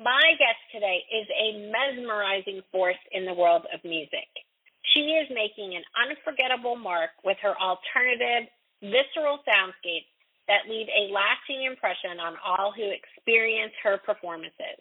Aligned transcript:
My 0.00 0.34
guest 0.40 0.60
today 0.72 1.04
is 1.12 1.28
a 1.28 1.68
mesmerizing 1.68 2.62
force 2.72 3.00
in 3.12 3.26
the 3.26 3.34
world 3.34 3.66
of 3.74 3.84
music. 3.84 4.28
She 4.94 5.20
is 5.20 5.28
making 5.28 5.76
an 5.76 5.84
unforgettable 5.92 6.76
mark 6.76 7.10
with 7.24 7.36
her 7.42 7.52
alternative, 7.60 8.48
visceral 8.80 9.44
soundscapes 9.44 10.08
that 10.48 10.64
leave 10.68 10.88
a 10.88 11.12
lasting 11.12 11.64
impression 11.68 12.18
on 12.18 12.36
all 12.40 12.72
who 12.72 12.88
experience 12.88 13.72
her 13.84 13.98
performances. 14.00 14.80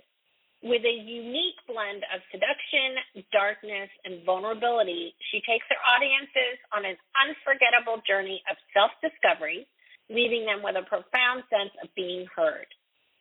With 0.63 0.85
a 0.85 0.97
unique 1.03 1.59
blend 1.67 2.05
of 2.13 2.21
seduction, 2.31 3.25
darkness, 3.33 3.89
and 4.05 4.23
vulnerability, 4.23 5.13
she 5.31 5.41
takes 5.41 5.65
her 5.69 5.81
audiences 5.91 6.55
on 6.71 6.85
an 6.85 6.95
unforgettable 7.19 8.01
journey 8.07 8.41
of 8.49 8.55
self 8.71 8.91
discovery, 9.03 9.67
leaving 10.09 10.45
them 10.45 10.63
with 10.63 10.77
a 10.77 10.87
profound 10.87 11.43
sense 11.51 11.73
of 11.83 11.89
being 11.95 12.27
heard. 12.35 12.67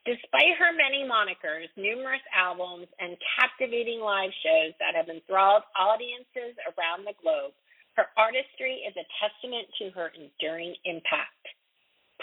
Despite 0.08 0.56
her 0.56 0.72
many 0.72 1.04
monikers, 1.04 1.68
numerous 1.76 2.24
albums, 2.32 2.88
and 2.98 3.20
captivating 3.36 4.00
live 4.00 4.32
shows 4.40 4.72
that 4.80 4.96
have 4.96 5.12
enthralled 5.12 5.62
audiences 5.76 6.56
around 6.72 7.04
the 7.04 7.12
globe, 7.20 7.52
her 8.00 8.08
artistry 8.16 8.80
is 8.88 8.96
a 8.96 9.04
testament 9.20 9.68
to 9.76 9.92
her 9.92 10.08
enduring 10.16 10.72
impact. 10.88 11.44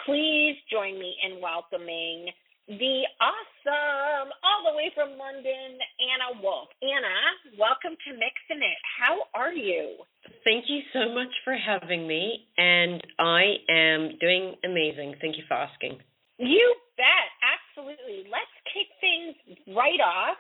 Please 0.10 0.58
join 0.74 0.98
me 0.98 1.22
in 1.22 1.38
welcoming 1.38 2.34
the 2.68 3.06
awesome, 3.22 4.30
all 4.44 4.66
the 4.66 4.76
way 4.76 4.92
from 4.98 5.16
London, 5.16 5.78
Anna 6.02 6.42
Wolf. 6.42 6.68
Anna, 6.82 7.16
welcome 7.62 7.94
to 7.94 8.10
Mixing 8.12 8.60
It. 8.60 8.80
How 9.00 9.22
are 9.38 9.54
you? 9.54 10.02
Thank 10.44 10.66
you 10.68 10.82
so 10.92 11.14
much 11.14 11.32
for 11.46 11.56
having 11.56 12.08
me, 12.08 12.48
and 12.58 13.06
I 13.20 13.62
am 13.70 14.18
doing 14.20 14.56
amazing. 14.66 15.16
Thank 15.22 15.38
you 15.38 15.44
for 15.48 15.54
asking. 15.54 16.02
You 16.38 16.76
bet. 16.98 17.30
Absolutely. 17.78 18.30
Let's 18.30 18.52
kick 18.74 18.90
things 19.00 19.34
right 19.72 20.02
off. 20.02 20.38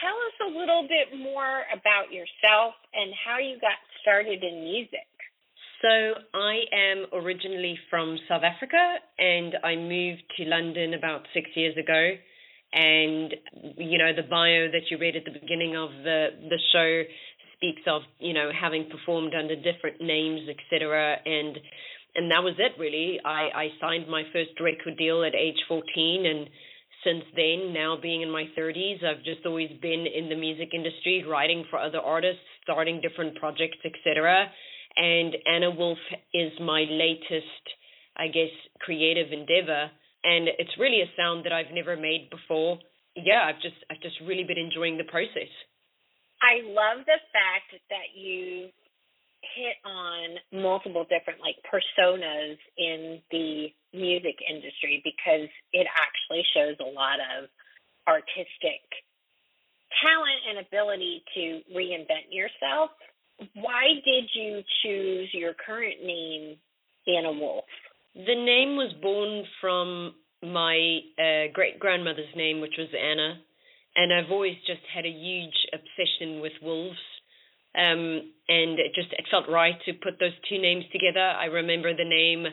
Tell 0.00 0.16
us 0.16 0.36
a 0.42 0.50
little 0.58 0.88
bit 0.88 1.12
more 1.18 1.66
about 1.70 2.10
yourself 2.10 2.74
and 2.94 3.12
how 3.14 3.38
you 3.38 3.60
got 3.60 3.78
started 4.18 4.42
in 4.42 4.64
music. 4.64 5.06
So, 5.80 5.88
I 6.34 6.62
am 6.74 7.06
originally 7.12 7.78
from 7.88 8.18
South 8.28 8.42
Africa 8.42 8.96
and 9.16 9.54
I 9.62 9.76
moved 9.76 10.22
to 10.36 10.44
London 10.44 10.94
about 10.94 11.22
six 11.32 11.48
years 11.54 11.76
ago. 11.76 12.10
And, 12.72 13.32
you 13.76 13.96
know, 13.96 14.10
the 14.14 14.26
bio 14.28 14.70
that 14.72 14.90
you 14.90 14.98
read 14.98 15.14
at 15.14 15.24
the 15.24 15.38
beginning 15.38 15.76
of 15.76 15.90
the, 16.02 16.28
the 16.50 16.58
show 16.72 17.02
speaks 17.54 17.82
of, 17.86 18.02
you 18.18 18.34
know, 18.34 18.50
having 18.50 18.90
performed 18.90 19.34
under 19.38 19.54
different 19.54 20.00
names, 20.00 20.48
etc. 20.48 21.16
And 21.24 21.56
and 22.16 22.30
that 22.32 22.42
was 22.42 22.54
it 22.58 22.72
really. 22.80 23.20
I, 23.24 23.48
I 23.54 23.68
signed 23.80 24.08
my 24.08 24.24
first 24.32 24.58
record 24.60 24.98
deal 24.98 25.22
at 25.22 25.34
age 25.36 25.62
14 25.68 26.26
and 26.26 26.48
since 27.04 27.22
then, 27.36 27.72
now 27.72 27.96
being 28.02 28.22
in 28.22 28.30
my 28.30 28.46
30s, 28.58 29.04
I've 29.04 29.22
just 29.22 29.46
always 29.46 29.70
been 29.80 30.04
in 30.12 30.28
the 30.28 30.34
music 30.34 30.70
industry, 30.74 31.24
writing 31.24 31.64
for 31.70 31.78
other 31.78 32.00
artists, 32.00 32.42
starting 32.68 33.00
different 33.00 33.36
projects, 33.36 33.78
etc. 33.84 34.44
And 34.96 35.34
Anna 35.46 35.70
Wolf 35.70 35.98
is 36.34 36.52
my 36.60 36.84
latest, 36.90 37.64
I 38.16 38.28
guess, 38.28 38.52
creative 38.80 39.32
endeavor. 39.32 39.90
And 40.24 40.48
it's 40.58 40.76
really 40.78 41.00
a 41.00 41.10
sound 41.16 41.46
that 41.46 41.52
I've 41.52 41.72
never 41.72 41.96
made 41.96 42.28
before. 42.30 42.78
Yeah, 43.16 43.42
I've 43.46 43.62
just 43.62 43.76
I've 43.90 44.02
just 44.02 44.16
really 44.26 44.44
been 44.44 44.58
enjoying 44.58 44.98
the 44.98 45.08
process. 45.08 45.50
I 46.42 46.62
love 46.66 47.06
the 47.06 47.18
fact 47.32 47.74
that 47.90 48.14
you 48.14 48.68
hit 49.56 49.78
on 49.86 50.38
multiple 50.52 51.06
different 51.08 51.40
like 51.40 51.56
personas 51.66 52.58
in 52.76 53.22
the 53.30 53.70
music 53.94 54.36
industry 54.44 55.00
because 55.02 55.48
it 55.72 55.86
actually 55.94 56.42
shows 56.54 56.76
a 56.80 56.90
lot 56.90 57.18
of 57.22 57.48
artistic 58.06 58.82
talent 60.02 60.40
and 60.48 60.58
ability 60.66 61.22
to 61.34 61.62
reinvent 61.88 62.30
yourself. 62.30 62.90
Why 63.54 63.94
did 64.04 64.24
you 64.34 64.62
choose 64.82 65.28
your 65.32 65.54
current 65.54 66.04
name, 66.04 66.56
Anna 67.06 67.32
Wolf? 67.32 67.64
The 68.14 68.34
name 68.34 68.76
was 68.76 68.92
born 69.00 69.44
from 69.60 70.14
my 70.42 71.00
uh, 71.18 71.52
great 71.52 71.78
grandmother's 71.78 72.34
name, 72.36 72.60
which 72.60 72.74
was 72.76 72.88
Anna, 72.92 73.38
and 73.96 74.12
I've 74.12 74.30
always 74.30 74.56
just 74.66 74.80
had 74.92 75.06
a 75.06 75.10
huge 75.10 75.54
obsession 75.72 76.40
with 76.40 76.52
wolves 76.62 76.98
um, 77.78 78.32
and 78.48 78.78
it 78.80 78.94
just 78.94 79.12
it 79.12 79.26
felt 79.30 79.48
right 79.48 79.76
to 79.84 79.92
put 79.92 80.18
those 80.18 80.34
two 80.48 80.58
names 80.58 80.84
together. 80.90 81.20
I 81.20 81.46
remember 81.46 81.94
the 81.94 82.04
name 82.04 82.46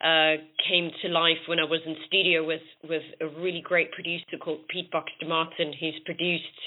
uh, 0.00 0.44
came 0.68 0.90
to 1.02 1.08
life 1.08 1.42
when 1.48 1.58
I 1.58 1.64
was 1.64 1.80
in 1.86 1.96
studio 2.06 2.46
with 2.46 2.62
with 2.84 3.02
a 3.20 3.26
really 3.26 3.62
great 3.64 3.92
producer 3.92 4.36
called 4.38 4.68
Pete 4.68 4.90
Box 4.90 5.10
Martin, 5.26 5.72
who's 5.80 5.98
produced, 6.04 6.60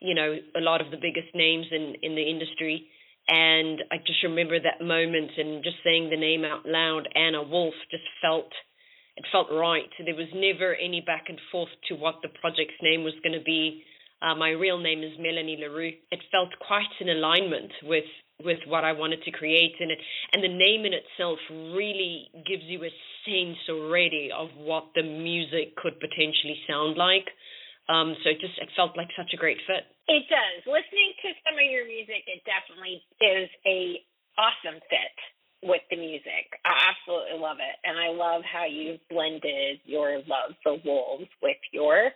you 0.00 0.14
know, 0.14 0.36
a 0.56 0.60
lot 0.60 0.80
of 0.80 0.90
the 0.90 0.96
biggest 0.96 1.34
names 1.34 1.66
in 1.70 1.94
in 2.02 2.14
the 2.14 2.28
industry. 2.28 2.88
And 3.28 3.82
I 3.92 3.98
just 3.98 4.22
remember 4.24 4.58
that 4.58 4.84
moment 4.84 5.30
and 5.36 5.62
just 5.62 5.76
saying 5.84 6.10
the 6.10 6.16
name 6.16 6.44
out 6.44 6.66
loud, 6.66 7.06
Anna 7.14 7.42
Wolf, 7.42 7.74
just 7.90 8.02
felt 8.20 8.50
it 9.16 9.24
felt 9.30 9.48
right. 9.52 9.90
There 10.02 10.14
was 10.14 10.32
never 10.34 10.74
any 10.74 11.00
back 11.00 11.26
and 11.28 11.38
forth 11.52 11.68
to 11.88 11.94
what 11.94 12.16
the 12.22 12.28
project's 12.40 12.80
name 12.82 13.04
was 13.04 13.14
going 13.22 13.38
to 13.38 13.44
be. 13.44 13.84
Uh, 14.22 14.34
my 14.34 14.50
real 14.50 14.78
name 14.78 15.02
is 15.02 15.12
Melanie 15.18 15.58
Leroux. 15.60 15.92
It 16.10 16.20
felt 16.30 16.48
quite 16.66 16.92
in 17.00 17.08
alignment 17.08 17.72
with 17.82 18.08
with 18.42 18.58
what 18.66 18.84
I 18.84 18.92
wanted 18.92 19.22
to 19.24 19.30
create, 19.30 19.74
and 19.80 19.90
it 19.90 19.98
and 20.32 20.42
the 20.42 20.48
name 20.48 20.86
in 20.86 20.92
itself 20.92 21.38
really 21.50 22.28
gives 22.46 22.64
you 22.64 22.82
a 22.84 22.90
sense 23.24 23.58
already 23.68 24.30
of 24.34 24.48
what 24.56 24.88
the 24.94 25.02
music 25.02 25.76
could 25.76 26.00
potentially 26.00 26.56
sound 26.66 26.96
like. 26.96 27.28
Um, 27.88 28.14
so 28.22 28.30
it 28.30 28.38
just 28.40 28.58
it 28.60 28.68
felt 28.76 28.96
like 28.96 29.08
such 29.16 29.32
a 29.34 29.40
great 29.40 29.58
fit. 29.66 29.88
It 30.06 30.26
does. 30.28 30.60
Listening 30.66 31.10
to 31.22 31.28
some 31.46 31.56
of 31.58 31.66
your 31.66 31.86
music, 31.86 32.26
it 32.26 32.42
definitely 32.46 33.02
is 33.22 33.48
a 33.66 34.02
awesome 34.38 34.78
fit 34.90 35.16
with 35.62 35.82
the 35.90 35.96
music. 35.96 36.48
I 36.64 36.92
absolutely 36.92 37.38
love 37.38 37.58
it, 37.60 37.76
and 37.84 37.98
I 37.98 38.10
love 38.14 38.42
how 38.46 38.64
you 38.64 38.98
blended 39.10 39.80
your 39.84 40.18
love 40.24 40.56
for 40.62 40.78
wolves 40.84 41.30
with 41.42 41.60
your 41.72 42.10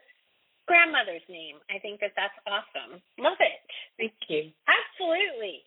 grandmother's 0.67 1.25
name. 1.29 1.61
I 1.69 1.79
think 1.79 2.01
that 2.01 2.17
that's 2.17 2.37
awesome. 2.49 3.01
Love 3.21 3.41
it. 3.41 3.63
Thank 4.01 4.17
you. 4.29 4.49
Absolutely. 4.65 5.61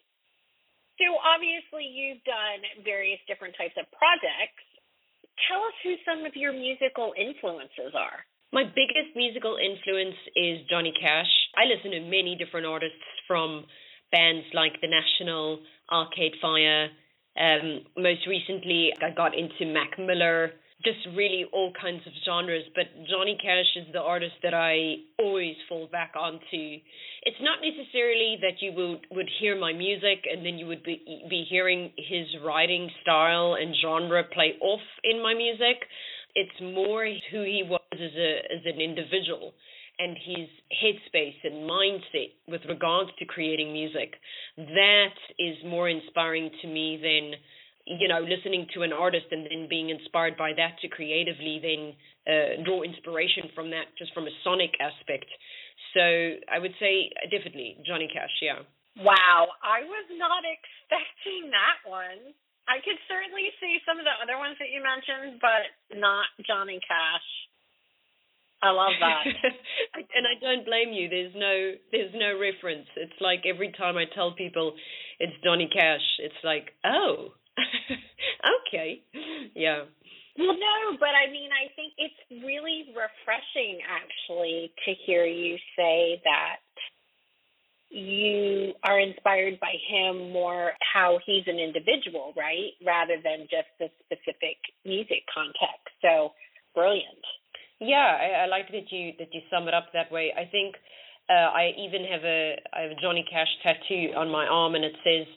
So 0.98 1.14
obviously 1.22 1.86
you've 1.86 2.24
done 2.26 2.66
various 2.82 3.22
different 3.30 3.54
types 3.54 3.78
of 3.78 3.86
projects. 3.94 4.66
Tell 5.46 5.62
us 5.62 5.78
who 5.86 5.94
some 6.02 6.26
of 6.26 6.34
your 6.34 6.50
musical 6.54 7.14
influences 7.14 7.94
are. 7.94 8.26
My 8.54 8.64
biggest 8.64 9.12
musical 9.14 9.58
influence 9.60 10.16
is 10.34 10.60
Johnny 10.70 10.94
Cash. 10.96 11.28
I 11.58 11.68
listen 11.68 11.92
to 11.92 12.00
many 12.00 12.38
different 12.40 12.66
artists 12.66 13.04
from 13.28 13.66
bands 14.10 14.46
like 14.54 14.80
The 14.80 14.88
National, 14.88 15.60
Arcade 15.92 16.32
Fire. 16.42 16.88
Um, 17.38 17.84
most 17.98 18.26
recently, 18.26 18.94
I 19.04 19.12
got 19.14 19.36
into 19.36 19.68
Mac 19.74 20.00
Miller, 20.00 20.52
just 20.86 21.00
really 21.14 21.44
all 21.52 21.74
kinds 21.76 22.08
of 22.08 22.14
genres. 22.24 22.64
But 22.74 22.88
Johnny 23.12 23.36
Cash 23.36 23.68
is 23.76 23.92
the 23.92 24.00
artist 24.00 24.36
that 24.44 24.54
I 24.54 25.04
always 25.20 25.56
fall 25.68 25.90
back 25.92 26.14
onto. 26.18 26.80
It's 27.24 27.42
not 27.42 27.60
necessarily 27.60 28.38
that 28.40 28.62
you 28.62 28.72
would 28.72 29.08
would 29.12 29.30
hear 29.42 29.60
my 29.60 29.74
music 29.74 30.24
and 30.24 30.46
then 30.46 30.58
you 30.58 30.68
would 30.68 30.84
be 30.84 31.04
be 31.30 31.46
hearing 31.50 31.92
his 31.98 32.28
writing 32.46 32.90
style 33.02 33.58
and 33.60 33.76
genre 33.84 34.24
play 34.24 34.56
off 34.62 34.88
in 35.04 35.22
my 35.22 35.34
music. 35.34 35.84
It's 36.34 36.62
more 36.62 37.04
who 37.32 37.44
he 37.44 37.64
was 37.68 37.77
as 37.94 38.00
a 38.00 38.32
as 38.54 38.64
an 38.66 38.82
individual 38.82 39.54
and 40.00 40.16
his 40.16 40.48
headspace 40.70 41.42
and 41.44 41.68
mindset 41.68 42.30
with 42.48 42.62
regards 42.70 43.10
to 43.18 43.26
creating 43.26 43.74
music. 43.74 44.14
That 44.58 45.18
is 45.40 45.58
more 45.66 45.90
inspiring 45.90 46.52
to 46.62 46.68
me 46.68 47.00
than 47.02 47.40
you 47.88 48.12
know, 48.12 48.20
listening 48.20 48.68
to 48.76 48.84
an 48.84 48.92
artist 48.92 49.32
and 49.32 49.48
then 49.48 49.72
being 49.72 49.90
inspired 49.90 50.36
by 50.36 50.52
that 50.60 50.76
to 50.84 50.92
creatively 50.92 51.64
then 51.64 51.96
uh, 52.28 52.60
draw 52.68 52.84
inspiration 52.84 53.48
from 53.56 53.72
that, 53.72 53.88
just 53.96 54.12
from 54.12 54.28
a 54.28 54.34
sonic 54.44 54.76
aspect. 54.84 55.32
So 55.96 56.04
I 56.52 56.60
would 56.60 56.76
say 56.84 57.08
definitely 57.32 57.80
Johnny 57.88 58.12
Cash, 58.12 58.36
yeah. 58.44 58.68
Wow, 59.00 59.48
I 59.64 59.88
was 59.88 60.08
not 60.20 60.44
expecting 60.44 61.48
that 61.56 61.80
one. 61.88 62.36
I 62.68 62.84
could 62.84 63.00
certainly 63.08 63.56
see 63.64 63.80
some 63.88 63.96
of 63.96 64.04
the 64.04 64.16
other 64.20 64.36
ones 64.36 64.60
that 64.60 64.68
you 64.68 64.84
mentioned, 64.84 65.40
but 65.40 65.72
not 65.96 66.28
Johnny 66.44 66.84
Cash. 66.84 67.28
I 68.62 68.72
love 68.72 68.94
that. 69.00 69.24
and 70.16 70.26
I 70.26 70.40
don't 70.42 70.66
blame 70.66 70.92
you. 70.94 71.10
There's 71.10 71.34
no 71.36 71.74
there's 71.92 72.14
no 72.16 72.40
reference. 72.40 72.88
It's 72.96 73.20
like 73.22 73.44
every 73.46 73.72
time 73.78 73.98
I 73.98 74.06
tell 74.14 74.34
people 74.34 74.74
it's 75.20 75.34
Johnny 75.44 75.70
Cash, 75.72 76.06
it's 76.20 76.42
like, 76.44 76.74
"Oh. 76.86 77.34
okay." 78.68 79.02
Yeah. 79.56 79.86
Well, 80.38 80.54
no, 80.54 80.98
but 81.00 81.18
I 81.18 81.32
mean, 81.32 81.50
I 81.50 81.74
think 81.76 81.94
it's 81.98 82.46
really 82.46 82.94
refreshing 82.94 83.82
actually 83.90 84.72
to 84.86 84.94
hear 85.06 85.26
you 85.26 85.58
say 85.76 86.22
that 86.24 86.62
you 87.90 88.74
are 88.84 89.00
inspired 89.00 89.60
by 89.60 89.74
him 89.90 90.32
more 90.32 90.74
how 90.94 91.20
he's 91.26 91.44
an 91.48 91.58
individual, 91.58 92.34
right? 92.38 92.72
Rather 92.86 93.16
than 93.24 93.48
just 93.50 93.70
the 93.80 93.90
specific 94.06 94.58
music 94.86 95.24
context. 95.34 95.90
So 96.02 96.34
brilliant. 96.76 97.24
Yeah, 97.80 98.18
I, 98.20 98.44
I 98.44 98.46
like 98.48 98.68
that 98.72 98.92
you 98.92 99.14
that 99.20 99.30
you 99.34 99.42
sum 99.52 99.68
it 99.68 99.74
up 99.74 99.88
that 99.94 100.12
way. 100.12 100.34
I 100.36 100.50
think 100.50 100.76
uh, 101.30 101.34
I 101.34 101.72
even 101.78 102.04
have 102.10 102.24
a 102.24 102.56
I 102.74 102.82
have 102.82 102.92
a 102.92 103.02
Johnny 103.02 103.26
Cash 103.30 103.50
tattoo 103.64 104.14
on 104.16 104.30
my 104.30 104.46
arm, 104.48 104.76
and 104.76 104.84
it 104.84 104.96
says, 105.04 105.28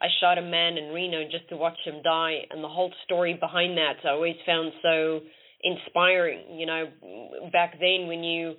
"I 0.00 0.08
shot 0.20 0.38
a 0.38 0.42
man 0.42 0.76
in 0.76 0.92
Reno 0.92 1.24
just 1.30 1.48
to 1.48 1.56
watch 1.56 1.78
him 1.84 2.02
die," 2.04 2.44
and 2.50 2.62
the 2.62 2.68
whole 2.68 2.92
story 3.04 3.34
behind 3.34 3.78
that 3.78 4.04
I 4.04 4.10
always 4.10 4.36
found 4.44 4.72
so 4.82 5.20
inspiring. 5.62 6.58
You 6.58 6.66
know, 6.66 6.84
back 7.52 7.78
then 7.80 8.08
when 8.08 8.22
you 8.22 8.56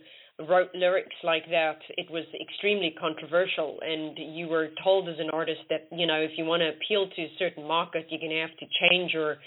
wrote 0.50 0.70
lyrics 0.74 1.16
like 1.24 1.46
that, 1.50 1.78
it 1.98 2.10
was 2.10 2.26
extremely 2.42 2.96
controversial, 3.00 3.78
and 3.82 4.18
you 4.36 4.48
were 4.48 4.70
told 4.84 5.10
as 5.10 5.20
an 5.20 5.30
artist 5.30 5.62
that 5.70 5.88
you 5.92 6.08
know 6.08 6.20
if 6.22 6.32
you 6.38 6.46
want 6.46 6.62
to 6.62 6.70
appeal 6.70 7.08
to 7.08 7.22
a 7.22 7.32
certain 7.38 7.68
market, 7.68 8.08
you're 8.10 8.20
going 8.20 8.32
to 8.32 8.42
have 8.42 8.58
to 8.58 8.66
change 8.82 9.14
or 9.14 9.38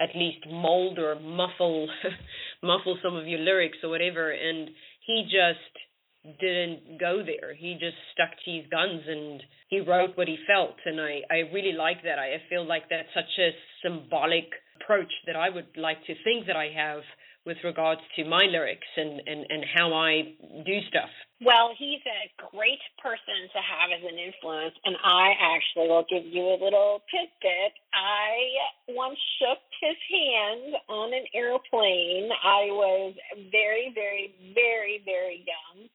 at 0.00 0.10
least 0.14 0.46
mold 0.50 0.98
or 0.98 1.18
muffle 1.20 1.88
muffle 2.62 2.98
some 3.02 3.16
of 3.16 3.26
your 3.26 3.40
lyrics 3.40 3.78
or 3.82 3.90
whatever. 3.90 4.30
And 4.30 4.70
he 5.06 5.24
just 5.24 6.38
didn't 6.40 7.00
go 7.00 7.22
there. 7.24 7.54
He 7.54 7.74
just 7.74 7.96
stuck 8.12 8.30
to 8.44 8.50
his 8.50 8.66
guns 8.70 9.02
and 9.06 9.42
he 9.68 9.80
wrote 9.80 10.16
what 10.16 10.28
he 10.28 10.38
felt. 10.46 10.76
And 10.84 11.00
I 11.00 11.22
I 11.30 11.36
really 11.52 11.72
like 11.72 12.02
that. 12.04 12.18
I 12.18 12.42
feel 12.48 12.66
like 12.66 12.84
that's 12.88 13.12
such 13.14 13.38
a 13.38 13.50
symbolic 13.82 14.48
approach 14.80 15.12
that 15.26 15.36
I 15.36 15.48
would 15.50 15.76
like 15.76 16.04
to 16.06 16.14
think 16.24 16.46
that 16.46 16.56
I 16.56 16.68
have 16.74 17.02
with 17.44 17.56
regards 17.64 18.00
to 18.16 18.24
my 18.24 18.44
lyrics 18.44 18.86
and, 18.96 19.20
and, 19.26 19.46
and 19.48 19.64
how 19.74 19.92
I 19.92 20.34
do 20.64 20.78
stuff. 20.88 21.10
Well, 21.44 21.74
he's 21.76 22.00
a 22.06 22.30
great 22.54 22.78
person 23.02 23.50
to 23.52 23.58
have 23.58 23.90
as 23.90 24.04
an 24.06 24.18
influence, 24.18 24.74
and 24.84 24.96
I 25.02 25.34
actually 25.40 25.88
will 25.88 26.06
give 26.08 26.24
you 26.24 26.42
a 26.54 26.58
little 26.62 27.02
tidbit. 27.10 27.72
I 27.92 28.94
once 28.94 29.18
shook 29.40 29.58
his 29.80 29.96
hand 30.06 30.74
on 30.88 31.12
an 31.12 31.24
airplane. 31.34 32.30
I 32.44 32.70
was 32.70 33.14
very, 33.50 33.90
very, 33.94 34.34
very, 34.54 35.02
very 35.04 35.44
young, 35.44 35.88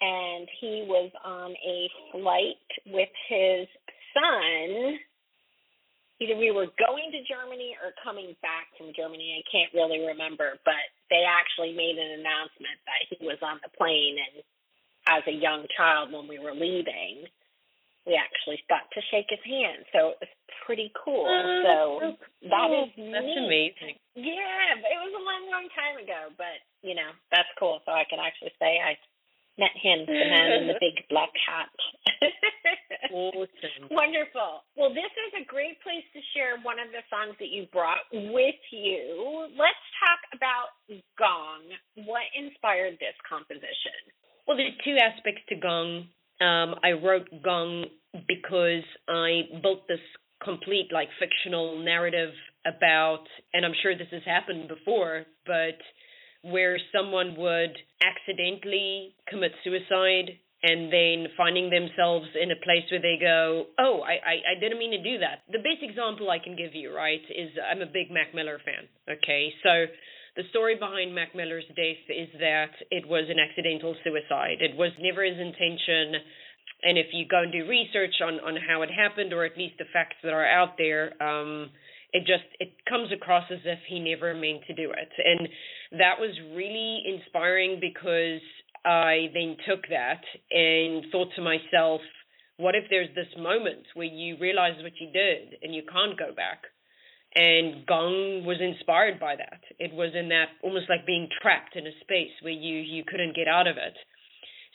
and 0.00 0.48
he 0.60 0.86
was 0.86 1.10
on 1.24 1.50
a 1.50 1.90
flight 2.12 2.62
with 2.86 3.10
his 3.28 3.66
son 4.14 4.98
either 6.22 6.38
we 6.38 6.54
were 6.54 6.70
going 6.78 7.10
to 7.10 7.26
Germany 7.26 7.74
or 7.82 7.90
coming 7.98 8.36
back 8.46 8.70
from 8.78 8.94
Germany. 8.94 9.42
I 9.42 9.44
can't 9.50 9.74
really 9.74 10.06
remember, 10.06 10.54
but 10.64 10.86
they 11.10 11.26
actually 11.26 11.74
made 11.74 11.98
an 11.98 12.22
announcement 12.22 12.78
that 12.86 13.02
he 13.10 13.18
was 13.26 13.42
on 13.42 13.58
the 13.62 13.72
plane. 13.74 14.22
And 14.22 14.44
as 15.06 15.22
a 15.26 15.34
young 15.34 15.66
child, 15.76 16.12
when 16.12 16.28
we 16.28 16.38
were 16.38 16.54
leaving, 16.54 17.26
we 18.06 18.18
actually 18.18 18.58
got 18.68 18.86
to 18.94 19.00
shake 19.10 19.30
his 19.30 19.42
hand. 19.46 19.86
So 19.94 20.14
it 20.14 20.18
was 20.22 20.32
pretty 20.66 20.90
cool. 20.98 21.26
Uh, 21.26 21.62
so 21.62 21.76
that 22.50 22.68
is 22.70 22.90
that's 22.98 23.26
neat. 23.26 23.74
amazing. 23.78 23.94
Yeah, 24.14 24.78
it 24.78 24.98
was 25.00 25.14
a 25.14 25.22
long, 25.22 25.44
long 25.50 25.66
time 25.74 26.02
ago, 26.02 26.34
but 26.36 26.58
you 26.82 26.94
know 26.94 27.14
that's 27.30 27.50
cool. 27.58 27.80
So 27.86 27.92
I 27.92 28.04
can 28.10 28.18
actually 28.18 28.52
say 28.58 28.78
I 28.82 28.98
met 29.58 29.74
him, 29.76 30.06
the 30.06 30.16
man 30.16 30.64
in 30.64 30.66
the 30.68 30.78
big 30.80 31.04
black 31.12 31.32
hat. 31.36 31.68
awesome. 33.12 33.84
Wonderful. 33.90 34.64
Well, 34.76 34.90
this 34.90 35.12
is 35.28 35.30
a 35.42 35.44
great 35.44 35.76
place 35.84 36.04
to 36.16 36.20
share 36.32 36.56
one 36.64 36.80
of 36.80 36.88
the 36.88 37.04
songs 37.12 37.36
that 37.38 37.52
you 37.52 37.68
brought 37.68 38.08
with 38.10 38.62
you. 38.72 39.46
Let's 39.52 39.84
talk 40.00 40.20
about 40.32 40.72
Gong. 41.20 41.68
What 42.08 42.24
inspired 42.32 42.96
this 42.96 43.16
composition? 43.28 44.11
Well, 44.46 44.56
there's 44.56 44.72
two 44.84 44.96
aspects 44.96 45.42
to 45.48 45.56
Gong. 45.56 46.08
Um, 46.40 46.74
I 46.82 46.92
wrote 46.92 47.28
Gong 47.42 47.84
because 48.26 48.84
I 49.08 49.42
built 49.62 49.86
this 49.88 50.00
complete, 50.42 50.88
like, 50.92 51.08
fictional 51.18 51.78
narrative 51.82 52.32
about, 52.66 53.24
and 53.54 53.64
I'm 53.64 53.74
sure 53.82 53.96
this 53.96 54.08
has 54.10 54.22
happened 54.24 54.68
before, 54.68 55.24
but 55.46 55.78
where 56.42 56.78
someone 56.94 57.36
would 57.36 57.76
accidentally 58.02 59.14
commit 59.28 59.52
suicide 59.62 60.38
and 60.64 60.92
then 60.92 61.26
finding 61.36 61.70
themselves 61.70 62.26
in 62.40 62.50
a 62.50 62.58
place 62.62 62.86
where 62.90 63.02
they 63.02 63.18
go, 63.20 63.66
oh, 63.78 64.00
I, 64.02 64.12
I, 64.12 64.34
I 64.56 64.60
didn't 64.60 64.78
mean 64.78 64.92
to 64.92 65.02
do 65.02 65.18
that. 65.18 65.42
The 65.50 65.58
best 65.58 65.82
example 65.82 66.30
I 66.30 66.38
can 66.38 66.56
give 66.56 66.74
you, 66.74 66.94
right, 66.94 67.22
is 67.30 67.50
I'm 67.58 67.82
a 67.82 67.86
big 67.86 68.10
Mac 68.10 68.34
Miller 68.34 68.60
fan. 68.64 68.86
Okay, 69.10 69.52
so 69.62 69.86
the 70.36 70.42
story 70.50 70.76
behind 70.76 71.14
Mac 71.14 71.34
Miller's 71.34 71.68
death 71.68 72.04
is 72.08 72.28
that 72.40 72.72
it 72.90 73.06
was 73.06 73.28
an 73.28 73.36
accidental 73.38 73.94
suicide. 74.02 74.60
It 74.60 74.76
was 74.76 74.92
never 75.00 75.24
his 75.24 75.38
intention. 75.38 76.20
And 76.82 76.98
if 76.98 77.06
you 77.12 77.26
go 77.28 77.42
and 77.42 77.52
do 77.52 77.68
research 77.68 78.14
on, 78.24 78.40
on 78.40 78.56
how 78.56 78.82
it 78.82 78.90
happened, 78.90 79.32
or 79.32 79.44
at 79.44 79.56
least 79.56 79.74
the 79.78 79.84
facts 79.92 80.16
that 80.22 80.32
are 80.32 80.46
out 80.46 80.74
there, 80.78 81.12
um, 81.22 81.70
it 82.12 82.20
just 82.20 82.44
it 82.60 82.72
comes 82.88 83.10
across 83.12 83.44
as 83.50 83.60
if 83.64 83.78
he 83.88 83.98
never 83.98 84.34
meant 84.34 84.62
to 84.66 84.74
do 84.74 84.90
it 84.92 85.10
and 85.24 85.48
that 85.92 86.20
was 86.20 86.36
really 86.54 87.02
inspiring 87.08 87.78
because 87.80 88.40
i 88.84 89.28
then 89.34 89.56
took 89.66 89.82
that 89.88 90.20
and 90.50 91.04
thought 91.10 91.28
to 91.34 91.42
myself 91.42 92.00
what 92.58 92.74
if 92.74 92.84
there's 92.90 93.12
this 93.14 93.32
moment 93.38 93.84
where 93.94 94.06
you 94.06 94.36
realize 94.38 94.76
what 94.82 94.92
you 95.00 95.10
did 95.12 95.56
and 95.62 95.74
you 95.74 95.82
can't 95.90 96.18
go 96.18 96.34
back 96.34 96.62
and 97.34 97.86
gong 97.86 98.44
was 98.44 98.58
inspired 98.60 99.18
by 99.18 99.36
that 99.36 99.60
it 99.78 99.92
was 99.92 100.10
in 100.14 100.28
that 100.28 100.48
almost 100.62 100.86
like 100.88 101.06
being 101.06 101.28
trapped 101.40 101.76
in 101.76 101.86
a 101.86 101.94
space 102.00 102.32
where 102.42 102.52
you 102.52 102.78
you 102.78 103.04
couldn't 103.06 103.34
get 103.34 103.48
out 103.48 103.66
of 103.66 103.76
it 103.76 103.94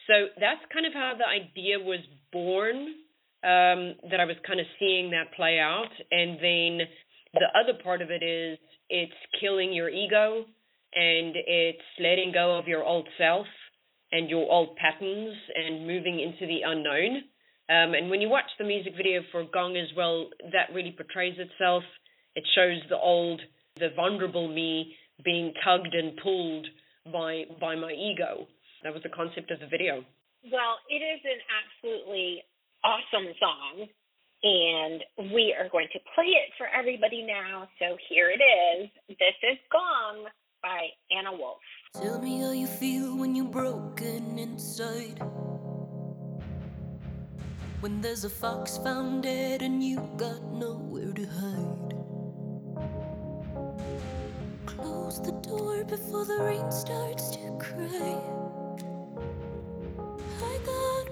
so 0.07 0.31
that's 0.39 0.63
kind 0.73 0.85
of 0.85 0.93
how 0.93 1.13
the 1.17 1.27
idea 1.27 1.79
was 1.79 1.99
born 2.31 2.95
um, 3.43 3.99
that 4.09 4.19
I 4.19 4.25
was 4.25 4.37
kind 4.47 4.59
of 4.59 4.65
seeing 4.79 5.11
that 5.11 5.35
play 5.35 5.59
out. 5.59 5.91
And 6.11 6.39
then 6.39 6.87
the 7.33 7.51
other 7.53 7.77
part 7.83 8.01
of 8.01 8.09
it 8.09 8.23
is 8.23 8.57
it's 8.89 9.19
killing 9.39 9.73
your 9.73 9.89
ego 9.89 10.45
and 10.95 11.35
it's 11.35 11.83
letting 11.99 12.31
go 12.33 12.57
of 12.57 12.67
your 12.67 12.83
old 12.83 13.07
self 13.17 13.45
and 14.11 14.29
your 14.29 14.49
old 14.49 14.77
patterns 14.77 15.35
and 15.53 15.85
moving 15.85 16.19
into 16.19 16.47
the 16.47 16.61
unknown. 16.65 17.23
Um, 17.69 17.93
and 17.93 18.09
when 18.09 18.21
you 18.21 18.29
watch 18.29 18.49
the 18.57 18.63
music 18.63 18.93
video 18.95 19.21
for 19.31 19.43
Gong 19.43 19.75
as 19.75 19.89
well, 19.95 20.29
that 20.53 20.73
really 20.73 20.95
portrays 20.95 21.35
itself. 21.37 21.83
It 22.37 22.45
shows 22.53 22.79
the 22.87 22.97
old, 22.97 23.41
the 23.77 23.89
vulnerable 23.95 24.47
me 24.47 24.95
being 25.25 25.53
tugged 25.65 25.95
and 25.95 26.15
pulled 26.21 26.67
by 27.11 27.45
by 27.59 27.75
my 27.75 27.91
ego. 27.91 28.45
That 28.83 28.93
was 28.93 29.01
the 29.01 29.09
concept 29.09 29.49
of 29.49 29.59
the 29.59 29.65
video. 29.65 30.05
Well, 30.43 30.77
it 30.87 31.01
is 31.01 31.19
an 31.25 31.41
absolutely 31.57 32.43
awesome 32.83 33.33
song 33.39 33.87
and 34.43 35.33
we 35.33 35.55
are 35.57 35.67
going 35.69 35.87
to 35.93 35.99
play 36.13 36.25
it 36.25 36.53
for 36.59 36.67
everybody 36.67 37.25
now. 37.25 37.67
So 37.79 37.97
here 38.07 38.29
it 38.29 38.43
is. 38.43 38.89
This 39.09 39.33
is 39.41 39.57
Gong 39.71 40.25
by 40.61 40.89
Anna 41.09 41.31
Wolf. 41.35 41.57
Tell 41.95 42.21
me 42.21 42.39
how 42.39 42.51
you 42.51 42.67
feel 42.67 43.17
when 43.17 43.35
you're 43.35 43.45
broken 43.45 44.37
inside. 44.37 45.19
When 47.79 47.99
there's 48.01 48.25
a 48.25 48.29
fox 48.29 48.77
found 48.77 49.23
dead 49.23 49.63
and 49.63 49.83
you 49.83 50.07
got 50.17 50.43
nowhere 50.53 51.13
to 51.13 51.25
hide. 51.25 51.76
Close 55.07 55.21
the 55.21 55.31
door 55.31 55.85
before 55.85 56.25
the 56.25 56.35
rain 56.43 56.69
starts 56.69 57.29
to 57.29 57.57
cry. 57.57 58.19
I 60.43 60.59
got 60.65 61.07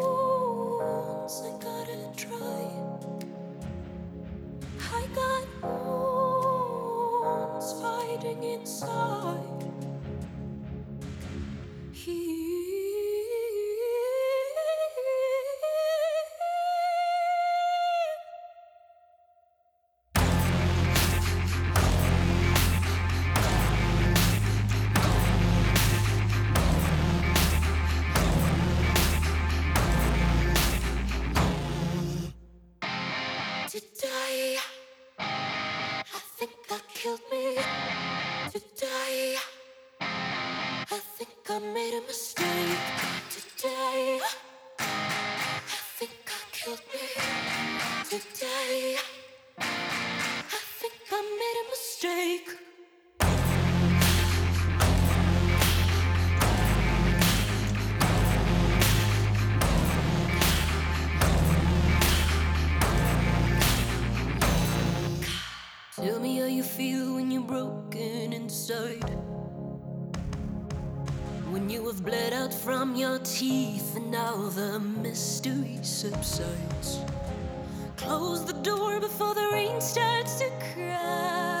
wounds, 0.00 1.42
I 1.44 1.50
gotta 1.58 2.08
try. 2.16 2.70
I 4.94 5.06
got 5.12 5.44
wounds 6.70 7.72
fighting 7.82 8.44
inside. 8.44 9.59
Bled 72.02 72.32
out 72.32 72.52
from 72.52 72.94
your 72.94 73.18
teeth 73.18 73.94
and 73.94 74.10
now 74.10 74.48
the 74.50 74.80
mystery 74.80 75.78
subsides. 75.82 77.00
Close 77.96 78.44
the 78.44 78.54
door 78.54 79.00
before 79.00 79.34
the 79.34 79.48
rain 79.52 79.80
starts 79.80 80.38
to 80.38 80.50
cry. 80.72 81.59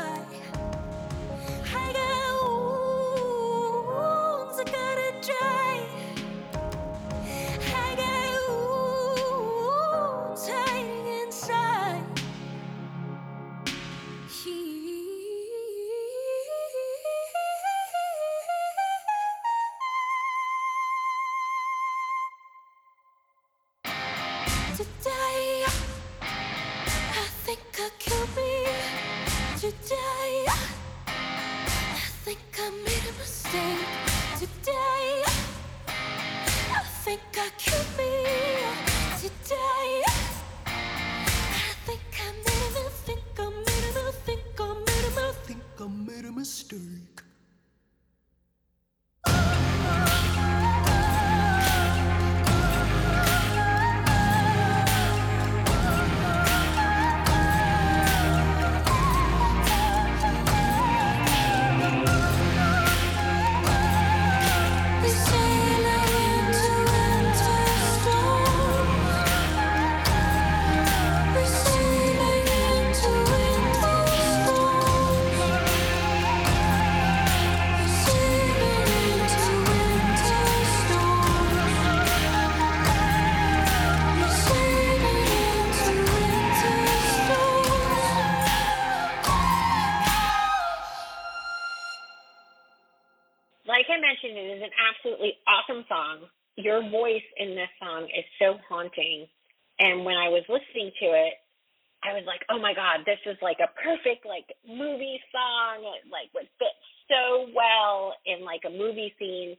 Is 103.26 103.36
like 103.42 103.58
a 103.60 103.70
perfect 103.80 104.26
like 104.26 104.46
movie 104.66 105.20
song. 105.32 105.84
It 105.84 106.10
like 106.10 106.32
would 106.34 106.48
fit 106.58 106.74
so 107.08 107.48
well 107.54 108.14
in 108.26 108.44
like 108.44 108.62
a 108.66 108.70
movie 108.70 109.14
scene. 109.18 109.56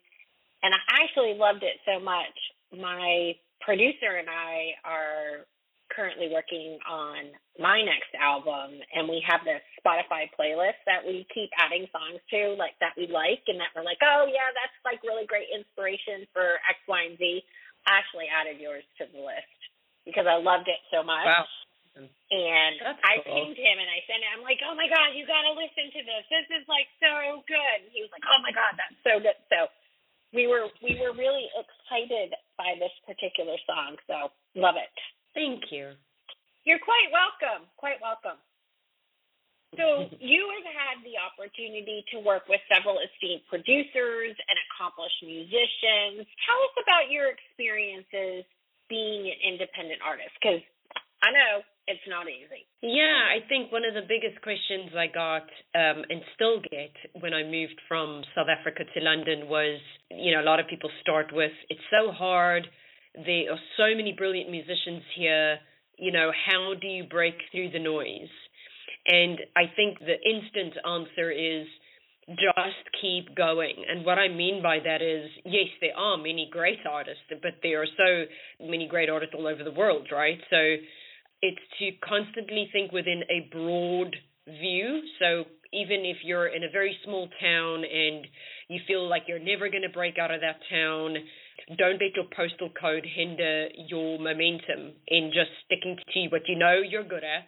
And 0.63 0.73
I 0.73 0.81
actually 1.03 1.33
loved 1.37 1.63
it 1.63 1.81
so 1.85 1.99
much. 1.99 2.35
My 2.71 3.33
producer 3.61 4.17
and 4.17 4.29
I 4.29 4.77
are 4.85 5.45
currently 5.91 6.31
working 6.31 6.79
on 6.87 7.35
my 7.59 7.83
next 7.83 8.15
album 8.15 8.79
and 8.95 9.11
we 9.11 9.19
have 9.27 9.43
this 9.43 9.59
Spotify 9.83 10.31
playlist 10.39 10.79
that 10.87 11.03
we 11.03 11.27
keep 11.35 11.51
adding 11.59 11.83
songs 11.91 12.23
to 12.31 12.55
like 12.55 12.79
that 12.79 12.95
we 12.95 13.11
like 13.11 13.43
and 13.51 13.59
that 13.59 13.75
we're 13.75 13.83
like, 13.83 13.99
oh 13.99 14.25
yeah, 14.31 14.49
that's 14.55 14.77
like 14.87 15.03
really 15.03 15.27
great 15.27 15.51
inspiration 15.51 16.23
for 16.31 16.63
X, 16.63 16.79
Y, 16.87 17.11
and 17.11 17.19
Z. 17.19 17.43
I 17.85 17.99
actually 17.99 18.31
added 18.31 18.61
yours 18.61 18.87
to 19.01 19.09
the 19.11 19.19
list 19.19 19.59
because 20.07 20.25
I 20.25 20.39
loved 20.39 20.71
it 20.71 20.79
so 20.89 21.03
much. 21.03 21.27
Wow. 21.27 21.45
And 22.31 22.79
That's 22.79 23.03
I 23.03 23.19
cool. 23.19 23.35
pinged 23.35 23.59
him 23.59 23.75
and 23.75 23.89
I 23.91 23.99
sent 24.07 24.23
it. 24.23 24.31
I'm 24.31 24.47
like, 24.47 24.63
oh 24.63 24.71
my 24.71 24.87
god, 24.87 25.11
you 25.11 25.27
gotta 25.27 25.51
listen 25.51 25.91
to 25.91 26.01
this. 26.07 26.23
This 26.31 26.47
is 26.55 26.65
like 26.71 26.87
so 27.03 27.43
good. 27.51 27.77
And 27.83 27.91
he 27.91 27.99
was 27.99 28.07
like, 28.15 28.23
oh 28.23 28.39
my 28.39 28.55
god, 28.55 28.79
that's 28.79 28.95
so 29.03 29.19
good. 29.19 29.35
So 29.51 29.67
we 30.31 30.47
were 30.47 30.71
we 30.79 30.95
were 31.03 31.11
really 31.11 31.51
excited 31.51 32.31
by 32.55 32.79
this 32.79 32.95
particular 33.03 33.59
song. 33.67 33.99
So 34.07 34.31
love 34.55 34.79
it. 34.79 34.95
Thank 35.35 35.67
you. 35.71 35.91
You're 36.63 36.79
quite 36.79 37.11
welcome. 37.11 37.67
Quite 37.75 37.99
welcome. 37.99 38.39
So 39.75 40.07
you 40.19 40.51
have 40.51 40.67
had 40.67 40.95
the 41.03 41.15
opportunity 41.15 42.03
to 42.11 42.19
work 42.19 42.47
with 42.51 42.59
several 42.67 42.99
esteemed 42.99 43.43
producers 43.47 44.35
and 44.35 44.55
accomplished 44.67 45.15
musicians. 45.31 46.27
Tell 46.43 46.59
us 46.67 46.75
about 46.83 47.07
your 47.07 47.31
experiences 47.31 48.43
being 48.91 49.31
an 49.31 49.39
independent 49.55 50.03
artist, 50.03 50.35
because 50.35 50.59
I 51.23 51.31
know 51.31 51.63
it's 51.87 52.03
not 52.11 52.27
easy. 52.27 52.67
Yeah, 52.83 53.31
I 53.31 53.39
think 53.47 53.71
one 53.71 53.85
of 53.85 53.93
the 53.93 54.03
biggest 54.03 54.41
questions 54.43 54.91
I 54.91 55.07
got 55.07 55.47
um, 55.73 56.03
and 56.11 56.19
still 56.35 56.59
get 56.59 56.91
when 57.23 57.33
I 57.33 57.43
moved 57.43 57.79
from 57.87 58.23
South 58.35 58.51
Africa 58.51 58.83
to 58.83 58.99
London 58.99 59.47
was, 59.47 59.79
you 60.11 60.35
know, 60.35 60.41
a 60.41 60.47
lot 60.47 60.59
of 60.59 60.67
people 60.67 60.89
start 61.01 61.31
with, 61.31 61.51
it's 61.69 61.87
so 61.89 62.11
hard. 62.11 62.67
There 63.15 63.51
are 63.51 63.59
so 63.77 63.95
many 63.95 64.13
brilliant 64.17 64.49
musicians 64.49 65.03
here. 65.15 65.59
You 65.97 66.11
know, 66.11 66.31
how 66.31 66.73
do 66.79 66.87
you 66.87 67.03
break 67.05 67.35
through 67.51 67.71
the 67.71 67.79
noise? 67.79 68.31
And 69.07 69.39
I 69.55 69.65
think 69.75 69.99
the 69.99 70.17
instant 70.21 70.77
answer 70.85 71.31
is 71.31 71.67
just 72.29 72.70
keep 73.01 73.35
going. 73.35 73.83
And 73.89 74.05
what 74.05 74.17
I 74.17 74.27
mean 74.27 74.61
by 74.61 74.79
that 74.83 75.01
is, 75.01 75.29
yes, 75.45 75.67
there 75.81 75.97
are 75.97 76.17
many 76.17 76.47
great 76.51 76.79
artists, 76.89 77.23
but 77.29 77.53
there 77.63 77.81
are 77.81 77.87
so 77.97 78.65
many 78.65 78.87
great 78.87 79.09
artists 79.09 79.35
all 79.37 79.47
over 79.47 79.63
the 79.63 79.71
world, 79.71 80.07
right? 80.11 80.37
So 80.49 80.75
it's 81.41 81.61
to 81.79 81.91
constantly 82.07 82.69
think 82.71 82.91
within 82.91 83.23
a 83.29 83.49
broad 83.51 84.15
view. 84.47 85.01
So 85.19 85.45
even 85.73 86.03
if 86.05 86.17
you're 86.23 86.47
in 86.47 86.63
a 86.63 86.69
very 86.69 86.95
small 87.05 87.29
town 87.41 87.83
and 87.83 88.27
you 88.69 88.79
feel 88.87 89.07
like 89.07 89.23
you're 89.27 89.39
never 89.39 89.69
going 89.69 89.83
to 89.83 89.93
break 89.93 90.17
out 90.19 90.31
of 90.31 90.41
that 90.41 90.59
town, 90.69 91.15
don't 91.77 92.01
let 92.01 92.15
your 92.15 92.25
postal 92.35 92.69
code 92.79 93.05
hinder 93.05 93.67
your 93.87 94.19
momentum 94.19 94.93
in 95.07 95.31
just 95.33 95.51
sticking 95.65 95.97
to 96.13 96.27
what 96.29 96.41
you 96.47 96.57
know 96.57 96.81
you're 96.87 97.03
good 97.03 97.23
at 97.23 97.47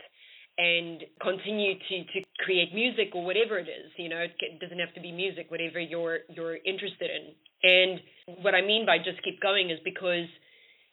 and 0.57 1.03
continue 1.21 1.73
to, 1.73 2.03
to 2.13 2.22
create 2.43 2.73
music 2.73 3.15
or 3.15 3.25
whatever 3.25 3.57
it 3.57 3.67
is. 3.67 3.91
You 3.97 4.09
know, 4.09 4.19
it 4.19 4.59
doesn't 4.59 4.79
have 4.79 4.93
to 4.95 5.01
be 5.01 5.11
music, 5.11 5.49
whatever 5.49 5.79
you're 5.79 6.19
you're 6.29 6.55
interested 6.55 7.09
in. 7.09 7.33
And 7.63 8.43
what 8.43 8.53
I 8.53 8.61
mean 8.61 8.85
by 8.85 8.97
just 8.97 9.23
keep 9.23 9.41
going 9.41 9.69
is 9.69 9.79
because 9.83 10.27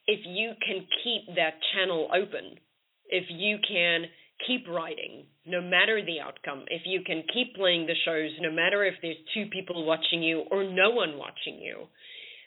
if 0.07 0.21
you 0.27 0.53
can 0.65 0.87
keep 1.05 1.35
that 1.37 1.55
channel 1.75 2.09
open, 2.15 2.59
if 3.09 3.25
you 3.29 3.59
can 3.67 4.05
keep 4.47 4.67
writing 4.69 5.27
no 5.47 5.61
matter 5.61 6.01
the 6.05 6.21
outcome, 6.21 6.65
if 6.69 6.83
you 6.87 7.03
can 7.05 7.23
keep 7.33 7.55
playing 7.57 7.87
the 7.87 7.95
shows 8.05 8.31
no 8.41 8.51
matter 8.51 8.85
if 8.85 8.95
there's 9.03 9.17
two 9.35 9.47
people 9.53 9.85
watching 9.85 10.23
you 10.23 10.45
or 10.51 10.65
no 10.65 10.91
one 10.91 11.19
watching 11.19 11.61
you, 11.61 11.87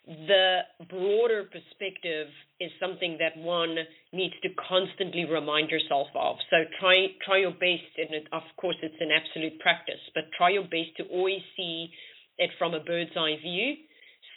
the 0.06 0.60
broader 0.90 1.44
perspective 1.44 2.28
is 2.60 2.72
something 2.80 3.18
that 3.20 3.42
one 3.42 3.78
needs 4.14 4.36
to 4.44 4.50
constantly 4.70 5.26
remind 5.26 5.70
yourself 5.72 6.08
of. 6.16 6.38
So 6.50 6.58
try 6.80 7.08
try 7.26 7.40
your 7.40 7.52
best, 7.52 7.92
and 7.98 8.14
it, 8.14 8.28
of 8.32 8.44
course 8.58 8.78
it's 8.84 9.02
an 9.02 9.10
absolute 9.12 9.60
practice, 9.60 10.00
but 10.16 10.26
try 10.38 10.52
your 10.52 10.64
best 10.64 10.96
to 10.98 11.04
always 11.12 11.42
see 11.58 11.90
it 12.38 12.52
from 12.60 12.74
a 12.74 12.80
bird's 12.80 13.12
eye 13.18 13.38
view. 13.42 13.76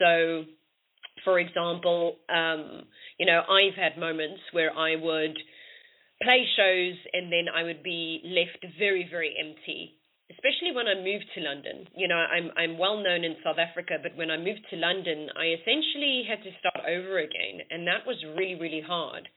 So, 0.01 0.45
for 1.25 1.39
example, 1.39 2.17
um, 2.29 2.85
you 3.19 3.27
know, 3.27 3.43
I've 3.49 3.75
had 3.77 3.99
moments 3.99 4.41
where 4.53 4.73
I 4.77 4.97
would 4.97 5.37
play 6.23 6.47
shows 6.57 6.97
and 7.13 7.33
then 7.33 7.47
I 7.55 7.63
would 7.63 7.83
be 7.83 8.23
left 8.25 8.65
very, 8.79 9.07
very 9.11 9.35
empty. 9.39 9.97
especially 10.31 10.73
when 10.75 10.89
I 10.89 10.95
moved 10.95 11.27
to 11.35 11.41
London. 11.41 11.87
You 11.95 12.09
know, 12.09 12.17
I'm 12.19 12.51
I'm 12.57 12.79
well 12.79 12.99
known 13.03 13.23
in 13.25 13.37
South 13.45 13.59
Africa, 13.59 13.95
but 14.03 14.17
when 14.17 14.31
I 14.31 14.37
moved 14.37 14.67
to 14.71 14.77
London, 14.77 15.29
I 15.39 15.55
essentially 15.55 16.25
had 16.29 16.43
to 16.43 16.51
start 16.59 16.83
over 16.89 17.19
again, 17.19 17.63
and 17.71 17.87
that 17.87 18.07
was 18.07 18.17
really 18.37 18.59
really 18.59 18.83
hard. 18.87 19.29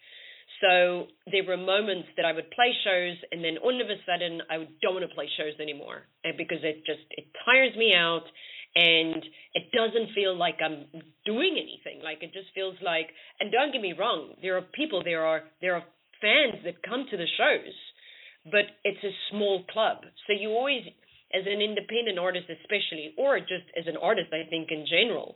So 0.62 1.08
there 1.32 1.44
were 1.48 1.58
moments 1.58 2.10
that 2.18 2.26
I 2.26 2.34
would 2.34 2.52
play 2.52 2.74
shows, 2.84 3.16
and 3.32 3.44
then 3.44 3.58
all 3.64 3.76
of 3.80 3.88
a 3.88 4.00
sudden 4.06 4.42
I 4.50 4.68
don't 4.82 4.96
want 4.96 5.08
to 5.08 5.16
play 5.16 5.30
shows 5.38 5.56
anymore, 5.60 6.04
eh, 6.26 6.32
because 6.38 6.60
it 6.64 6.84
just 6.86 7.06
it 7.12 7.28
tires 7.46 7.76
me 7.78 7.94
out, 7.96 8.28
and 8.76 9.24
it 9.56 9.72
doesn't 9.72 10.14
feel 10.14 10.36
like 10.36 10.58
I'm 10.64 10.86
doing 11.26 11.56
anything. 11.56 12.04
Like 12.04 12.22
it 12.22 12.34
just 12.34 12.52
feels 12.54 12.76
like. 12.82 13.08
And 13.40 13.52
don't 13.52 13.72
get 13.72 13.82
me 13.82 13.94
wrong, 13.98 14.36
there 14.42 14.58
are 14.58 14.66
people, 14.76 15.04
there 15.04 15.26
are 15.26 15.44
there 15.62 15.76
are 15.76 15.84
fans 16.22 16.60
that 16.66 16.84
come 16.84 17.06
to 17.10 17.18
the 17.18 17.28
shows, 17.38 17.74
but 18.52 18.68
it's 18.84 19.04
a 19.04 19.16
small 19.32 19.64
club, 19.72 20.04
so 20.28 20.34
you 20.34 20.50
always 20.50 20.84
as 21.34 21.46
an 21.46 21.62
independent 21.62 22.18
artist 22.18 22.50
especially 22.50 23.14
or 23.18 23.40
just 23.40 23.70
as 23.78 23.86
an 23.86 23.98
artist 24.02 24.34
i 24.34 24.50
think 24.50 24.70
in 24.72 24.86
general 24.90 25.36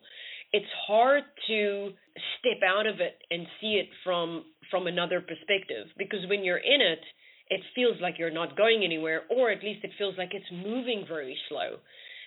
it's 0.51 0.69
hard 0.87 1.23
to 1.47 1.91
step 2.37 2.61
out 2.65 2.85
of 2.85 3.01
it 3.01 3.17
and 3.31 3.47
see 3.59 3.81
it 3.81 3.89
from 4.03 4.45
from 4.69 4.87
another 4.87 5.21
perspective 5.21 5.87
because 5.97 6.19
when 6.29 6.43
you're 6.43 6.57
in 6.57 6.81
it, 6.81 7.01
it 7.49 7.61
feels 7.75 7.97
like 8.01 8.15
you're 8.17 8.31
not 8.31 8.57
going 8.57 8.83
anywhere, 8.83 9.23
or 9.29 9.51
at 9.51 9.63
least 9.63 9.83
it 9.83 9.91
feels 9.97 10.15
like 10.17 10.33
it's 10.33 10.49
moving 10.51 11.05
very 11.07 11.37
slow. 11.49 11.77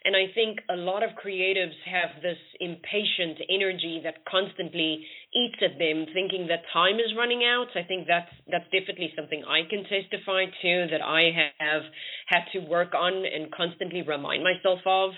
And 0.04 0.14
I 0.14 0.30
think 0.34 0.60
a 0.70 0.76
lot 0.76 1.02
of 1.02 1.10
creatives 1.18 1.74
have 1.84 2.22
this 2.22 2.38
impatient 2.60 3.42
energy 3.50 4.00
that 4.04 4.24
constantly 4.24 5.04
eats 5.34 5.58
at 5.60 5.80
them, 5.80 6.06
thinking 6.14 6.46
that 6.46 6.62
time 6.72 6.96
is 6.96 7.10
running 7.18 7.42
out. 7.42 7.74
I 7.74 7.82
think 7.82 8.06
that's 8.06 8.30
that's 8.46 8.70
definitely 8.70 9.12
something 9.16 9.42
I 9.42 9.66
can 9.68 9.82
testify 9.82 10.46
to 10.46 10.86
that 10.92 11.02
I 11.02 11.50
have 11.58 11.82
had 12.28 12.44
to 12.52 12.60
work 12.68 12.94
on 12.94 13.24
and 13.26 13.50
constantly 13.50 14.02
remind 14.02 14.44
myself 14.44 14.78
of 14.86 15.10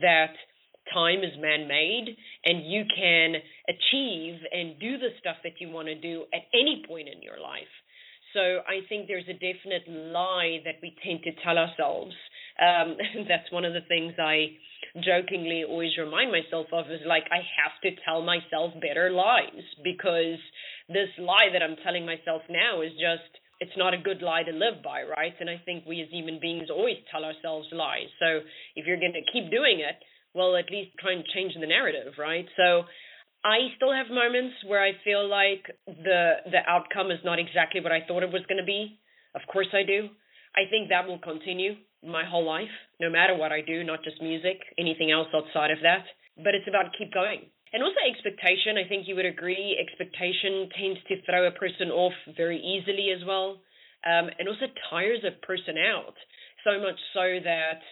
that 0.00 0.38
time 0.92 1.20
is 1.20 1.32
man 1.38 1.68
made 1.68 2.16
and 2.44 2.66
you 2.66 2.84
can 2.94 3.34
achieve 3.68 4.40
and 4.52 4.78
do 4.78 4.98
the 4.98 5.10
stuff 5.20 5.36
that 5.44 5.60
you 5.60 5.70
want 5.70 5.88
to 5.88 5.94
do 5.94 6.24
at 6.32 6.42
any 6.54 6.84
point 6.86 7.08
in 7.08 7.22
your 7.22 7.40
life. 7.40 7.70
So 8.32 8.60
I 8.68 8.84
think 8.88 9.08
there's 9.08 9.28
a 9.28 9.32
definite 9.32 9.88
lie 9.88 10.60
that 10.64 10.76
we 10.82 10.94
tend 11.04 11.22
to 11.24 11.32
tell 11.42 11.56
ourselves. 11.56 12.12
Um, 12.60 12.96
that's 13.28 13.50
one 13.50 13.64
of 13.64 13.72
the 13.72 13.86
things 13.88 14.12
I 14.18 14.52
jokingly 15.04 15.64
always 15.64 15.96
remind 15.98 16.32
myself 16.32 16.66
of 16.72 16.90
is 16.90 17.00
like 17.06 17.24
I 17.32 17.40
have 17.40 17.76
to 17.84 17.90
tell 18.04 18.22
myself 18.22 18.72
better 18.80 19.10
lies 19.10 19.64
because 19.84 20.40
this 20.88 21.08
lie 21.18 21.48
that 21.52 21.62
I'm 21.62 21.76
telling 21.84 22.04
myself 22.04 22.42
now 22.48 22.82
is 22.82 22.92
just 22.92 23.28
it's 23.60 23.76
not 23.76 23.94
a 23.94 23.98
good 23.98 24.20
lie 24.20 24.42
to 24.42 24.52
live 24.52 24.84
by, 24.84 25.02
right? 25.02 25.32
And 25.40 25.48
I 25.48 25.60
think 25.64 25.84
we 25.86 26.02
as 26.02 26.08
human 26.10 26.38
beings 26.40 26.68
always 26.68 26.96
tell 27.10 27.24
ourselves 27.24 27.68
lies. 27.72 28.12
So 28.20 28.44
if 28.76 28.86
you're 28.86 29.00
going 29.00 29.16
to 29.16 29.32
keep 29.32 29.50
doing 29.50 29.80
it, 29.80 29.96
well, 30.36 30.54
at 30.56 30.70
least 30.70 30.92
try 31.00 31.12
and 31.12 31.24
change 31.34 31.54
the 31.58 31.66
narrative, 31.66 32.12
right? 32.18 32.44
So 32.56 32.84
I 33.42 33.72
still 33.76 33.92
have 33.92 34.12
moments 34.12 34.54
where 34.66 34.82
I 34.82 34.92
feel 35.02 35.24
like 35.26 35.64
the 35.86 36.44
the 36.52 36.62
outcome 36.68 37.10
is 37.10 37.24
not 37.24 37.38
exactly 37.38 37.80
what 37.80 37.92
I 37.92 38.04
thought 38.06 38.22
it 38.22 38.32
was 38.32 38.44
going 38.46 38.60
to 38.60 38.68
be. 38.68 39.00
Of 39.34 39.42
course 39.50 39.72
I 39.72 39.82
do. 39.82 40.08
I 40.54 40.68
think 40.68 40.88
that 40.88 41.06
will 41.08 41.18
continue 41.18 41.76
my 42.04 42.24
whole 42.24 42.44
life, 42.44 42.72
no 43.00 43.10
matter 43.10 43.34
what 43.36 43.52
I 43.52 43.60
do, 43.60 43.84
not 43.84 44.04
just 44.04 44.22
music, 44.22 44.60
anything 44.78 45.10
else 45.10 45.28
outside 45.34 45.70
of 45.70 45.80
that. 45.82 46.04
But 46.36 46.54
it's 46.54 46.68
about 46.68 46.92
keep 46.96 47.12
going. 47.12 47.48
And 47.72 47.82
also 47.82 47.98
expectation, 48.08 48.78
I 48.78 48.88
think 48.88 49.08
you 49.08 49.16
would 49.16 49.26
agree, 49.26 49.76
expectation 49.76 50.68
tends 50.78 51.00
to 51.08 51.20
throw 51.26 51.46
a 51.46 51.50
person 51.50 51.90
off 51.90 52.14
very 52.36 52.60
easily 52.60 53.10
as 53.10 53.24
well. 53.26 53.60
Um, 54.06 54.30
and 54.38 54.48
also 54.48 54.70
tires 54.88 55.24
a 55.26 55.34
person 55.44 55.74
out 55.76 56.14
so 56.62 56.78
much 56.78 56.98
so 57.12 57.40
that 57.42 57.82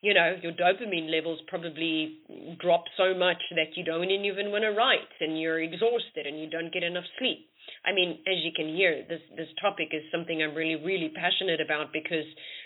you 0.00 0.14
know, 0.14 0.36
your 0.42 0.52
dopamine 0.52 1.10
levels 1.10 1.40
probably 1.48 2.18
drop 2.60 2.84
so 2.96 3.14
much 3.14 3.42
that 3.56 3.76
you 3.76 3.84
don't 3.84 4.10
even 4.10 4.50
want 4.50 4.62
to 4.62 4.70
write 4.70 5.10
and 5.20 5.40
you're 5.40 5.60
exhausted 5.60 6.26
and 6.26 6.38
you 6.38 6.48
don't 6.48 6.72
get 6.72 6.84
enough 6.84 7.04
sleep. 7.18 7.50
I 7.84 7.92
mean, 7.92 8.18
as 8.26 8.38
you 8.42 8.52
can 8.54 8.74
hear, 8.74 9.04
this 9.08 9.20
this 9.36 9.48
topic 9.60 9.88
is 9.92 10.02
something 10.12 10.42
I'm 10.42 10.54
really, 10.54 10.76
really 10.82 11.12
passionate 11.14 11.60
about 11.60 11.92
because 11.92 12.24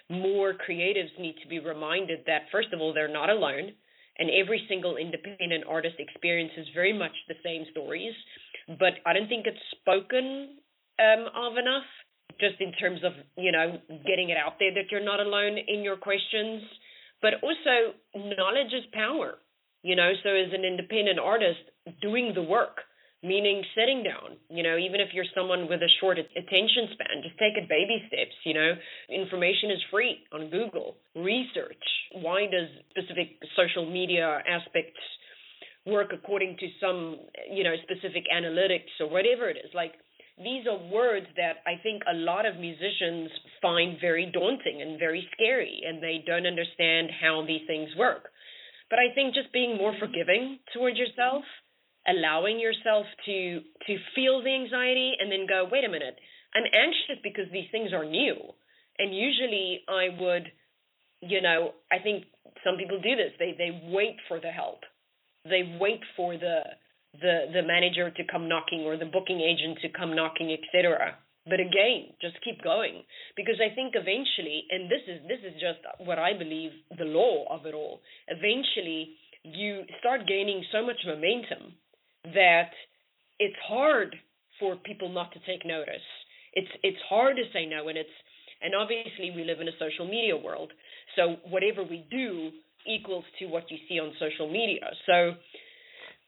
more 0.09 0.53
creatives 0.53 1.11
need 1.19 1.37
to 1.43 1.49
be 1.49 1.59
reminded 1.59 2.21
that 2.27 2.53
first 2.53 2.69
of 2.73 2.81
all, 2.81 2.93
they're 2.93 3.13
not 3.13 3.31
alone 3.31 3.73
and 4.19 4.29
every 4.31 4.65
single 4.69 4.97
independent 4.97 5.65
artist 5.67 5.97
experiences 5.99 6.69
very 6.75 6.93
much 6.93 7.13
the 7.29 7.35
same 7.43 7.65
stories. 7.71 8.13
But 8.69 9.01
I 9.07 9.13
don't 9.13 9.29
think 9.29 9.47
it's 9.47 9.59
spoken 9.81 10.61
um, 11.01 11.27
of 11.35 11.57
enough, 11.57 11.89
just 12.39 12.61
in 12.61 12.73
terms 12.73 13.01
of, 13.03 13.13
you 13.37 13.53
know, 13.53 13.81
getting 14.07 14.29
it 14.29 14.37
out 14.37 14.61
there 14.61 14.73
that 14.75 14.93
you're 14.93 15.05
not 15.05 15.19
alone 15.19 15.57
in 15.67 15.83
your 15.83 15.97
questions 15.97 16.63
but 17.23 17.35
also 17.43 17.95
knowledge 18.15 18.75
is 18.75 18.85
power. 18.93 19.39
You 19.83 19.97
know, 19.97 20.13
so 20.23 20.31
as 20.31 20.53
an 20.53 20.65
independent 20.65 21.19
artist, 21.19 21.59
doing 22.01 22.33
the 22.35 22.43
work, 22.43 22.79
meaning 23.23 23.63
sitting 23.75 24.03
down, 24.03 24.37
you 24.51 24.63
know, 24.63 24.77
even 24.77 25.01
if 25.01 25.09
you're 25.13 25.27
someone 25.35 25.69
with 25.69 25.81
a 25.81 25.91
short 26.01 26.19
attention 26.19 26.91
span, 26.93 27.23
just 27.23 27.39
take 27.39 27.55
it 27.57 27.69
baby 27.69 28.03
steps, 28.07 28.35
you 28.45 28.55
know. 28.55 28.75
Information 29.09 29.71
is 29.71 29.79
free 29.91 30.19
on 30.33 30.51
Google. 30.51 30.97
Research. 31.15 31.83
Why 32.15 32.47
does 32.47 32.69
specific 32.91 33.39
social 33.57 33.91
media 33.91 34.43
aspects 34.47 34.99
work 35.87 36.11
according 36.13 36.57
to 36.59 36.69
some, 36.81 37.19
you 37.51 37.65
know, 37.65 37.75
specific 37.83 38.25
analytics 38.33 38.91
or 39.01 39.09
whatever 39.09 39.49
it 39.49 39.57
is? 39.57 39.71
Like 39.75 39.95
these 40.45 40.67
are 40.67 40.79
words 40.93 41.27
that 41.37 41.63
I 41.67 41.81
think 41.83 42.03
a 42.11 42.15
lot 42.15 42.47
of 42.47 42.57
musicians 42.57 43.31
find 43.61 43.99
very 44.01 44.27
daunting 44.27 44.83
and 44.83 44.99
very 44.99 45.27
scary, 45.33 45.81
and 45.87 46.03
they 46.03 46.23
don't 46.27 46.47
understand 46.47 47.11
how 47.21 47.45
these 47.47 47.67
things 47.67 47.91
work. 47.97 48.31
But 48.91 48.99
I 48.99 49.15
think 49.15 49.35
just 49.35 49.53
being 49.53 49.77
more 49.77 49.95
forgiving 49.99 50.59
towards 50.75 50.99
yourself, 50.99 51.45
allowing 52.07 52.61
yourself 52.61 53.07
to 53.27 53.61
to 53.87 53.97
feel 54.15 54.43
the 54.43 54.55
anxiety, 54.55 55.13
and 55.19 55.33
then 55.33 55.47
go, 55.49 55.69
wait 55.71 55.85
a 55.85 55.89
minute, 55.89 56.17
I'm 56.55 56.69
anxious 56.69 57.23
because 57.23 57.47
these 57.53 57.71
things 57.73 57.93
are 57.93 58.05
new, 58.05 58.37
and 58.99 59.17
usually 59.17 59.83
I 59.89 60.09
would, 60.21 60.45
you 61.21 61.41
know, 61.41 61.73
I 61.91 61.99
think 61.99 62.25
some 62.65 62.77
people 62.77 63.01
do 63.01 63.17
this. 63.17 63.33
They 63.39 63.55
they 63.57 63.81
wait 63.89 64.17
for 64.29 64.41
the 64.41 64.51
help, 64.51 64.81
they 65.45 65.79
wait 65.81 66.01
for 66.17 66.37
the 66.37 66.63
the 67.21 67.53
the 67.53 67.63
manager 67.63 68.11
to 68.11 68.23
come 68.31 68.49
knocking 68.49 68.81
or 68.81 68.97
the 68.97 69.07
booking 69.07 69.41
agent 69.41 69.79
to 69.83 69.89
come 69.89 70.15
knocking, 70.17 70.57
etc. 70.57 71.17
But 71.45 71.59
again, 71.59 72.15
just 72.21 72.37
keep 72.45 72.63
going 72.63 73.03
because 73.37 73.59
I 73.59 73.75
think 73.75 73.95
eventually, 73.95 74.65
and 74.71 74.91
this 74.91 75.03
is 75.09 75.21
this 75.27 75.41
is 75.45 75.55
just 75.61 75.81
what 75.99 76.19
I 76.19 76.33
believe 76.37 76.71
the 76.97 77.05
law 77.05 77.47
of 77.51 77.67
it 77.67 77.75
all. 77.75 78.01
Eventually, 78.29 79.17
you 79.43 79.83
start 79.99 80.27
gaining 80.27 80.65
so 80.71 80.87
much 80.87 81.03
momentum 81.05 81.75
that 82.35 82.71
it's 83.39 83.59
hard 83.67 84.15
for 84.61 84.77
people 84.77 85.09
not 85.09 85.33
to 85.33 85.41
take 85.45 85.67
notice. 85.67 86.07
It's 86.55 86.71
it's 86.83 87.03
hard 87.09 87.37
to 87.37 87.43
say 87.53 87.67
no, 87.67 87.89
and 87.89 87.99
it's 87.99 88.17
and 88.63 88.75
obviously 88.75 89.33
we 89.35 89.45
live 89.45 89.61
in 89.61 89.69
a 89.69 89.77
social 89.79 90.07
media 90.07 90.37
world, 90.37 90.73
so 91.17 91.37
whatever 91.51 91.83
we 91.83 92.07
do 92.11 92.51
equals 92.87 93.25
to 93.39 93.47
what 93.47 93.71
you 93.71 93.79
see 93.89 93.99
on 93.99 94.13
social 94.19 94.51
media. 94.51 94.87
So 95.07 95.35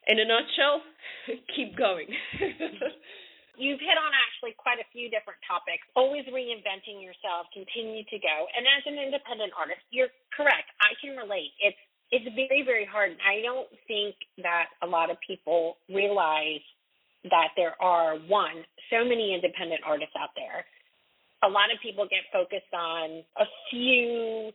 in 0.07 0.19
a 0.19 0.25
nutshell, 0.25 0.81
keep 1.55 1.77
going. 1.77 2.07
You've 3.57 3.79
hit 3.79 3.95
on 3.95 4.11
actually 4.11 4.51
quite 4.59 4.83
a 4.83 4.87
few 4.91 5.07
different 5.07 5.39
topics. 5.47 5.87
Always 5.95 6.27
reinventing 6.27 6.99
yourself, 6.99 7.47
continue 7.55 8.03
to 8.03 8.17
go. 8.19 8.35
And 8.51 8.67
as 8.67 8.83
an 8.83 8.99
independent 8.99 9.55
artist, 9.55 9.79
you're 9.95 10.11
correct. 10.35 10.67
I 10.83 10.91
can 10.99 11.15
relate. 11.15 11.55
It's 11.63 11.79
it's 12.11 12.27
very 12.35 12.67
very 12.67 12.83
hard. 12.83 13.15
I 13.23 13.41
don't 13.41 13.71
think 13.87 14.19
that 14.43 14.75
a 14.83 14.87
lot 14.87 15.09
of 15.09 15.17
people 15.23 15.79
realize 15.87 16.61
that 17.31 17.55
there 17.55 17.79
are 17.81 18.19
one 18.27 18.67
so 18.91 19.07
many 19.07 19.33
independent 19.33 19.81
artists 19.87 20.13
out 20.19 20.35
there. 20.35 20.67
A 21.43 21.49
lot 21.49 21.71
of 21.71 21.79
people 21.81 22.05
get 22.11 22.27
focused 22.35 22.69
on 22.75 23.23
a 23.39 23.47
few 23.71 24.51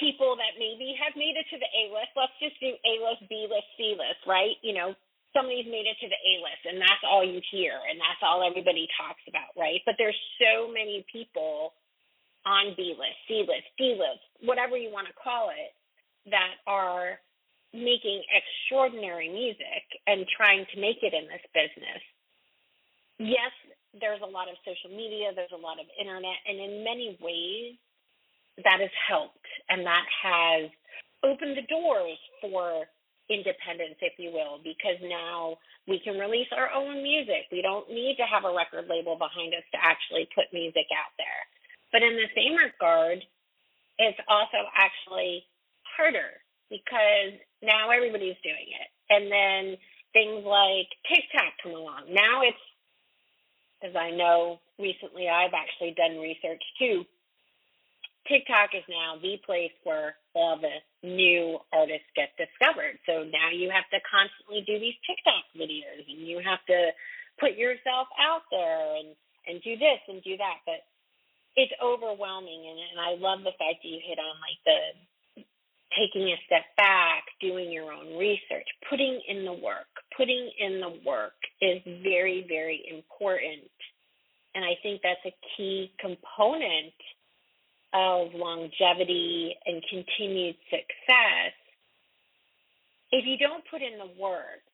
people 0.00 0.38
that 0.38 0.56
maybe 0.58 0.94
have 0.96 1.14
made 1.18 1.34
it 1.36 1.46
to 1.50 1.58
the 1.58 1.70
A 1.70 1.92
list. 1.92 2.14
Let's 2.14 2.34
just 2.40 2.58
do 2.62 2.72
A 2.72 2.94
list, 3.02 3.26
B 3.28 3.46
list, 3.50 3.68
C 3.76 3.94
list, 3.98 4.22
right? 4.24 4.56
You 4.62 4.74
know, 4.74 4.94
somebody's 5.36 5.68
made 5.68 5.84
it 5.84 5.98
to 6.00 6.08
the 6.08 6.18
A 6.18 6.34
list 6.40 6.62
and 6.64 6.80
that's 6.80 7.04
all 7.04 7.22
you 7.22 7.42
hear 7.52 7.76
and 7.90 8.00
that's 8.00 8.22
all 8.24 8.40
everybody 8.40 8.88
talks 8.96 9.22
about, 9.28 9.52
right? 9.58 9.82
But 9.84 9.96
there's 9.98 10.18
so 10.40 10.70
many 10.70 11.04
people 11.10 11.76
on 12.46 12.72
B 12.76 12.96
list, 12.96 13.18
C 13.28 13.44
list, 13.44 13.68
D 13.76 13.98
list, 13.98 14.22
whatever 14.40 14.78
you 14.78 14.88
want 14.88 15.06
to 15.06 15.16
call 15.18 15.50
it, 15.52 15.74
that 16.30 16.60
are 16.66 17.20
making 17.72 18.24
extraordinary 18.32 19.28
music 19.28 19.84
and 20.06 20.24
trying 20.32 20.64
to 20.72 20.80
make 20.80 21.04
it 21.04 21.12
in 21.12 21.28
this 21.28 21.44
business. 21.52 22.00
Yes, 23.18 23.52
there's 24.00 24.22
a 24.24 24.30
lot 24.30 24.48
of 24.48 24.56
social 24.64 24.94
media, 24.94 25.32
there's 25.34 25.52
a 25.52 25.60
lot 25.60 25.76
of 25.76 25.86
internet, 26.00 26.38
and 26.48 26.56
in 26.56 26.84
many 26.84 27.18
ways, 27.20 27.76
that 28.64 28.80
has 28.80 28.90
helped 29.08 29.46
and 29.68 29.86
that 29.86 30.06
has 30.22 30.70
opened 31.24 31.56
the 31.56 31.66
doors 31.68 32.18
for 32.40 32.86
independence, 33.30 33.96
if 34.00 34.14
you 34.18 34.32
will, 34.32 34.58
because 34.64 34.96
now 35.02 35.58
we 35.86 36.00
can 36.00 36.18
release 36.18 36.48
our 36.56 36.72
own 36.72 37.02
music. 37.02 37.46
We 37.52 37.62
don't 37.62 37.88
need 37.90 38.16
to 38.18 38.26
have 38.26 38.44
a 38.44 38.54
record 38.54 38.88
label 38.88 39.16
behind 39.16 39.54
us 39.54 39.64
to 39.72 39.78
actually 39.82 40.28
put 40.34 40.52
music 40.52 40.88
out 40.92 41.12
there. 41.18 41.42
But 41.92 42.02
in 42.02 42.16
the 42.16 42.28
same 42.36 42.56
regard, 42.56 43.22
it's 43.98 44.18
also 44.28 44.68
actually 44.76 45.44
harder 45.96 46.40
because 46.70 47.38
now 47.62 47.90
everybody's 47.90 48.38
doing 48.44 48.68
it. 48.72 48.88
And 49.10 49.32
then 49.32 49.76
things 50.12 50.44
like 50.44 50.88
TikTok 51.08 51.52
come 51.62 51.72
along. 51.72 52.12
Now 52.12 52.42
it's, 52.42 52.64
as 53.82 53.96
I 53.96 54.10
know 54.10 54.60
recently, 54.78 55.28
I've 55.28 55.54
actually 55.54 55.94
done 55.96 56.20
research 56.20 56.62
too. 56.78 57.04
TikTok 58.26 58.74
is 58.74 58.84
now 58.88 59.16
the 59.20 59.40
place 59.44 59.72
where 59.84 60.16
all 60.34 60.58
the 60.58 60.82
new 61.06 61.58
artists 61.72 62.08
get 62.16 62.34
discovered. 62.36 62.98
So 63.06 63.24
now 63.24 63.50
you 63.54 63.70
have 63.70 63.88
to 63.94 64.00
constantly 64.04 64.64
do 64.66 64.78
these 64.78 64.98
TikTok 65.06 65.46
videos 65.56 66.04
and 66.08 66.26
you 66.26 66.40
have 66.44 66.64
to 66.66 66.90
put 67.38 67.54
yourself 67.54 68.08
out 68.18 68.42
there 68.50 68.96
and, 68.96 69.14
and 69.46 69.62
do 69.62 69.78
this 69.78 70.00
and 70.08 70.22
do 70.22 70.36
that. 70.36 70.60
But 70.66 70.82
it's 71.56 71.72
overwhelming 71.82 72.66
and, 72.68 72.78
and 72.92 72.98
I 73.00 73.14
love 73.16 73.40
the 73.40 73.56
fact 73.56 73.80
that 73.82 73.88
you 73.88 74.00
hit 74.02 74.18
on 74.18 74.34
like 74.42 74.60
the 74.66 74.78
taking 75.96 76.28
a 76.28 76.36
step 76.46 76.64
back, 76.76 77.24
doing 77.40 77.72
your 77.72 77.92
own 77.92 78.16
research, 78.18 78.66
putting 78.90 79.20
in 79.26 79.44
the 79.44 79.52
work. 79.52 79.88
Putting 80.16 80.50
in 80.58 80.80
the 80.80 81.00
work 81.06 81.38
is 81.60 81.80
very, 82.02 82.44
very 82.48 82.84
important. 82.90 83.70
And 84.54 84.64
I 84.64 84.76
think 84.82 85.00
that's 85.02 85.24
a 85.24 85.34
key 85.56 85.92
component 86.00 86.92
of 87.92 88.34
longevity 88.34 89.54
and 89.66 89.82
continued 89.88 90.56
success. 90.70 91.52
If 93.10 93.24
you 93.26 93.38
don't 93.38 93.64
put 93.70 93.80
in 93.80 93.98
the 93.98 94.20
work 94.20 94.64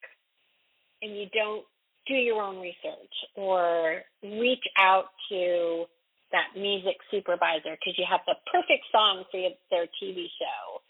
and 1.03 1.16
you 1.16 1.27
don't 1.33 1.64
do 2.07 2.14
your 2.14 2.42
own 2.42 2.61
research 2.61 3.14
or 3.37 4.03
reach 4.22 4.64
out 4.77 5.07
to 5.31 5.85
that 6.33 6.59
music 6.59 6.96
supervisor 7.11 7.79
because 7.79 7.96
you 7.96 8.05
have 8.11 8.20
the 8.27 8.35
perfect 8.50 8.85
song 8.90 9.24
for 9.31 9.40
their 9.70 9.87
TV 10.03 10.27
show 10.35 10.83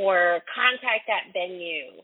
or 0.00 0.40
contact 0.54 1.06
that 1.06 1.32
venue. 1.32 2.00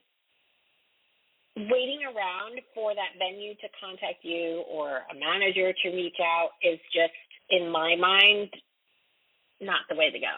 Waiting 1.56 2.00
around 2.04 2.60
for 2.74 2.94
that 2.94 3.12
venue 3.18 3.54
to 3.56 3.68
contact 3.80 4.24
you 4.24 4.64
or 4.70 5.02
a 5.10 5.14
manager 5.14 5.72
to 5.82 5.88
reach 5.90 6.16
out 6.20 6.50
is 6.62 6.78
just, 6.92 7.12
in 7.50 7.70
my 7.70 7.96
mind, 7.96 8.48
not 9.62 9.86
the 9.88 9.96
way 9.96 10.10
to 10.10 10.18
go, 10.18 10.34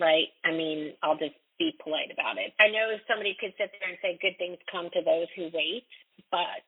right? 0.00 0.28
I 0.44 0.50
mean, 0.50 0.92
I'll 1.02 1.16
just 1.16 1.38
be 1.58 1.72
polite 1.82 2.10
about 2.12 2.36
it. 2.38 2.52
I 2.58 2.68
know 2.68 2.98
somebody 3.06 3.36
could 3.38 3.54
sit 3.56 3.70
there 3.78 3.88
and 3.88 3.98
say 4.02 4.18
good 4.20 4.36
things 4.38 4.58
come 4.70 4.90
to 4.92 5.02
those 5.02 5.30
who 5.36 5.54
wait, 5.54 5.86
but 6.30 6.66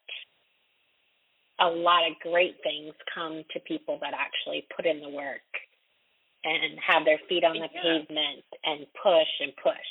a 1.59 1.69
lot 1.69 2.07
of 2.07 2.19
great 2.23 2.57
things 2.63 2.95
come 3.13 3.43
to 3.53 3.61
people 3.61 3.99
that 4.01 4.15
actually 4.15 4.67
put 4.75 4.87
in 4.87 5.01
the 5.01 5.09
work 5.09 5.47
and 6.45 6.79
have 6.79 7.05
their 7.05 7.19
feet 7.29 7.43
on 7.43 7.59
the 7.59 7.67
yeah. 7.73 7.83
pavement 7.83 8.47
and 8.65 8.87
push 9.03 9.33
and 9.41 9.53
push. 9.57 9.91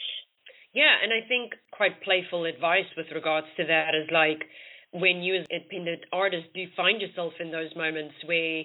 Yeah, 0.74 0.92
and 1.04 1.12
I 1.12 1.28
think 1.28 1.54
quite 1.72 2.04
playful 2.04 2.46
advice 2.46 2.88
with 2.96 3.08
regards 3.14 3.48
to 3.58 3.66
that 3.66 3.96
is 3.96 4.08
like 4.12 4.44
when 4.92 5.24
you 5.24 5.36
as 5.36 5.46
independent 5.52 6.04
artist 6.12 6.48
do 6.54 6.66
find 6.76 7.02
yourself 7.02 7.34
in 7.40 7.52
those 7.52 7.76
moments 7.76 8.16
where 8.26 8.64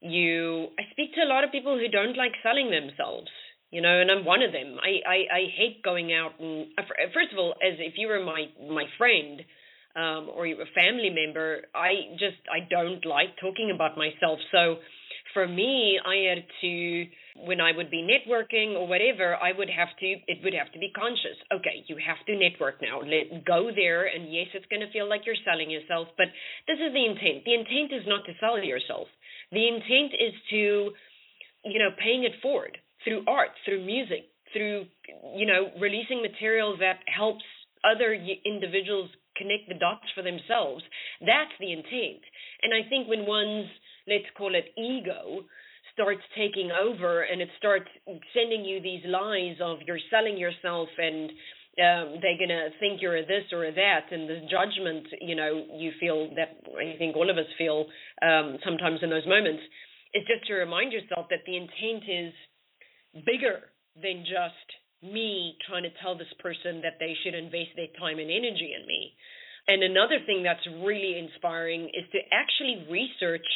you 0.00 0.68
I 0.78 0.90
speak 0.92 1.14
to 1.14 1.22
a 1.22 1.28
lot 1.28 1.44
of 1.44 1.52
people 1.52 1.78
who 1.78 1.88
don't 1.88 2.16
like 2.16 2.32
selling 2.42 2.70
themselves, 2.70 3.28
you 3.70 3.80
know, 3.80 4.00
and 4.00 4.10
I'm 4.10 4.24
one 4.24 4.42
of 4.42 4.52
them. 4.52 4.76
I 4.80 5.00
I, 5.06 5.18
I 5.32 5.42
hate 5.56 5.82
going 5.82 6.12
out 6.12 6.32
and 6.40 6.66
uh, 6.78 6.82
first 7.14 7.32
of 7.32 7.38
all, 7.38 7.54
as 7.62 7.78
if 7.78 7.94
you 7.96 8.08
were 8.08 8.24
my 8.24 8.46
my 8.68 8.84
friend 8.98 9.42
um, 9.96 10.30
or 10.32 10.46
you're 10.46 10.62
a 10.62 10.74
family 10.74 11.10
member, 11.10 11.62
I 11.74 12.16
just 12.18 12.40
I 12.50 12.66
don't 12.68 13.04
like 13.04 13.36
talking 13.40 13.72
about 13.74 13.98
myself. 13.98 14.38
So 14.52 14.76
for 15.34 15.46
me, 15.46 15.98
I 16.04 16.34
had 16.34 16.44
to 16.62 17.06
when 17.46 17.60
I 17.60 17.72
would 17.72 17.90
be 17.90 18.02
networking 18.02 18.74
or 18.74 18.86
whatever, 18.86 19.36
I 19.36 19.52
would 19.52 19.70
have 19.70 19.88
to 20.00 20.06
it 20.06 20.38
would 20.42 20.54
have 20.54 20.72
to 20.72 20.78
be 20.78 20.90
conscious. 20.96 21.36
Okay, 21.52 21.84
you 21.88 21.96
have 22.04 22.24
to 22.26 22.36
network 22.36 22.80
now. 22.82 23.00
Let 23.00 23.44
go 23.44 23.70
there 23.74 24.06
and 24.06 24.32
yes, 24.32 24.48
it's 24.54 24.66
going 24.66 24.80
to 24.80 24.90
feel 24.92 25.08
like 25.08 25.22
you're 25.26 25.38
selling 25.44 25.70
yourself, 25.70 26.08
but 26.16 26.28
this 26.66 26.78
is 26.78 26.92
the 26.92 27.04
intent. 27.04 27.44
The 27.44 27.54
intent 27.54 27.92
is 27.92 28.06
not 28.06 28.24
to 28.26 28.32
sell 28.40 28.58
yourself. 28.58 29.08
The 29.52 29.66
intent 29.68 30.14
is 30.14 30.34
to 30.50 30.90
you 31.64 31.78
know, 31.78 31.90
paying 32.02 32.24
it 32.24 32.32
forward 32.42 32.78
through 33.04 33.24
art, 33.26 33.50
through 33.64 33.84
music, 33.84 34.30
through 34.52 34.86
you 35.36 35.46
know, 35.46 35.70
releasing 35.80 36.22
material 36.22 36.76
that 36.78 37.00
helps 37.06 37.44
other 37.84 38.12
individuals 38.44 39.10
connect 39.36 39.68
the 39.68 39.74
dots 39.74 40.06
for 40.14 40.22
themselves. 40.22 40.82
That's 41.20 41.52
the 41.58 41.72
intent. 41.72 42.20
And 42.62 42.74
I 42.74 42.88
think 42.88 43.08
when 43.08 43.26
one's 43.26 43.68
let's 44.08 44.28
call 44.36 44.54
it 44.54 44.72
ego 44.76 45.44
starts 45.92 46.22
taking 46.36 46.70
over 46.70 47.22
and 47.22 47.40
it 47.40 47.48
starts 47.58 47.88
sending 48.34 48.64
you 48.64 48.80
these 48.80 49.02
lies 49.06 49.56
of 49.62 49.78
you're 49.86 49.98
selling 50.10 50.36
yourself 50.36 50.88
and 50.98 51.30
um, 51.78 52.18
they're 52.20 52.38
gonna 52.38 52.70
think 52.80 53.00
you're 53.00 53.16
a 53.16 53.26
this 53.26 53.52
or 53.52 53.64
a 53.64 53.72
that, 53.72 54.10
and 54.10 54.28
the 54.28 54.40
judgment, 54.50 55.06
you 55.20 55.36
know, 55.36 55.64
you 55.76 55.92
feel 56.00 56.34
that 56.34 56.58
I 56.74 56.96
think 56.98 57.16
all 57.16 57.30
of 57.30 57.38
us 57.38 57.46
feel 57.56 57.86
um, 58.22 58.58
sometimes 58.64 59.00
in 59.02 59.10
those 59.10 59.26
moments, 59.26 59.62
is 60.14 60.26
just 60.26 60.46
to 60.48 60.54
remind 60.54 60.92
yourself 60.92 61.26
that 61.30 61.46
the 61.46 61.56
intent 61.56 62.04
is 62.08 62.32
bigger 63.24 63.70
than 63.94 64.24
just 64.26 64.66
me 65.02 65.56
trying 65.66 65.84
to 65.84 65.94
tell 66.02 66.16
this 66.16 66.32
person 66.40 66.82
that 66.82 66.98
they 66.98 67.14
should 67.22 67.34
invest 67.34 67.72
their 67.76 67.90
time 67.98 68.18
and 68.18 68.30
energy 68.30 68.74
in 68.76 68.86
me. 68.86 69.14
And 69.68 69.82
another 69.82 70.18
thing 70.26 70.42
that's 70.42 70.66
really 70.82 71.18
inspiring 71.18 71.90
is 71.94 72.04
to 72.12 72.18
actually 72.32 72.86
research 72.90 73.46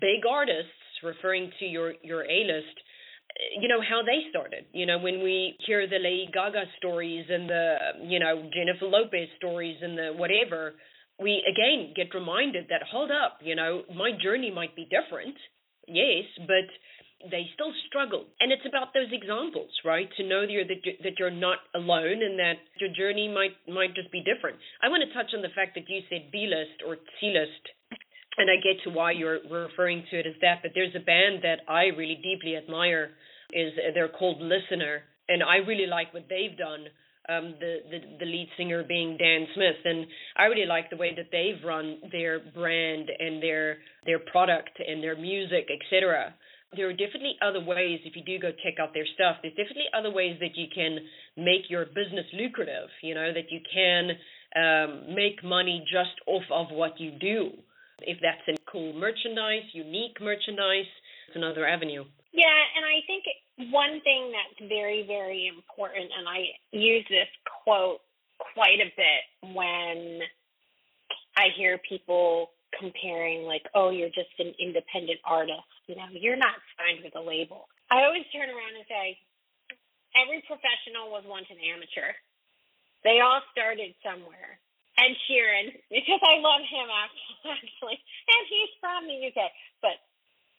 big 0.00 0.24
artists 0.28 0.72
referring 1.02 1.50
to 1.58 1.66
your 1.66 1.94
your 2.02 2.22
A 2.24 2.38
list, 2.44 2.76
you 3.60 3.68
know 3.68 3.80
how 3.80 4.02
they 4.02 4.28
started. 4.30 4.66
You 4.72 4.86
know 4.86 4.98
when 4.98 5.22
we 5.22 5.56
hear 5.66 5.86
the 5.86 5.98
Lady 5.98 6.28
Gaga 6.32 6.64
stories 6.78 7.26
and 7.28 7.48
the 7.48 7.76
you 8.02 8.18
know 8.18 8.48
Jennifer 8.54 8.86
Lopez 8.86 9.28
stories 9.36 9.76
and 9.82 9.96
the 9.96 10.12
whatever, 10.16 10.74
we 11.18 11.42
again 11.46 11.92
get 11.94 12.14
reminded 12.14 12.66
that 12.68 12.82
hold 12.90 13.10
up, 13.10 13.38
you 13.42 13.54
know 13.54 13.82
my 13.94 14.10
journey 14.22 14.50
might 14.50 14.74
be 14.76 14.88
different, 14.88 15.36
yes, 15.86 16.24
but 16.46 16.68
they 17.30 17.44
still 17.52 17.72
struggle. 17.88 18.24
And 18.40 18.50
it's 18.50 18.64
about 18.64 18.94
those 18.94 19.12
examples 19.12 19.70
right? 19.84 20.08
To 20.16 20.22
know 20.24 20.42
that 20.42 20.52
you're 20.52 20.64
that, 20.64 21.18
you're, 21.18 21.30
not 21.30 21.58
alone 21.74 22.22
and 22.24 22.38
that 22.38 22.58
your 22.80 22.90
journey 22.92 23.28
might 23.28 23.56
might 23.68 23.94
just 23.94 24.10
be 24.10 24.22
different. 24.24 24.56
I 24.82 24.88
want 24.88 25.04
to 25.06 25.14
touch 25.14 25.32
on 25.34 25.42
the 25.42 25.54
fact 25.54 25.74
that 25.76 25.88
you 25.88 26.00
said 26.08 26.32
b 26.32 26.48
list 26.48 26.82
or 26.86 26.96
c 27.20 27.32
list 27.32 27.64
and 28.38 28.48
I 28.50 28.56
get 28.56 28.82
to 28.84 28.90
why 28.90 29.12
you're 29.12 29.40
referring 29.50 30.04
to 30.10 30.18
it 30.18 30.26
as 30.26 30.34
that, 30.40 30.60
but 30.62 30.72
there's 30.74 30.94
a 30.94 31.04
band 31.04 31.42
that 31.42 31.60
I 31.68 31.86
really 31.96 32.20
deeply 32.22 32.56
admire. 32.56 33.10
Is 33.52 33.72
they're 33.94 34.08
called 34.08 34.40
Listener, 34.40 35.02
and 35.28 35.42
I 35.42 35.56
really 35.56 35.86
like 35.86 36.14
what 36.14 36.26
they've 36.28 36.56
done. 36.56 36.86
Um, 37.28 37.54
the, 37.60 37.78
the 37.90 37.98
the 38.20 38.24
lead 38.24 38.48
singer 38.56 38.82
being 38.86 39.16
Dan 39.18 39.46
Smith, 39.54 39.82
and 39.84 40.06
I 40.36 40.44
really 40.44 40.66
like 40.66 40.88
the 40.88 40.96
way 40.96 41.12
that 41.14 41.30
they've 41.30 41.62
run 41.64 41.98
their 42.12 42.38
brand 42.38 43.10
and 43.18 43.42
their 43.42 43.78
their 44.06 44.20
product 44.20 44.70
and 44.78 45.02
their 45.02 45.16
music, 45.16 45.68
etc. 45.68 46.34
There 46.76 46.88
are 46.88 46.92
definitely 46.92 47.34
other 47.42 47.60
ways 47.60 48.00
if 48.04 48.14
you 48.14 48.22
do 48.22 48.38
go 48.38 48.52
check 48.62 48.78
out 48.80 48.94
their 48.94 49.06
stuff. 49.14 49.36
There's 49.42 49.54
definitely 49.54 49.90
other 49.92 50.10
ways 50.10 50.38
that 50.40 50.54
you 50.56 50.66
can 50.72 50.98
make 51.36 51.68
your 51.68 51.84
business 51.86 52.26
lucrative. 52.32 52.88
You 53.02 53.14
know 53.14 53.32
that 53.34 53.50
you 53.50 53.60
can 53.66 54.10
um, 54.54 55.14
make 55.14 55.42
money 55.42 55.84
just 55.90 56.14
off 56.26 56.46
of 56.50 56.68
what 56.70 57.00
you 57.00 57.10
do 57.10 57.50
if 58.06 58.18
that's 58.20 58.42
in 58.48 58.56
cool 58.70 58.92
merchandise, 58.92 59.64
unique 59.72 60.20
merchandise, 60.20 60.88
it's 61.28 61.36
another 61.36 61.66
avenue. 61.66 62.04
Yeah, 62.32 62.60
and 62.76 62.84
I 62.86 63.02
think 63.06 63.24
one 63.72 64.00
thing 64.02 64.32
that's 64.32 64.68
very, 64.68 65.04
very 65.06 65.50
important, 65.50 66.10
and 66.16 66.28
I 66.28 66.46
use 66.70 67.04
this 67.08 67.28
quote 67.64 68.00
quite 68.54 68.80
a 68.80 68.90
bit 68.96 69.54
when 69.54 70.20
I 71.36 71.48
hear 71.56 71.78
people 71.88 72.50
comparing, 72.78 73.42
like, 73.44 73.66
oh, 73.74 73.90
you're 73.90 74.14
just 74.14 74.30
an 74.38 74.54
independent 74.58 75.18
artist. 75.24 75.66
You 75.86 75.96
know, 75.96 76.06
you're 76.12 76.38
not 76.38 76.54
signed 76.78 77.02
with 77.02 77.16
a 77.16 77.20
label. 77.20 77.66
I 77.90 78.06
always 78.06 78.24
turn 78.32 78.48
around 78.48 78.78
and 78.78 78.86
say, 78.86 79.18
every 80.14 80.42
professional 80.46 81.10
was 81.10 81.26
once 81.26 81.46
an 81.50 81.58
amateur. 81.58 82.14
They 83.02 83.18
all 83.20 83.42
started 83.50 83.94
somewhere. 84.06 84.60
Ed 84.98 85.14
Sheeran 85.26 85.74
because 85.88 86.22
I 86.22 86.42
love 86.42 86.62
him 86.66 86.88
actually, 86.90 87.98
and 88.32 88.42
he's 88.48 88.72
from 88.80 89.06
the 89.06 89.18
UK. 89.30 89.50
But 89.82 89.98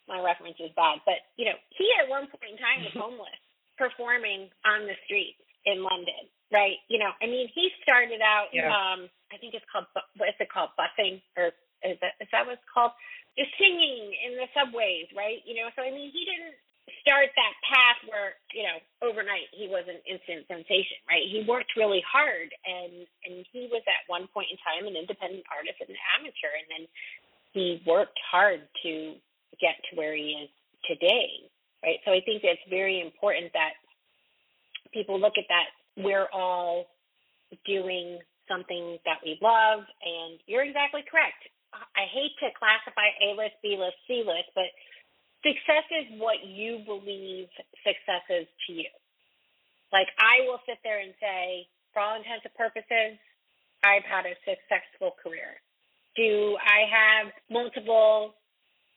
my 0.08 0.20
reference 0.20 0.58
is 0.60 0.72
bad. 0.76 1.04
But 1.06 1.24
you 1.36 1.46
know, 1.46 1.58
he 1.76 1.88
at 2.00 2.10
one 2.10 2.28
point 2.28 2.56
in 2.56 2.60
time 2.60 2.84
was 2.86 2.96
homeless, 3.00 3.42
performing 3.78 4.50
on 4.64 4.88
the 4.88 4.98
streets 5.06 5.42
in 5.66 5.84
London. 5.84 6.30
Right? 6.52 6.84
You 6.92 7.00
know, 7.00 7.16
I 7.24 7.32
mean, 7.32 7.48
he 7.56 7.72
started 7.80 8.20
out. 8.20 8.52
Yeah. 8.52 8.68
Um, 8.68 9.08
I 9.32 9.40
think 9.40 9.56
it's 9.56 9.66
called 9.72 9.88
what 10.20 10.28
is 10.28 10.36
it 10.40 10.52
called 10.52 10.76
busing 10.76 11.24
or 11.40 11.56
is 11.82 11.98
that 12.04 12.20
is 12.20 12.28
that 12.36 12.46
what 12.46 12.60
it's 12.60 12.72
called? 12.72 12.92
Just 13.40 13.56
singing 13.56 14.12
in 14.28 14.36
the 14.36 14.52
subways, 14.52 15.08
right? 15.16 15.40
You 15.48 15.64
know, 15.64 15.72
so 15.72 15.82
I 15.82 15.90
mean, 15.96 16.12
he 16.12 16.28
didn't 16.28 16.60
start 17.02 17.30
that 17.38 17.56
path 17.66 18.00
where 18.10 18.34
you 18.54 18.66
know 18.66 18.78
overnight 19.06 19.50
he 19.54 19.70
was 19.70 19.86
an 19.86 20.02
instant 20.06 20.46
sensation 20.50 20.98
right 21.10 21.26
he 21.30 21.46
worked 21.48 21.74
really 21.78 22.02
hard 22.06 22.50
and 22.66 23.06
and 23.26 23.46
he 23.54 23.70
was 23.70 23.82
at 23.86 24.06
one 24.10 24.28
point 24.34 24.50
in 24.50 24.58
time 24.62 24.86
an 24.90 24.98
independent 24.98 25.46
artist 25.50 25.78
and 25.82 25.90
an 25.90 26.02
amateur 26.18 26.52
and 26.58 26.68
then 26.70 26.84
he 27.54 27.82
worked 27.86 28.18
hard 28.22 28.66
to 28.82 29.16
get 29.62 29.78
to 29.90 29.96
where 29.96 30.14
he 30.18 30.36
is 30.42 30.50
today 30.90 31.50
right 31.86 32.02
so 32.06 32.12
i 32.12 32.22
think 32.26 32.42
it's 32.44 32.62
very 32.70 33.02
important 33.02 33.54
that 33.54 33.78
people 34.94 35.20
look 35.20 35.38
at 35.38 35.48
that, 35.50 35.68
we're 35.98 36.28
all 36.32 36.86
doing 37.66 38.20
something 38.48 38.98
that 39.06 39.20
we 39.24 39.40
love, 39.42 39.84
and 40.04 40.40
you're 40.46 40.64
exactly 40.64 41.04
correct. 41.10 41.40
I 41.72 42.04
hate 42.12 42.36
to 42.44 42.52
classify 42.60 43.08
A 43.24 43.36
list, 43.36 43.56
B 43.64 43.80
list, 43.80 43.96
C 44.08 44.24
list, 44.28 44.52
but 44.56 44.68
success 45.44 45.86
is 45.92 46.20
what 46.20 46.46
you 46.46 46.82
believe 46.86 47.48
success 47.84 48.26
is 48.30 48.48
to 48.68 48.74
you. 48.74 48.92
Like 49.92 50.08
I 50.18 50.48
will 50.48 50.62
sit 50.66 50.80
there 50.84 51.00
and 51.00 51.14
say, 51.20 51.68
for 51.94 52.00
all 52.00 52.16
intents 52.16 52.46
and 52.46 52.56
purposes, 52.56 53.20
I've 53.84 54.06
had 54.06 54.26
a 54.26 54.38
successful 54.46 55.18
career. 55.22 55.60
Do 56.16 56.58
I 56.62 56.86
have 56.88 57.34
multiple 57.50 58.36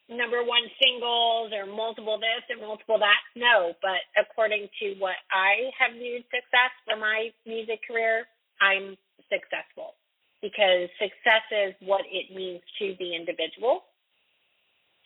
number 0.08 0.44
one 0.44 0.68
singles 0.76 1.50
or 1.52 1.66
multiple 1.66 2.20
this 2.20 2.44
or 2.52 2.60
multiple 2.60 2.98
that? 2.98 3.20
No, 3.34 3.72
but 3.80 4.04
according 4.14 4.68
to 4.80 4.94
what 4.98 5.16
I 5.32 5.72
have 5.78 5.96
viewed 5.96 6.24
success 6.30 6.72
for 6.84 6.96
my 6.96 7.30
music 7.46 7.80
career, 7.86 8.26
I'm 8.60 8.96
successful 9.32 9.96
because 10.42 10.92
success 11.00 11.46
is 11.50 11.74
what 11.80 12.02
it 12.10 12.34
means 12.36 12.60
to 12.78 12.94
the 12.98 13.16
individual. 13.16 13.82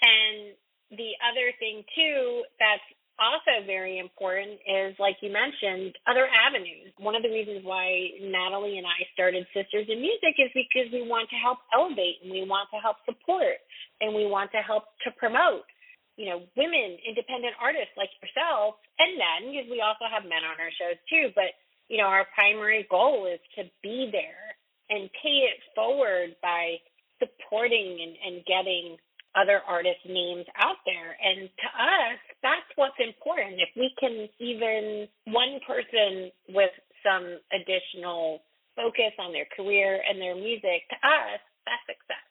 And 0.02 0.54
the 0.90 1.12
other 1.20 1.52
thing 1.58 1.84
too 1.94 2.44
that's 2.58 2.84
also 3.18 3.66
very 3.66 3.98
important 3.98 4.62
is, 4.62 4.94
like 4.98 5.18
you 5.20 5.30
mentioned, 5.30 5.94
other 6.06 6.30
avenues. 6.30 6.94
One 6.98 7.18
of 7.18 7.22
the 7.22 7.34
reasons 7.34 7.66
why 7.66 8.14
Natalie 8.22 8.78
and 8.78 8.86
I 8.86 9.02
started 9.12 9.42
Sisters 9.50 9.90
in 9.90 9.98
Music 10.00 10.38
is 10.38 10.50
because 10.54 10.86
we 10.94 11.02
want 11.02 11.28
to 11.30 11.36
help 11.36 11.58
elevate 11.74 12.22
and 12.22 12.30
we 12.30 12.46
want 12.46 12.70
to 12.70 12.78
help 12.78 13.02
support 13.04 13.58
and 14.00 14.14
we 14.14 14.26
want 14.26 14.54
to 14.54 14.62
help 14.62 14.94
to 15.02 15.10
promote, 15.18 15.66
you 16.14 16.30
know, 16.30 16.46
women, 16.54 16.94
independent 17.02 17.58
artists 17.58 17.94
like 17.98 18.10
yourself 18.22 18.78
and 19.02 19.18
men, 19.18 19.50
because 19.50 19.66
we 19.66 19.82
also 19.82 20.06
have 20.06 20.22
men 20.22 20.46
on 20.46 20.54
our 20.62 20.70
shows 20.78 20.98
too. 21.10 21.34
But, 21.34 21.58
you 21.90 21.98
know, 21.98 22.06
our 22.06 22.26
primary 22.38 22.86
goal 22.86 23.26
is 23.26 23.42
to 23.58 23.66
be 23.82 24.14
there 24.14 24.54
and 24.90 25.10
pay 25.18 25.50
it 25.50 25.58
forward 25.74 26.38
by 26.38 26.78
supporting 27.18 27.98
and, 27.98 28.14
and 28.22 28.46
getting 28.46 28.96
other 29.36 29.60
artist 29.66 30.00
names 30.08 30.46
out 30.56 30.80
there. 30.86 31.16
And 31.20 31.48
to 31.48 31.68
us, 31.68 32.18
that's 32.42 32.70
what's 32.76 32.98
important. 33.00 33.60
If 33.60 33.70
we 33.76 33.92
can 34.00 34.28
even 34.40 35.08
one 35.26 35.60
person 35.66 36.30
with 36.48 36.72
some 37.04 37.38
additional 37.52 38.40
focus 38.74 39.12
on 39.18 39.32
their 39.32 39.46
career 39.54 40.00
and 40.08 40.20
their 40.20 40.34
music, 40.34 40.88
to 40.90 40.98
us, 41.02 41.40
that's 41.66 41.84
success. 41.86 42.26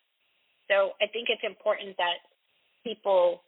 So 0.67 0.97
I 0.99 1.07
think 1.12 1.29
it's 1.29 1.43
important 1.43 1.95
that 1.97 2.19
people 2.83 3.43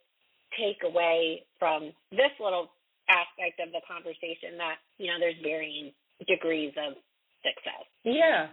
take 0.56 0.80
away 0.84 1.44
from 1.58 1.92
this 2.10 2.32
little 2.40 2.72
aspect 3.08 3.60
of 3.60 3.72
the 3.72 3.82
conversation 3.84 4.56
that, 4.56 4.80
you 4.98 5.08
know, 5.08 5.18
there's 5.18 5.38
varying 5.42 5.92
degrees 6.26 6.72
of 6.76 6.96
success. 7.44 7.84
Yeah. 8.04 8.48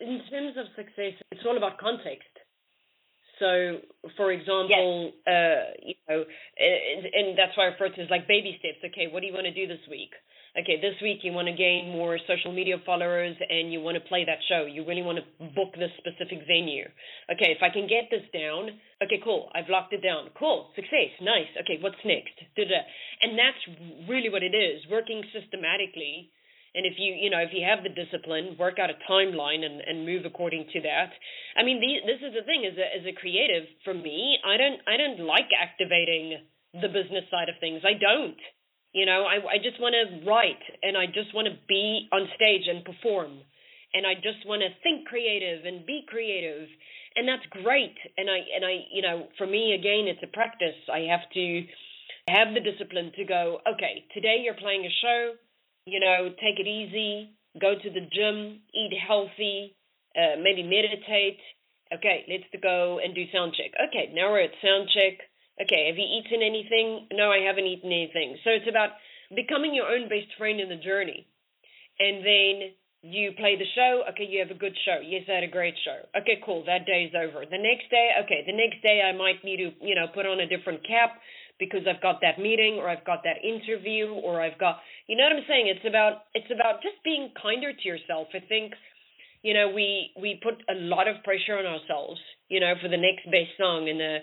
In 0.00 0.20
terms 0.28 0.56
of 0.56 0.66
success, 0.76 1.16
it's 1.30 1.44
all 1.44 1.56
about 1.56 1.78
context. 1.78 2.28
So, 3.38 3.84
for 4.16 4.32
example, 4.32 5.12
yes. 5.12 5.28
uh, 5.28 5.62
you 5.84 5.94
know, 6.08 6.24
and, 6.24 7.00
and 7.04 7.26
that's 7.38 7.56
why 7.56 7.64
I 7.64 7.76
refer 7.76 7.88
to 7.88 8.00
it 8.00 8.04
as 8.04 8.10
like 8.10 8.26
baby 8.26 8.56
steps. 8.58 8.80
Okay, 8.92 9.12
what 9.12 9.20
do 9.20 9.26
you 9.26 9.34
want 9.34 9.44
to 9.44 9.52
do 9.52 9.66
this 9.66 9.84
week? 9.90 10.10
Okay, 10.56 10.80
this 10.80 10.96
week 11.04 11.20
you 11.20 11.36
want 11.36 11.48
to 11.48 11.52
gain 11.52 11.92
more 11.92 12.16
social 12.24 12.48
media 12.48 12.80
followers 12.86 13.36
and 13.36 13.68
you 13.68 13.84
want 13.84 14.00
to 14.00 14.04
play 14.08 14.24
that 14.24 14.40
show. 14.48 14.64
You 14.64 14.88
really 14.88 15.04
want 15.04 15.20
to 15.20 15.26
book 15.52 15.76
this 15.76 15.92
specific 16.00 16.48
venue. 16.48 16.88
Okay, 17.28 17.52
if 17.52 17.60
I 17.60 17.68
can 17.68 17.84
get 17.84 18.08
this 18.08 18.24
down, 18.32 18.72
okay, 19.04 19.20
cool. 19.20 19.52
I've 19.52 19.68
locked 19.68 19.92
it 19.92 20.00
down. 20.00 20.32
Cool, 20.32 20.72
success, 20.72 21.12
nice. 21.20 21.52
Okay, 21.60 21.76
what's 21.84 22.00
next? 22.08 22.32
Da-da. 22.56 22.88
And 23.20 23.36
that's 23.36 23.60
really 24.08 24.32
what 24.32 24.40
it 24.40 24.56
is, 24.56 24.80
working 24.88 25.20
systematically 25.28 26.32
and 26.76 26.84
if 26.84 27.00
you 27.00 27.16
you 27.16 27.32
know 27.32 27.40
if 27.40 27.50
you 27.56 27.64
have 27.64 27.80
the 27.82 27.90
discipline 27.90 28.54
work 28.60 28.76
out 28.78 28.92
a 28.92 28.98
timeline 29.08 29.64
and 29.64 29.80
and 29.80 30.04
move 30.04 30.28
according 30.28 30.68
to 30.76 30.78
that. 30.84 31.10
I 31.56 31.64
mean 31.64 31.80
the, 31.80 32.04
this 32.04 32.20
is 32.20 32.36
the 32.36 32.44
thing 32.44 32.68
as 32.68 32.76
a 32.76 32.86
as 33.00 33.04
a 33.08 33.16
creative 33.16 33.64
for 33.82 33.96
me 33.96 34.36
i 34.44 34.60
don't 34.60 34.78
i 34.86 35.00
don't 35.00 35.24
like 35.24 35.48
activating 35.56 36.44
the 36.76 36.92
business 36.92 37.24
side 37.32 37.48
of 37.48 37.56
things. 37.58 37.80
I 37.82 37.96
don't. 37.96 38.38
You 38.92 39.08
know 39.08 39.24
i 39.24 39.56
i 39.56 39.58
just 39.58 39.80
want 39.80 39.96
to 39.96 40.28
write 40.28 40.62
and 40.84 40.96
i 40.96 41.08
just 41.08 41.32
want 41.34 41.48
to 41.48 41.56
be 41.66 42.06
on 42.12 42.28
stage 42.36 42.68
and 42.68 42.84
perform. 42.84 43.40
And 43.96 44.04
i 44.04 44.12
just 44.14 44.44
want 44.44 44.60
to 44.60 44.70
think 44.84 45.08
creative 45.08 45.64
and 45.64 45.88
be 45.88 46.04
creative. 46.06 46.68
And 47.16 47.24
that's 47.24 47.48
great. 47.64 47.96
And 48.20 48.28
i 48.28 48.44
and 48.52 48.62
i 48.68 48.84
you 48.92 49.00
know 49.00 49.32
for 49.40 49.48
me 49.48 49.72
again 49.72 50.04
it's 50.12 50.22
a 50.22 50.28
practice. 50.28 50.76
I 50.92 51.08
have 51.08 51.24
to 51.32 51.64
have 52.28 52.52
the 52.52 52.60
discipline 52.60 53.12
to 53.14 53.24
go 53.24 53.58
okay 53.62 54.02
today 54.12 54.42
you're 54.42 54.58
playing 54.58 54.84
a 54.84 54.92
show 55.00 55.38
you 55.86 56.00
know, 56.00 56.28
take 56.42 56.58
it 56.58 56.66
easy, 56.66 57.30
go 57.60 57.74
to 57.74 57.90
the 57.90 58.02
gym, 58.12 58.60
eat 58.74 58.92
healthy, 58.98 59.76
uh, 60.18 60.36
maybe 60.42 60.62
meditate. 60.62 61.38
Okay, 61.94 62.26
let's 62.28 62.50
go 62.62 62.98
and 62.98 63.14
do 63.14 63.24
sound 63.32 63.54
check. 63.54 63.70
Okay, 63.88 64.12
now 64.12 64.30
we're 64.30 64.42
at 64.42 64.50
sound 64.60 64.90
check. 64.92 65.22
Okay, 65.62 65.86
have 65.86 65.96
you 65.96 66.04
eaten 66.04 66.42
anything? 66.42 67.06
No, 67.14 67.30
I 67.30 67.46
haven't 67.46 67.64
eaten 67.64 67.90
anything. 67.90 68.36
So 68.42 68.50
it's 68.50 68.68
about 68.68 68.90
becoming 69.34 69.72
your 69.72 69.86
own 69.86 70.08
best 70.10 70.34
friend 70.36 70.60
in 70.60 70.68
the 70.68 70.82
journey. 70.82 71.26
And 71.98 72.26
then 72.26 72.54
you 73.06 73.32
play 73.38 73.54
the 73.56 73.70
show. 73.74 74.02
Okay, 74.10 74.26
you 74.26 74.42
have 74.42 74.50
a 74.50 74.58
good 74.58 74.76
show. 74.84 74.98
Yes, 75.00 75.22
I 75.30 75.38
had 75.40 75.44
a 75.44 75.50
great 75.50 75.74
show. 75.86 76.02
Okay, 76.18 76.42
cool. 76.44 76.64
That 76.66 76.84
day's 76.84 77.14
over. 77.14 77.46
The 77.46 77.62
next 77.62 77.88
day, 77.88 78.10
okay, 78.24 78.42
the 78.44 78.52
next 78.52 78.82
day 78.82 79.00
I 79.00 79.16
might 79.16 79.44
need 79.44 79.62
to, 79.62 79.70
you 79.80 79.94
know, 79.94 80.10
put 80.12 80.26
on 80.26 80.40
a 80.40 80.50
different 80.50 80.82
cap 80.86 81.22
because 81.58 81.86
I've 81.88 82.02
got 82.02 82.20
that 82.20 82.38
meeting 82.38 82.76
or 82.76 82.88
I've 82.88 83.04
got 83.04 83.22
that 83.24 83.40
interview 83.46 84.12
or 84.12 84.42
I've 84.42 84.58
got 84.58 84.80
you 85.06 85.16
know 85.16 85.24
what 85.24 85.38
I'm 85.38 85.48
saying? 85.48 85.66
It's 85.70 85.86
about 85.86 86.26
it's 86.34 86.50
about 86.50 86.82
just 86.82 86.98
being 87.04 87.30
kinder 87.40 87.72
to 87.72 87.84
yourself. 87.88 88.28
I 88.34 88.40
think 88.40 88.74
you 89.42 89.54
know 89.54 89.70
we 89.70 90.10
we 90.20 90.40
put 90.42 90.62
a 90.68 90.74
lot 90.74 91.08
of 91.08 91.22
pressure 91.22 91.58
on 91.58 91.66
ourselves, 91.66 92.20
you 92.48 92.60
know, 92.60 92.74
for 92.82 92.88
the 92.88 92.98
next 92.98 93.24
best 93.26 93.54
song 93.58 93.88
and 93.88 94.00
the 94.00 94.18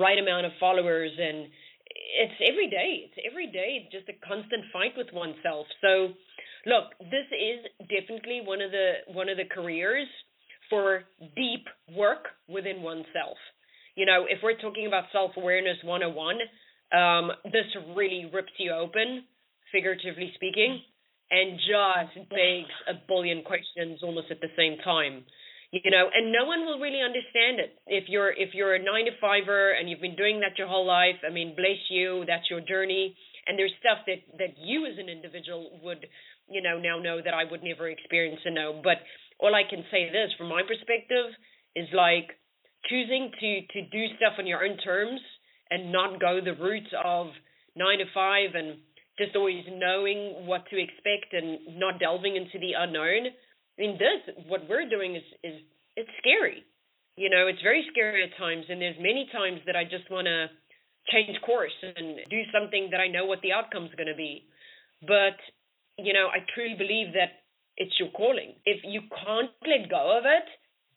right 0.00 0.18
amount 0.18 0.46
of 0.46 0.52
followers 0.58 1.12
and 1.18 1.48
it's 1.92 2.38
every 2.40 2.68
day. 2.68 3.08
It's 3.08 3.18
every 3.28 3.48
day 3.48 3.88
just 3.92 4.08
a 4.08 4.16
constant 4.26 4.64
fight 4.72 4.96
with 4.96 5.12
oneself. 5.12 5.66
So 5.80 6.16
look, 6.66 6.96
this 7.00 7.28
is 7.32 7.66
definitely 7.88 8.40
one 8.44 8.60
of 8.60 8.70
the 8.70 9.04
one 9.12 9.28
of 9.28 9.36
the 9.36 9.48
careers 9.48 10.08
for 10.70 11.04
deep 11.36 11.66
work 11.94 12.32
within 12.48 12.82
oneself. 12.82 13.36
You 13.94 14.06
know, 14.06 14.24
if 14.28 14.38
we're 14.42 14.56
talking 14.56 14.86
about 14.86 15.04
self-awareness 15.12 15.84
101, 15.84 16.36
um, 16.96 17.30
this 17.44 17.68
really 17.94 18.30
rips 18.32 18.52
you 18.58 18.72
open, 18.72 19.24
figuratively 19.72 20.32
speaking, 20.36 20.80
and 21.32 21.58
just 21.58 22.28
begs 22.28 22.70
a 22.86 22.94
billion 23.08 23.42
questions 23.42 24.00
almost 24.02 24.28
at 24.30 24.40
the 24.40 24.52
same 24.56 24.76
time. 24.84 25.24
You 25.72 25.90
know, 25.90 26.12
and 26.12 26.30
no 26.30 26.44
one 26.44 26.68
will 26.68 26.78
really 26.78 27.00
understand 27.00 27.56
it. 27.56 27.80
If 27.88 28.04
you're 28.12 28.28
if 28.28 28.52
you're 28.52 28.76
a 28.76 28.78
nine 28.78 29.08
to 29.08 29.16
fiver 29.18 29.72
and 29.72 29.88
you've 29.88 30.04
been 30.04 30.20
doing 30.20 30.40
that 30.40 30.58
your 30.60 30.68
whole 30.68 30.84
life, 30.84 31.16
I 31.26 31.32
mean, 31.32 31.56
bless 31.56 31.80
you, 31.88 32.24
that's 32.28 32.44
your 32.50 32.60
journey. 32.60 33.16
And 33.48 33.58
there's 33.58 33.72
stuff 33.80 34.04
that 34.06 34.20
that 34.36 34.52
you 34.60 34.84
as 34.84 35.00
an 35.00 35.08
individual 35.08 35.80
would, 35.82 36.04
you 36.46 36.60
know, 36.60 36.76
now 36.76 37.00
know 37.00 37.24
that 37.24 37.32
I 37.32 37.48
would 37.50 37.64
never 37.64 37.88
experience 37.88 38.40
and 38.44 38.54
know. 38.54 38.82
But 38.84 39.00
all 39.40 39.54
I 39.54 39.64
can 39.64 39.82
say 39.90 40.12
this 40.12 40.28
from 40.36 40.52
my 40.52 40.60
perspective 40.60 41.32
is 41.74 41.88
like 41.96 42.36
choosing 42.92 43.32
to 43.40 43.50
to 43.72 43.80
do 43.88 44.12
stuff 44.20 44.36
on 44.38 44.46
your 44.46 44.60
own 44.62 44.76
terms 44.76 45.20
and 45.70 45.90
not 45.90 46.20
go 46.20 46.40
the 46.44 46.52
route 46.52 46.92
of 47.02 47.28
nine 47.74 47.98
to 47.98 48.04
five 48.12 48.52
and 48.52 48.76
just 49.18 49.36
always 49.36 49.64
knowing 49.68 50.46
what 50.46 50.64
to 50.70 50.76
expect 50.80 51.32
and 51.32 51.78
not 51.78 52.00
delving 52.00 52.36
into 52.36 52.58
the 52.58 52.72
unknown. 52.76 53.28
I 53.28 53.76
mean, 53.78 53.98
this 53.98 54.34
what 54.48 54.68
we're 54.68 54.88
doing 54.88 55.16
is 55.16 55.26
is 55.42 55.60
it's 55.96 56.10
scary. 56.18 56.64
You 57.16 57.28
know, 57.28 57.46
it's 57.46 57.60
very 57.62 57.84
scary 57.92 58.24
at 58.24 58.36
times, 58.38 58.64
and 58.68 58.80
there's 58.80 58.96
many 58.96 59.28
times 59.32 59.60
that 59.66 59.76
I 59.76 59.84
just 59.84 60.10
want 60.10 60.26
to 60.26 60.48
change 61.12 61.36
course 61.44 61.76
and 61.82 62.24
do 62.30 62.40
something 62.52 62.88
that 62.90 63.00
I 63.00 63.08
know 63.08 63.26
what 63.26 63.42
the 63.42 63.52
outcome's 63.52 63.92
going 63.96 64.08
to 64.08 64.16
be. 64.16 64.48
But 65.02 65.36
you 65.98 66.12
know, 66.12 66.28
I 66.32 66.40
truly 66.54 66.74
believe 66.76 67.12
that 67.14 67.44
it's 67.76 67.92
your 67.98 68.08
calling. 68.10 68.54
If 68.64 68.80
you 68.84 69.02
can't 69.12 69.52
let 69.64 69.90
go 69.90 70.16
of 70.16 70.24
it, 70.24 70.48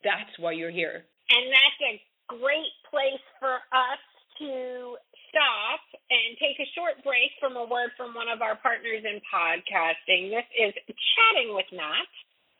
that's 0.04 0.32
why 0.38 0.52
you're 0.52 0.70
here. 0.70 1.04
And 1.28 1.44
that's 1.52 1.80
a 1.84 1.94
great 2.28 2.72
place 2.90 3.24
for 3.40 3.56
us 3.72 4.02
to 4.38 4.96
stop 5.30 5.80
and 6.10 6.38
take 6.38 6.58
a 6.60 6.68
short 6.74 7.02
break 7.02 7.34
from 7.40 7.56
a 7.56 7.66
word 7.66 7.90
from 7.96 8.14
one 8.14 8.28
of 8.28 8.42
our 8.42 8.56
partners 8.58 9.02
in 9.02 9.20
podcasting. 9.26 10.30
This 10.30 10.48
is 10.54 10.72
Chatting 10.86 11.54
with 11.54 11.66
Nat. 11.72 12.10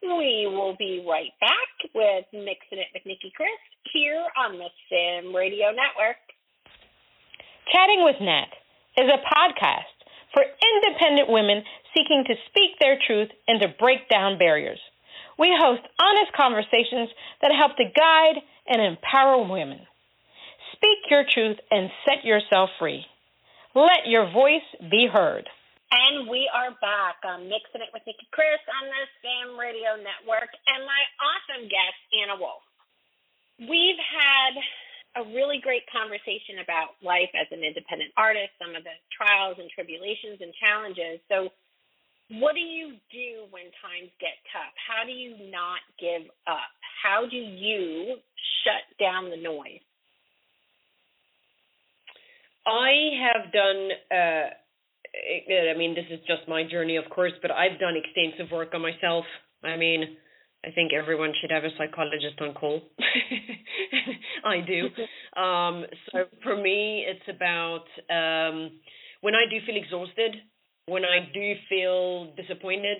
We 0.02 0.46
will 0.46 0.76
be 0.78 1.02
right 1.06 1.32
back 1.40 1.72
with 1.94 2.26
Mixing 2.32 2.78
It 2.78 2.92
with 2.92 3.06
Nicki 3.06 3.32
Kris 3.34 3.48
here 3.92 4.22
on 4.36 4.58
the 4.58 4.68
Sim 4.88 5.34
Radio 5.34 5.72
Network. 5.72 6.20
Chatting 7.72 8.04
with 8.04 8.20
Nat 8.20 8.52
is 8.98 9.08
a 9.10 9.24
podcast 9.24 9.96
for 10.34 10.44
independent 10.44 11.28
women 11.28 11.64
seeking 11.96 12.24
to 12.28 12.34
speak 12.50 12.78
their 12.78 12.98
truth 13.06 13.30
and 13.48 13.60
to 13.62 13.68
break 13.80 14.08
down 14.08 14.38
barriers. 14.38 14.78
We 15.38 15.52
host 15.56 15.82
honest 15.98 16.32
conversations 16.36 17.08
that 17.42 17.52
help 17.56 17.76
to 17.76 17.84
guide 17.84 18.42
and 18.68 18.80
empower 18.82 19.42
women. 19.48 19.80
Speak 20.76 21.08
your 21.08 21.24
truth 21.24 21.56
and 21.70 21.88
set 22.04 22.24
yourself 22.24 22.68
free. 22.78 23.04
Let 23.74 24.04
your 24.04 24.28
voice 24.30 24.68
be 24.90 25.08
heard. 25.08 25.48
And 25.88 26.28
we 26.28 26.50
are 26.52 26.76
back 26.84 27.24
on 27.24 27.48
Mixing 27.48 27.80
It 27.80 27.88
with 27.96 28.04
Nicki 28.04 28.28
Kris 28.28 28.60
on 28.68 28.84
the 28.84 29.02
Sim 29.24 29.56
Radio 29.56 29.96
Network 29.96 30.52
and 30.68 30.84
my 30.84 31.02
awesome 31.16 31.64
guest, 31.72 31.96
Anna 32.12 32.36
Wolf. 32.36 32.60
We've 33.56 33.96
had 33.96 34.52
a 35.16 35.22
really 35.32 35.64
great 35.64 35.88
conversation 35.88 36.60
about 36.60 37.00
life 37.00 37.32
as 37.32 37.48
an 37.48 37.64
independent 37.64 38.12
artist, 38.20 38.52
some 38.60 38.76
of 38.76 38.84
the 38.84 38.92
trials 39.08 39.56
and 39.56 39.72
tribulations 39.72 40.44
and 40.44 40.52
challenges. 40.60 41.24
So, 41.32 41.48
what 42.36 42.52
do 42.52 42.60
you 42.60 43.00
do 43.08 43.48
when 43.48 43.72
times 43.80 44.12
get 44.20 44.36
tough? 44.52 44.74
How 44.76 45.06
do 45.06 45.14
you 45.14 45.48
not 45.48 45.80
give 45.96 46.28
up? 46.44 46.68
How 46.82 47.24
do 47.24 47.38
you 47.38 48.20
shut 48.66 48.84
down 48.98 49.30
the 49.30 49.40
noise? 49.40 49.80
I 52.66 52.92
have 53.22 53.52
done. 53.52 53.88
Uh, 54.10 54.50
I 55.72 55.78
mean, 55.78 55.94
this 55.94 56.04
is 56.10 56.20
just 56.26 56.48
my 56.48 56.64
journey, 56.68 56.96
of 56.96 57.04
course, 57.10 57.32
but 57.40 57.50
I've 57.50 57.78
done 57.80 57.94
extensive 57.96 58.52
work 58.52 58.74
on 58.74 58.82
myself. 58.82 59.24
I 59.64 59.76
mean, 59.76 60.16
I 60.64 60.70
think 60.72 60.92
everyone 60.92 61.32
should 61.40 61.50
have 61.50 61.64
a 61.64 61.70
psychologist 61.78 62.40
on 62.40 62.54
call. 62.54 62.82
I 64.44 64.60
do. 64.66 64.88
Um, 65.36 65.84
so 66.10 66.24
for 66.42 66.56
me, 66.56 67.04
it's 67.06 67.28
about 67.28 67.84
um, 68.08 68.70
when 69.20 69.34
I 69.34 69.44
do 69.50 69.58
feel 69.66 69.76
exhausted, 69.76 70.34
when 70.86 71.04
I 71.04 71.28
do 71.30 71.52
feel 71.68 72.32
disappointed, 72.36 72.96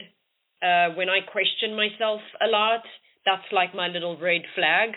uh, 0.63 0.93
when 0.97 1.09
I 1.09 1.21
question 1.25 1.75
myself 1.75 2.21
a 2.45 2.49
lot. 2.51 2.83
That's 3.25 3.49
like 3.53 3.75
my 3.75 3.89
little 3.89 4.19
red 4.21 4.43
flag 4.55 4.91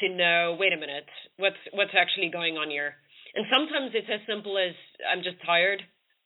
to 0.00 0.08
know. 0.08 0.56
Wait 0.58 0.72
a 0.72 0.76
minute, 0.76 1.04
what's 1.36 1.60
what's 1.72 1.92
actually 1.92 2.30
going 2.32 2.56
on 2.56 2.70
here? 2.70 2.94
And 3.34 3.46
sometimes 3.50 3.92
it's 3.94 4.10
as 4.10 4.20
simple 4.26 4.58
as 4.58 4.74
I'm 5.06 5.22
just 5.22 5.38
tired 5.44 5.82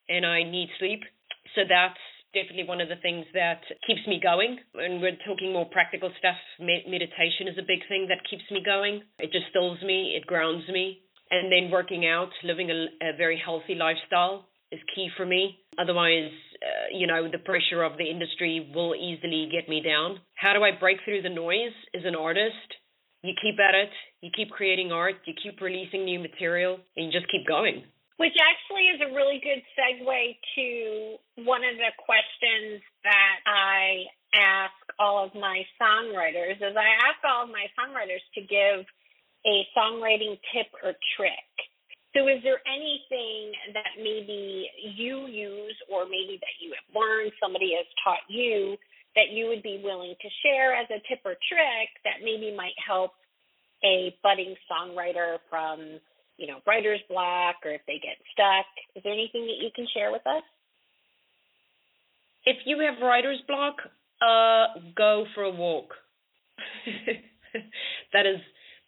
and 0.08 0.24
I 0.24 0.42
need 0.42 0.68
sleep. 0.78 1.00
So 1.54 1.62
that's 1.68 2.00
definitely 2.32 2.66
one 2.66 2.80
of 2.80 2.88
the 2.88 3.00
things 3.00 3.26
that 3.32 3.62
keeps 3.86 4.02
me 4.06 4.18
going. 4.20 4.58
And 4.74 5.00
we're 5.00 5.16
talking 5.26 5.52
more 5.52 5.68
practical 5.70 6.10
stuff. 6.18 6.36
meditation 6.58 7.48
is 7.48 7.56
a 7.58 7.66
big 7.66 7.86
thing 7.88 8.08
that 8.08 8.26
keeps 8.28 8.44
me 8.50 8.60
going. 8.64 9.02
It 9.18 9.32
just 9.32 9.48
stills 9.50 9.80
me, 9.82 10.18
it 10.18 10.26
grounds 10.26 10.68
me. 10.68 11.02
And 11.30 11.50
then 11.50 11.70
working 11.70 12.06
out, 12.06 12.30
living 12.42 12.70
a, 12.70 12.86
a 13.00 13.16
very 13.16 13.40
healthy 13.42 13.74
lifestyle 13.74 14.46
is 14.70 14.80
key 14.94 15.08
for 15.16 15.24
me. 15.24 15.58
Otherwise, 15.78 16.30
uh, 16.60 16.96
you 16.96 17.06
know, 17.06 17.30
the 17.30 17.38
pressure 17.38 17.82
of 17.82 17.96
the 17.96 18.04
industry 18.04 18.70
will 18.74 18.94
easily 18.94 19.48
get 19.50 19.68
me 19.68 19.80
down. 19.80 20.18
How 20.34 20.52
do 20.52 20.62
I 20.62 20.70
break 20.78 20.98
through 21.04 21.22
the 21.22 21.30
noise 21.30 21.74
as 21.94 22.02
an 22.04 22.14
artist? 22.14 22.68
You 23.24 23.32
keep 23.40 23.56
at 23.56 23.72
it, 23.72 23.88
you 24.20 24.28
keep 24.36 24.52
creating 24.52 24.92
art, 24.92 25.16
you 25.24 25.32
keep 25.32 25.56
releasing 25.64 26.04
new 26.04 26.20
material, 26.20 26.76
and 26.94 27.08
you 27.08 27.10
just 27.10 27.24
keep 27.32 27.48
going. 27.48 27.80
Which 28.20 28.36
actually 28.36 28.92
is 28.92 29.00
a 29.00 29.16
really 29.16 29.40
good 29.40 29.64
segue 29.72 30.36
to 30.60 30.68
one 31.42 31.64
of 31.64 31.80
the 31.80 31.88
questions 31.96 32.84
that 33.02 33.36
I 33.48 34.04
ask 34.36 34.76
all 35.00 35.24
of 35.24 35.32
my 35.32 35.64
songwriters 35.80 36.60
is 36.60 36.76
I 36.76 37.00
ask 37.00 37.16
all 37.24 37.44
of 37.44 37.50
my 37.50 37.64
songwriters 37.72 38.20
to 38.36 38.40
give 38.44 38.84
a 39.48 39.56
songwriting 39.72 40.36
tip 40.52 40.68
or 40.84 40.92
trick. 41.16 41.48
So 42.12 42.28
is 42.28 42.44
there 42.44 42.60
anything 42.68 43.56
that 43.72 43.96
maybe 43.96 44.68
you 44.84 45.26
use 45.32 45.76
or 45.90 46.04
maybe 46.04 46.36
that 46.44 46.54
you 46.60 46.76
have 46.76 46.88
learned, 46.92 47.32
somebody 47.40 47.72
has 47.72 47.88
taught 48.04 48.22
you 48.28 48.76
that 49.16 49.30
you 49.32 49.46
would 49.46 49.62
be 49.62 49.80
willing 49.82 50.14
to 50.20 50.28
share 50.42 50.74
as 50.74 50.86
a 50.90 51.00
tip 51.08 51.20
or 51.24 51.34
trick 51.48 51.88
that 52.04 52.22
maybe 52.22 52.54
might 52.56 52.74
help 52.84 53.12
a 53.84 54.14
budding 54.22 54.54
songwriter 54.70 55.38
from 55.48 56.00
you 56.36 56.46
know, 56.46 56.58
writer's 56.66 57.00
block 57.08 57.56
or 57.64 57.70
if 57.70 57.80
they 57.86 58.00
get 58.02 58.16
stuck. 58.32 58.66
Is 58.96 59.02
there 59.02 59.12
anything 59.12 59.46
that 59.46 59.62
you 59.62 59.70
can 59.74 59.86
share 59.94 60.10
with 60.10 60.26
us? 60.26 60.42
If 62.44 62.56
you 62.66 62.78
have 62.80 63.00
writer's 63.02 63.40
block, 63.46 63.76
uh, 64.20 64.80
go 64.96 65.24
for 65.34 65.44
a 65.44 65.50
walk. 65.50 65.94
that 68.12 68.26
is 68.26 68.40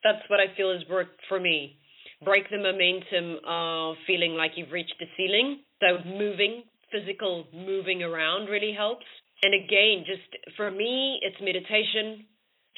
that's 0.05 0.29
what 0.29 0.41
I 0.41 0.55
feel 0.57 0.73
has 0.73 0.87
worked 0.89 1.21
for 1.29 1.41
me. 1.41 1.79
Break 2.25 2.49
the 2.51 2.59
momentum 2.59 3.41
of 3.47 3.97
feeling 4.07 4.35
like 4.35 4.53
you've 4.57 4.73
reached 4.73 4.95
the 4.99 5.07
ceiling. 5.17 5.61
So 5.81 6.09
moving, 6.09 6.65
physical 6.93 7.47
moving 7.53 8.03
around 8.03 8.47
really 8.47 8.73
helps. 8.77 9.07
And 9.43 9.53
again, 9.55 10.05
just 10.07 10.57
for 10.57 10.71
me, 10.71 11.21
it's 11.23 11.37
meditation. 11.41 12.27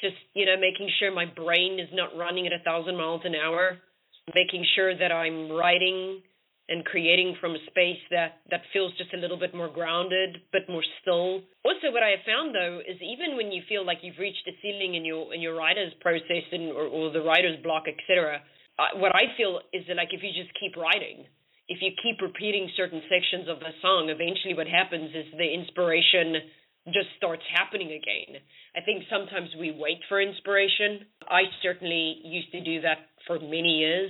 Just, 0.01 0.15
you 0.33 0.45
know, 0.45 0.55
making 0.55 0.89
sure 0.99 1.13
my 1.13 1.25
brain 1.25 1.79
is 1.79 1.89
not 1.93 2.15
running 2.17 2.47
at 2.47 2.53
a 2.53 2.63
thousand 2.63 2.95
miles 2.95 3.21
an 3.25 3.35
hour 3.35 3.79
making 4.35 4.65
sure 4.75 4.97
that 4.97 5.11
I'm 5.11 5.51
writing 5.51 6.21
and 6.69 6.85
creating 6.85 7.35
from 7.41 7.55
a 7.57 7.61
space 7.65 7.97
that 8.11 8.45
that 8.51 8.61
feels 8.71 8.93
just 8.97 9.13
a 9.13 9.17
little 9.17 9.39
bit 9.39 9.55
more 9.55 9.69
grounded, 9.69 10.37
but 10.51 10.69
more 10.69 10.85
still. 11.01 11.41
Also, 11.65 11.89
what 11.89 12.03
I 12.03 12.13
have 12.13 12.25
found 12.25 12.53
though 12.53 12.79
is 12.85 13.01
even 13.01 13.37
when 13.37 13.51
you 13.51 13.63
feel 13.67 13.85
like 13.85 13.99
you've 14.01 14.19
reached 14.19 14.45
a 14.47 14.53
ceiling 14.61 14.93
in 14.93 15.03
your 15.03 15.33
in 15.33 15.41
your 15.41 15.55
writer's 15.55 15.93
process 16.01 16.45
and 16.51 16.71
or, 16.71 16.85
or 16.85 17.11
the 17.11 17.21
writer's 17.21 17.57
block, 17.63 17.83
etc. 17.89 18.41
What 18.95 19.15
I 19.15 19.33
feel 19.35 19.59
is 19.73 19.83
that 19.87 19.97
like 19.97 20.13
if 20.13 20.21
you 20.21 20.29
just 20.31 20.53
keep 20.59 20.77
writing, 20.77 21.25
if 21.69 21.77
you 21.81 21.93
keep 22.01 22.19
repeating 22.19 22.67
certain 22.75 23.01
sections 23.05 23.47
of 23.47 23.59
the 23.59 23.71
song, 23.81 24.09
eventually 24.09 24.57
what 24.57 24.67
happens 24.67 25.13
is 25.13 25.29
the 25.37 25.53
inspiration 25.53 26.33
just 26.89 27.13
starts 27.17 27.43
happening 27.53 27.93
again. 27.93 28.41
I 28.75 28.81
think 28.81 29.05
sometimes 29.05 29.49
we 29.53 29.69
wait 29.69 30.01
for 30.09 30.19
inspiration. 30.19 31.05
I 31.29 31.45
certainly 31.61 32.21
used 32.25 32.51
to 32.51 32.61
do 32.65 32.81
that 32.81 33.13
for 33.27 33.37
many 33.37 33.85
years, 33.85 34.09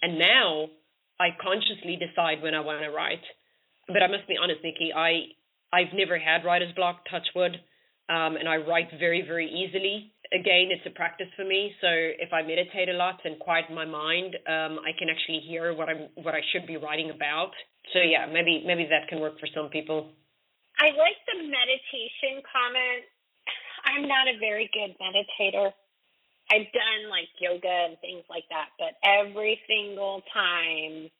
and 0.00 0.18
now 0.18 0.70
I 1.18 1.34
consciously 1.42 1.98
decide 1.98 2.40
when 2.40 2.54
I 2.54 2.60
want 2.60 2.82
to 2.86 2.90
write. 2.94 3.24
But 3.88 4.02
I 4.02 4.06
must 4.06 4.28
be 4.28 4.38
honest, 4.40 4.62
Nicki, 4.62 4.94
I 4.94 5.34
I've 5.74 5.92
never 5.94 6.18
had 6.18 6.44
writer's 6.44 6.72
block, 6.74 7.02
touch 7.10 7.26
wood, 7.34 7.56
um, 8.08 8.36
and 8.36 8.48
I 8.48 8.62
write 8.62 8.94
very 9.00 9.26
very 9.26 9.50
easily. 9.50 10.14
Again, 10.32 10.72
it's 10.72 10.86
a 10.86 10.90
practice 10.90 11.28
for 11.36 11.44
me. 11.44 11.72
So 11.80 11.88
if 11.88 12.32
I 12.32 12.40
meditate 12.40 12.88
a 12.88 12.96
lot 12.96 13.20
and 13.24 13.38
quiet 13.38 13.66
my 13.70 13.84
mind, 13.84 14.34
um, 14.48 14.80
I 14.80 14.96
can 14.98 15.08
actually 15.12 15.40
hear 15.46 15.74
what 15.74 15.88
I'm 15.88 16.08
what 16.14 16.34
I 16.34 16.40
should 16.52 16.66
be 16.66 16.76
writing 16.76 17.10
about. 17.10 17.52
So 17.92 18.00
yeah, 18.00 18.26
maybe 18.26 18.64
maybe 18.66 18.88
that 18.88 19.08
can 19.08 19.20
work 19.20 19.38
for 19.38 19.48
some 19.54 19.68
people. 19.68 20.08
I 20.80 20.88
like 20.96 21.20
the 21.28 21.44
meditation 21.44 22.40
comment. 22.48 23.04
I'm 23.84 24.08
not 24.08 24.26
a 24.28 24.38
very 24.40 24.70
good 24.72 24.96
meditator. 24.96 25.70
I've 26.50 26.70
done 26.72 27.10
like 27.10 27.28
yoga 27.38 27.92
and 27.92 27.98
things 28.00 28.24
like 28.30 28.44
that, 28.50 28.72
but 28.78 28.96
every 29.04 29.60
single 29.68 30.22
time 30.32 31.10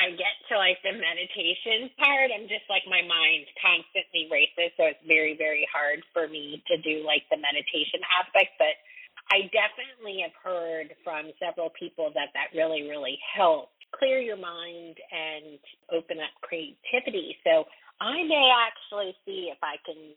I 0.00 0.16
get 0.16 0.32
to 0.48 0.56
like 0.56 0.80
the 0.80 0.96
meditation 0.96 1.92
part, 2.00 2.32
I'm 2.32 2.48
just 2.48 2.64
like 2.72 2.88
my 2.88 3.04
mind 3.04 3.44
constantly 3.60 4.32
races, 4.32 4.72
so 4.80 4.88
it's 4.88 5.04
very 5.04 5.36
very 5.36 5.68
hard 5.68 6.00
for 6.16 6.24
me 6.24 6.64
to 6.72 6.80
do 6.80 7.04
like 7.04 7.28
the 7.28 7.36
meditation 7.36 8.00
aspect, 8.08 8.56
but 8.56 8.80
I 9.28 9.52
definitely 9.52 10.24
have 10.24 10.34
heard 10.40 10.96
from 11.04 11.28
several 11.36 11.68
people 11.76 12.08
that 12.16 12.32
that 12.32 12.56
really 12.56 12.88
really 12.88 13.20
helps 13.20 13.76
clear 13.92 14.24
your 14.24 14.40
mind 14.40 14.96
and 15.12 15.58
open 15.92 16.18
up 16.22 16.32
creativity. 16.40 17.36
So 17.44 17.68
I 18.00 18.24
may 18.24 18.48
actually 18.48 19.12
see 19.28 19.52
if 19.52 19.60
I 19.60 19.76
can 19.84 20.16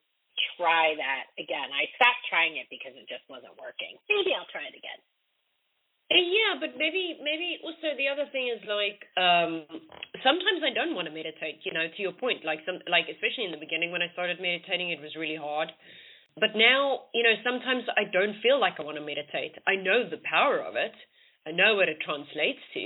try 0.57 0.95
that 0.97 1.29
again. 1.35 1.69
I 1.69 1.91
stopped 1.99 2.23
trying 2.29 2.57
it 2.57 2.71
because 2.71 2.95
it 2.95 3.05
just 3.11 3.25
wasn't 3.29 3.53
working. 3.59 3.99
Maybe 4.09 4.31
I'll 4.33 4.49
try 4.49 4.65
it 4.65 4.77
again. 4.77 5.01
Uh, 6.13 6.21
yeah, 6.21 6.61
but 6.61 6.77
maybe 6.77 7.17
maybe 7.25 7.57
also 7.65 7.97
the 7.97 8.05
other 8.07 8.29
thing 8.29 8.45
is 8.53 8.61
like 8.69 9.01
um 9.17 9.65
sometimes 10.21 10.61
I 10.61 10.69
don't 10.69 10.93
want 10.93 11.09
to 11.09 11.15
meditate, 11.15 11.65
you 11.65 11.73
know, 11.73 11.89
to 11.89 11.99
your 12.01 12.13
point. 12.13 12.45
Like 12.45 12.61
some 12.69 12.77
like 12.85 13.09
especially 13.09 13.49
in 13.49 13.53
the 13.53 13.61
beginning 13.61 13.89
when 13.91 14.05
I 14.05 14.13
started 14.13 14.37
meditating 14.37 14.91
it 14.93 15.01
was 15.01 15.17
really 15.17 15.37
hard. 15.39 15.73
But 16.37 16.53
now, 16.55 17.09
you 17.13 17.23
know, 17.23 17.33
sometimes 17.43 17.85
I 17.97 18.05
don't 18.11 18.37
feel 18.41 18.59
like 18.61 18.75
I 18.79 18.83
want 18.83 18.97
to 18.97 19.05
meditate. 19.05 19.57
I 19.67 19.75
know 19.77 20.05
the 20.09 20.21
power 20.23 20.61
of 20.61 20.75
it. 20.77 20.93
I 21.45 21.51
know 21.51 21.75
what 21.75 21.89
it 21.89 21.97
translates 22.05 22.61
to, 22.73 22.85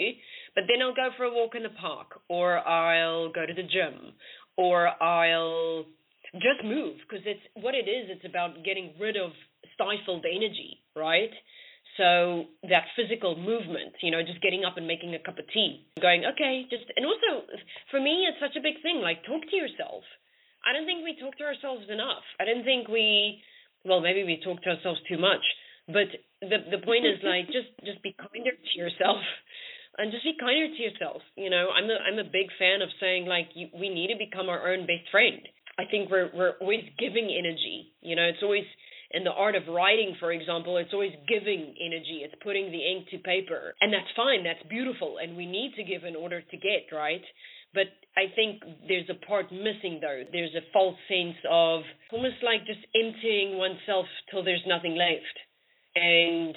but 0.55 0.65
then 0.67 0.81
I'll 0.81 0.95
go 0.95 1.11
for 1.15 1.25
a 1.25 1.33
walk 1.33 1.55
in 1.55 1.63
the 1.63 1.75
park 1.79 2.19
or 2.29 2.59
I'll 2.59 3.31
go 3.31 3.45
to 3.45 3.53
the 3.53 3.63
gym 3.63 4.13
or 4.57 4.89
I'll 5.03 5.85
just 6.35 6.63
move 6.65 6.97
because 7.07 7.23
it's 7.27 7.43
what 7.55 7.75
it 7.75 7.87
is. 7.87 8.09
It's 8.09 8.25
about 8.25 8.63
getting 8.65 8.95
rid 8.99 9.15
of 9.17 9.31
stifled 9.75 10.25
energy, 10.25 10.79
right? 10.95 11.31
So 11.97 12.45
that 12.69 12.85
physical 12.95 13.35
movement, 13.35 13.97
you 14.05 14.11
know, 14.13 14.21
just 14.21 14.41
getting 14.41 14.63
up 14.63 14.77
and 14.77 14.85
making 14.85 15.17
a 15.17 15.19
cup 15.19 15.41
of 15.41 15.45
tea, 15.49 15.81
going, 15.99 16.23
okay, 16.25 16.65
just, 16.69 16.85
and 16.95 17.05
also 17.05 17.49
for 17.89 17.99
me, 17.99 18.29
it's 18.29 18.37
such 18.37 18.55
a 18.55 18.61
big 18.61 18.77
thing. 18.85 19.01
Like, 19.01 19.25
talk 19.25 19.41
to 19.49 19.55
yourself. 19.57 20.05
I 20.61 20.73
don't 20.73 20.85
think 20.85 21.01
we 21.01 21.17
talk 21.17 21.37
to 21.41 21.45
ourselves 21.45 21.89
enough. 21.89 22.21
I 22.39 22.45
don't 22.45 22.63
think 22.63 22.87
we, 22.87 23.41
well, 23.83 23.99
maybe 23.99 24.23
we 24.23 24.37
talk 24.45 24.61
to 24.63 24.77
ourselves 24.77 25.01
too 25.09 25.17
much. 25.17 25.41
But 25.87 26.11
the 26.41 26.59
the 26.69 26.83
point 26.83 27.07
is 27.07 27.23
like, 27.23 27.47
just 27.55 27.71
just 27.83 28.03
be 28.03 28.13
kinder 28.13 28.51
to 28.51 28.73
yourself 28.77 29.23
and 29.97 30.11
just 30.11 30.23
be 30.23 30.35
kinder 30.39 30.67
to 30.67 30.81
yourself. 30.83 31.23
You 31.35 31.49
know, 31.49 31.71
I'm 31.71 31.89
a 31.89 31.97
I'm 32.03 32.19
a 32.19 32.27
big 32.27 32.51
fan 32.59 32.83
of 32.83 32.89
saying 32.99 33.25
like 33.25 33.49
you, 33.55 33.69
we 33.73 33.89
need 33.89 34.11
to 34.11 34.19
become 34.19 34.49
our 34.49 34.67
own 34.69 34.85
best 34.85 35.07
friend. 35.09 35.39
I 35.79 35.85
think 35.89 36.11
we're 36.11 36.29
we're 36.35 36.59
always 36.59 36.83
giving 36.99 37.31
energy. 37.31 37.93
You 38.01 38.15
know, 38.15 38.27
it's 38.27 38.43
always 38.43 38.67
in 39.11 39.23
the 39.23 39.31
art 39.31 39.55
of 39.55 39.63
writing, 39.67 40.15
for 40.19 40.31
example, 40.31 40.77
it's 40.77 40.93
always 40.93 41.13
giving 41.27 41.75
energy. 41.79 42.21
It's 42.23 42.35
putting 42.43 42.71
the 42.71 42.83
ink 42.83 43.07
to 43.11 43.17
paper, 43.19 43.73
and 43.79 43.93
that's 43.93 44.11
fine. 44.15 44.43
That's 44.43 44.63
beautiful, 44.69 45.17
and 45.21 45.37
we 45.37 45.45
need 45.45 45.73
to 45.77 45.83
give 45.83 46.03
in 46.03 46.15
order 46.15 46.41
to 46.41 46.57
get 46.57 46.91
right. 46.91 47.23
But 47.73 47.87
I 48.15 48.31
think 48.35 48.63
there's 48.87 49.09
a 49.09 49.25
part 49.25 49.51
missing 49.51 49.99
though. 50.01 50.23
There's 50.31 50.55
a 50.55 50.65
false 50.73 50.97
sense 51.07 51.37
of 51.49 51.81
almost 52.11 52.41
like 52.43 52.65
just 52.65 52.81
emptying 52.95 53.57
oneself 53.57 54.07
till 54.31 54.43
there's 54.43 54.63
nothing 54.65 54.95
left. 54.95 55.37
And 55.95 56.55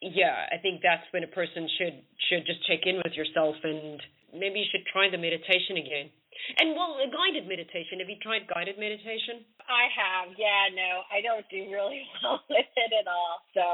yeah, 0.00 0.46
I 0.50 0.58
think 0.62 0.80
that's 0.82 1.06
when 1.12 1.24
a 1.24 1.32
person 1.32 1.68
should 1.78 2.02
should 2.28 2.46
just 2.46 2.66
check 2.66 2.86
in 2.86 2.96
with 3.02 3.14
yourself 3.14 3.56
and 3.64 4.00
maybe 4.32 4.60
you 4.60 4.68
should 4.70 4.86
try 4.92 5.10
the 5.10 5.18
meditation 5.18 5.76
again. 5.76 6.10
And 6.58 6.76
well, 6.76 6.98
guided 7.10 7.48
meditation. 7.48 8.00
Have 8.00 8.10
you 8.10 8.20
tried 8.20 8.46
guided 8.46 8.78
meditation? 8.78 9.44
I 9.66 9.90
have. 9.90 10.34
Yeah, 10.38 10.70
no, 10.74 11.02
I 11.10 11.20
don't 11.20 11.46
do 11.50 11.66
really 11.70 12.06
well 12.22 12.42
with 12.48 12.70
it 12.76 12.92
at 12.94 13.06
all. 13.10 13.42
So 13.54 13.64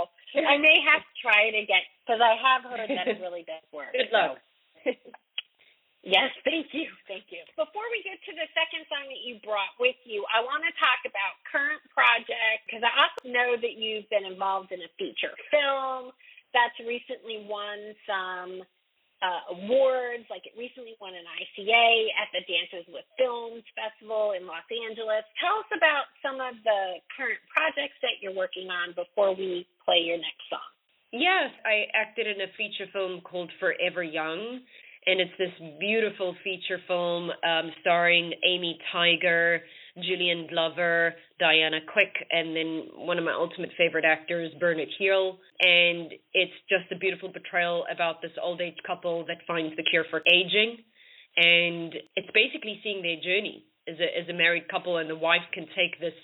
I 0.40 0.56
may 0.56 0.80
have 0.82 1.04
to 1.04 1.14
try 1.20 1.52
it 1.52 1.56
again 1.56 1.84
because 2.04 2.20
I 2.20 2.34
have 2.38 2.62
heard 2.64 2.88
that 2.88 3.06
it 3.08 3.20
really 3.20 3.44
does 3.44 3.64
work. 3.72 3.92
Good 3.92 4.10
luck. 4.12 4.40
So. 4.84 4.90
yes, 6.16 6.32
thank 6.42 6.72
you, 6.72 6.88
thank 7.06 7.28
you. 7.28 7.44
Before 7.54 7.86
we 7.92 8.00
get 8.02 8.18
to 8.24 8.32
the 8.32 8.48
second 8.56 8.88
song 8.88 9.06
that 9.06 9.22
you 9.22 9.38
brought 9.44 9.76
with 9.76 9.98
you, 10.08 10.24
I 10.32 10.40
want 10.40 10.64
to 10.64 10.72
talk 10.80 11.04
about 11.04 11.38
current 11.46 11.84
projects 11.92 12.64
because 12.66 12.82
I 12.82 12.92
also 12.96 13.28
know 13.28 13.54
that 13.60 13.74
you've 13.76 14.08
been 14.08 14.24
involved 14.24 14.72
in 14.72 14.80
a 14.80 14.90
feature 14.96 15.36
film 15.52 16.12
that's 16.52 16.76
recently 16.84 17.44
won 17.48 17.96
some 18.04 18.62
uh, 19.22 19.54
awards. 19.54 20.26
Like 20.28 20.44
it 20.44 20.52
recently 20.58 20.98
won 21.00 21.14
an 21.14 21.24
ICA 21.24 21.88
at 22.18 22.28
the 22.34 22.42
Dances 22.44 22.84
with 22.90 23.06
Films 23.16 23.62
Festival 23.72 24.34
in 24.34 24.44
Los 24.44 24.66
Angeles. 24.68 25.24
Tell 25.38 25.62
us 25.62 25.70
about 25.72 26.10
some 26.20 26.42
of 26.42 26.58
the 26.66 27.00
current 27.14 27.40
projects 27.48 27.96
that 28.02 28.18
you're 28.20 28.36
working 28.36 28.68
on 28.68 28.92
before 28.92 29.32
we 29.32 29.64
play 29.86 30.02
your 30.02 30.18
next 30.18 30.44
song. 30.50 30.66
Yes, 31.14 31.54
I 31.64 31.86
acted 31.94 32.26
in 32.26 32.40
a 32.42 32.50
feature 32.56 32.90
film 32.92 33.20
called 33.22 33.50
Forever 33.60 34.02
Young. 34.02 34.60
And 35.04 35.20
it's 35.20 35.34
this 35.36 35.50
beautiful 35.80 36.36
feature 36.44 36.78
film 36.86 37.30
um, 37.42 37.72
starring 37.80 38.32
Amy 38.46 38.78
Tiger, 38.92 39.62
Julian 40.00 40.46
Glover, 40.48 41.14
Diana 41.38 41.78
Quick, 41.92 42.14
and 42.30 42.56
then 42.56 43.06
one 43.06 43.18
of 43.18 43.24
my 43.24 43.32
ultimate 43.32 43.70
favorite 43.76 44.04
actors, 44.04 44.50
Bernard 44.58 44.88
Hill. 44.98 45.38
And 45.60 46.12
it's 46.32 46.56
just 46.68 46.90
a 46.92 46.98
beautiful 46.98 47.30
portrayal 47.30 47.84
about 47.92 48.22
this 48.22 48.32
old 48.42 48.60
age 48.60 48.78
couple 48.86 49.26
that 49.26 49.44
finds 49.46 49.76
the 49.76 49.82
cure 49.82 50.04
for 50.10 50.22
aging. 50.26 50.78
And 51.36 51.94
it's 52.16 52.30
basically 52.32 52.80
seeing 52.82 53.02
their 53.02 53.16
journey 53.16 53.64
as 53.88 53.96
a, 54.00 54.08
as 54.20 54.28
a 54.28 54.32
married 54.32 54.68
couple, 54.68 54.96
and 54.98 55.10
the 55.10 55.16
wife 55.16 55.44
can 55.52 55.66
take 55.76 56.00
this 56.00 56.16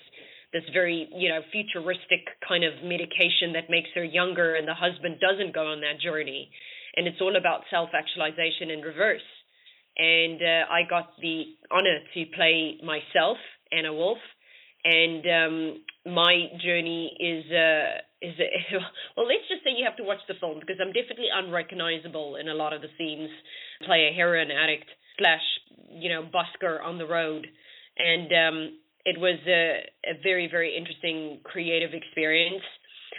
this 0.51 0.63
very 0.73 1.07
you 1.13 1.29
know 1.29 1.41
futuristic 1.51 2.25
kind 2.47 2.63
of 2.63 2.73
medication 2.81 3.53
that 3.53 3.69
makes 3.69 3.89
her 3.93 4.03
younger, 4.03 4.55
and 4.55 4.67
the 4.67 4.73
husband 4.73 5.19
doesn't 5.19 5.53
go 5.53 5.67
on 5.67 5.81
that 5.81 6.01
journey. 6.01 6.49
And 6.95 7.07
it's 7.07 7.21
all 7.21 7.35
about 7.35 7.61
self 7.69 7.89
actualization 7.93 8.69
in 8.71 8.81
reverse. 8.81 9.25
And 9.97 10.41
uh, 10.41 10.71
I 10.71 10.87
got 10.89 11.09
the 11.21 11.43
honor 11.71 11.99
to 12.13 12.25
play 12.35 12.79
myself 12.83 13.37
Anna 13.71 13.93
Wolf, 13.93 14.17
and 14.83 15.23
um, 15.25 16.13
my 16.13 16.47
journey 16.63 17.11
is 17.19 17.45
uh, 17.51 18.01
is 18.21 18.35
uh, 18.39 18.79
well. 19.17 19.27
Let's 19.27 19.47
just 19.49 19.63
say 19.63 19.71
you 19.77 19.85
have 19.85 19.97
to 19.97 20.03
watch 20.03 20.23
the 20.27 20.35
film 20.39 20.59
because 20.59 20.77
I'm 20.81 20.93
definitely 20.93 21.29
unrecognizable 21.33 22.37
in 22.37 22.47
a 22.47 22.53
lot 22.53 22.73
of 22.73 22.81
the 22.81 22.89
scenes. 22.97 23.29
Play 23.85 24.09
a 24.11 24.15
heroin 24.15 24.51
addict 24.51 24.89
slash 25.17 25.43
you 25.91 26.09
know 26.09 26.23
busker 26.23 26.83
on 26.83 26.97
the 26.97 27.05
road, 27.05 27.47
and 27.97 28.29
um, 28.31 28.57
it 29.05 29.19
was 29.19 29.39
a, 29.47 29.83
a 30.05 30.21
very 30.23 30.47
very 30.49 30.75
interesting 30.75 31.39
creative 31.43 31.91
experience. 31.93 32.63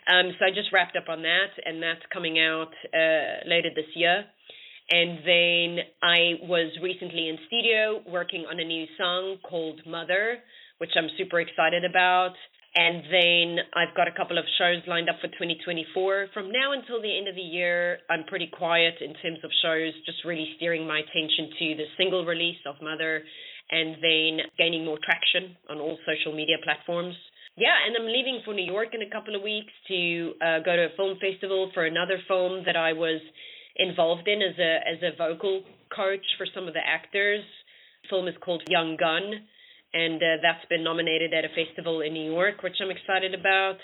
Um, 0.09 0.33
so 0.39 0.47
I 0.47 0.51
just 0.51 0.73
wrapped 0.73 0.97
up 0.97 1.09
on 1.09 1.23
that, 1.23 1.53
and 1.65 1.83
that's 1.83 2.03
coming 2.13 2.39
out 2.39 2.73
uh, 2.95 3.47
later 3.47 3.69
this 3.75 3.91
year. 3.95 4.25
And 4.91 5.23
then 5.23 5.87
I 6.03 6.43
was 6.51 6.75
recently 6.83 7.29
in 7.29 7.39
studio 7.47 8.03
working 8.11 8.45
on 8.51 8.59
a 8.59 8.65
new 8.65 8.87
song 8.99 9.39
called 9.49 9.81
Mother, 9.87 10.39
which 10.79 10.91
I'm 10.99 11.07
super 11.17 11.39
excited 11.39 11.85
about. 11.85 12.35
And 12.75 13.03
then 13.07 13.47
I've 13.75 13.95
got 13.95 14.07
a 14.07 14.15
couple 14.15 14.39
of 14.39 14.45
shows 14.59 14.83
lined 14.87 15.09
up 15.09 15.23
for 15.23 15.27
2024. 15.27 16.35
From 16.35 16.51
now 16.51 16.75
until 16.75 17.03
the 17.03 17.11
end 17.11 17.27
of 17.27 17.35
the 17.35 17.43
year, 17.43 17.99
I'm 18.11 18.25
pretty 18.27 18.51
quiet 18.51 18.95
in 19.01 19.15
terms 19.23 19.39
of 19.43 19.51
shows, 19.63 19.95
just 20.07 20.25
really 20.25 20.47
steering 20.57 20.87
my 20.87 20.99
attention 20.99 21.51
to 21.55 21.67
the 21.79 21.87
single 21.99 22.27
release 22.27 22.63
of 22.67 22.75
Mother 22.83 23.23
and 23.71 23.95
then 24.03 24.47
gaining 24.59 24.85
more 24.85 24.99
traction 25.03 25.55
on 25.71 25.79
all 25.79 25.99
social 26.03 26.35
media 26.35 26.59
platforms. 26.63 27.15
Yeah, 27.57 27.75
and 27.87 27.95
I'm 27.95 28.07
leaving 28.07 28.43
for 28.45 28.55
New 28.55 28.67
York 28.67 28.91
in 28.95 29.03
a 29.03 29.11
couple 29.11 29.35
of 29.35 29.43
weeks 29.43 29.71
to 29.87 30.35
uh, 30.43 30.59
go 30.67 30.75
to 30.75 30.91
a 30.91 30.97
film 30.97 31.19
festival 31.19 31.71
for 31.75 31.87
another 31.87 32.19
film 32.27 32.63
that 32.67 32.77
I 32.77 32.93
was 32.95 33.21
involved 33.81 34.29
in 34.29 34.43
as 34.43 34.57
a 34.59 34.73
as 34.85 35.01
a 35.03 35.17
vocal 35.17 35.65
coach 35.95 36.25
for 36.37 36.47
some 36.55 36.69
of 36.69 36.75
the 36.75 36.85
actors. 36.85 37.43
The 38.05 38.09
film 38.09 38.29
is 38.29 38.35
called 38.41 38.63
Young 38.69 38.97
Gun, 39.01 39.33
and 39.93 40.23
uh, 40.23 40.39
that's 40.43 40.65
been 40.69 40.85
nominated 40.85 41.33
at 41.35 41.45
a 41.45 41.53
festival 41.57 42.01
in 42.01 42.13
New 42.13 42.31
York, 42.31 42.63
which 42.63 42.77
I'm 42.81 42.91
excited 42.91 43.35
about. 43.35 43.81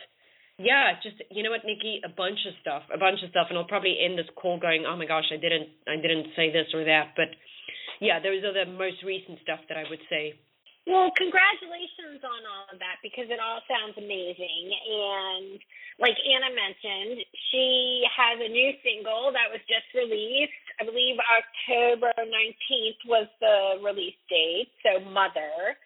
Yeah, 0.58 0.96
just 1.02 1.20
you 1.30 1.42
know 1.42 1.50
what, 1.50 1.68
Nicki, 1.68 2.00
a 2.04 2.08
bunch 2.08 2.40
of 2.48 2.56
stuff, 2.60 2.82
a 2.92 2.96
bunch 2.96 3.20
of 3.24 3.28
stuff, 3.28 3.48
and 3.50 3.58
I'll 3.58 3.68
probably 3.68 3.96
end 4.00 4.16
this 4.16 4.30
call 4.36 4.58
going, 4.58 4.84
oh 4.88 4.96
my 4.96 5.04
gosh, 5.04 5.28
I 5.28 5.36
didn't, 5.36 5.68
I 5.84 6.00
didn't 6.00 6.32
say 6.32 6.48
this 6.48 6.72
or 6.72 6.84
that, 6.84 7.12
but 7.16 7.28
yeah, 8.00 8.20
those 8.20 8.40
are 8.44 8.56
the 8.56 8.70
most 8.70 9.04
recent 9.04 9.36
stuff 9.42 9.60
that 9.68 9.76
I 9.76 9.84
would 9.88 10.00
say. 10.08 10.32
Well, 10.86 11.14
congratulations 11.14 12.26
on 12.26 12.42
all 12.48 12.66
of 12.72 12.78
that 12.82 12.98
because 13.06 13.30
it 13.30 13.38
all 13.38 13.62
sounds 13.70 13.94
amazing. 13.98 14.66
And 14.74 15.58
like 16.02 16.18
Anna 16.26 16.50
mentioned, 16.50 17.22
she 17.52 18.02
has 18.10 18.42
a 18.42 18.50
new 18.50 18.72
single 18.82 19.30
that 19.34 19.50
was 19.52 19.62
just 19.70 19.86
released. 19.94 20.56
I 20.82 20.86
believe 20.86 21.22
October 21.22 22.10
19th 22.18 23.00
was 23.06 23.28
the 23.42 23.78
release 23.84 24.18
date. 24.30 24.74
So, 24.82 25.06
Mother. 25.06 25.78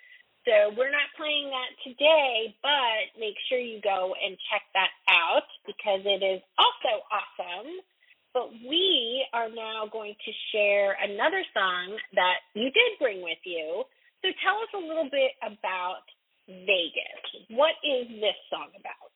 So, 0.49 0.73
we're 0.79 0.93
not 0.95 1.13
playing 1.21 1.53
that 1.53 1.73
today, 1.85 2.57
but 2.65 3.13
make 3.21 3.37
sure 3.51 3.61
you 3.61 3.81
go 3.85 4.17
and 4.17 4.39
check 4.49 4.65
that 4.79 4.93
out 5.13 5.49
because 5.69 6.07
it 6.09 6.25
is 6.25 6.41
also 6.57 7.05
awesome. 7.13 7.85
But 8.33 8.53
we 8.65 9.27
are 9.35 9.51
now 9.51 9.89
going 9.91 10.15
to 10.15 10.33
share 10.55 10.97
another 11.03 11.43
song 11.53 11.99
that 12.15 12.47
you 12.55 12.71
did 12.73 12.97
bring 13.01 13.23
with 13.23 13.43
you 13.45 13.85
so 14.23 14.29
tell 14.45 14.59
us 14.61 14.73
a 14.75 14.83
little 14.83 15.09
bit 15.11 15.33
about 15.43 16.05
Vegas. 16.47 17.25
What 17.51 17.75
is 17.85 18.09
this 18.21 18.37
song 18.51 18.69
about? 18.79 19.11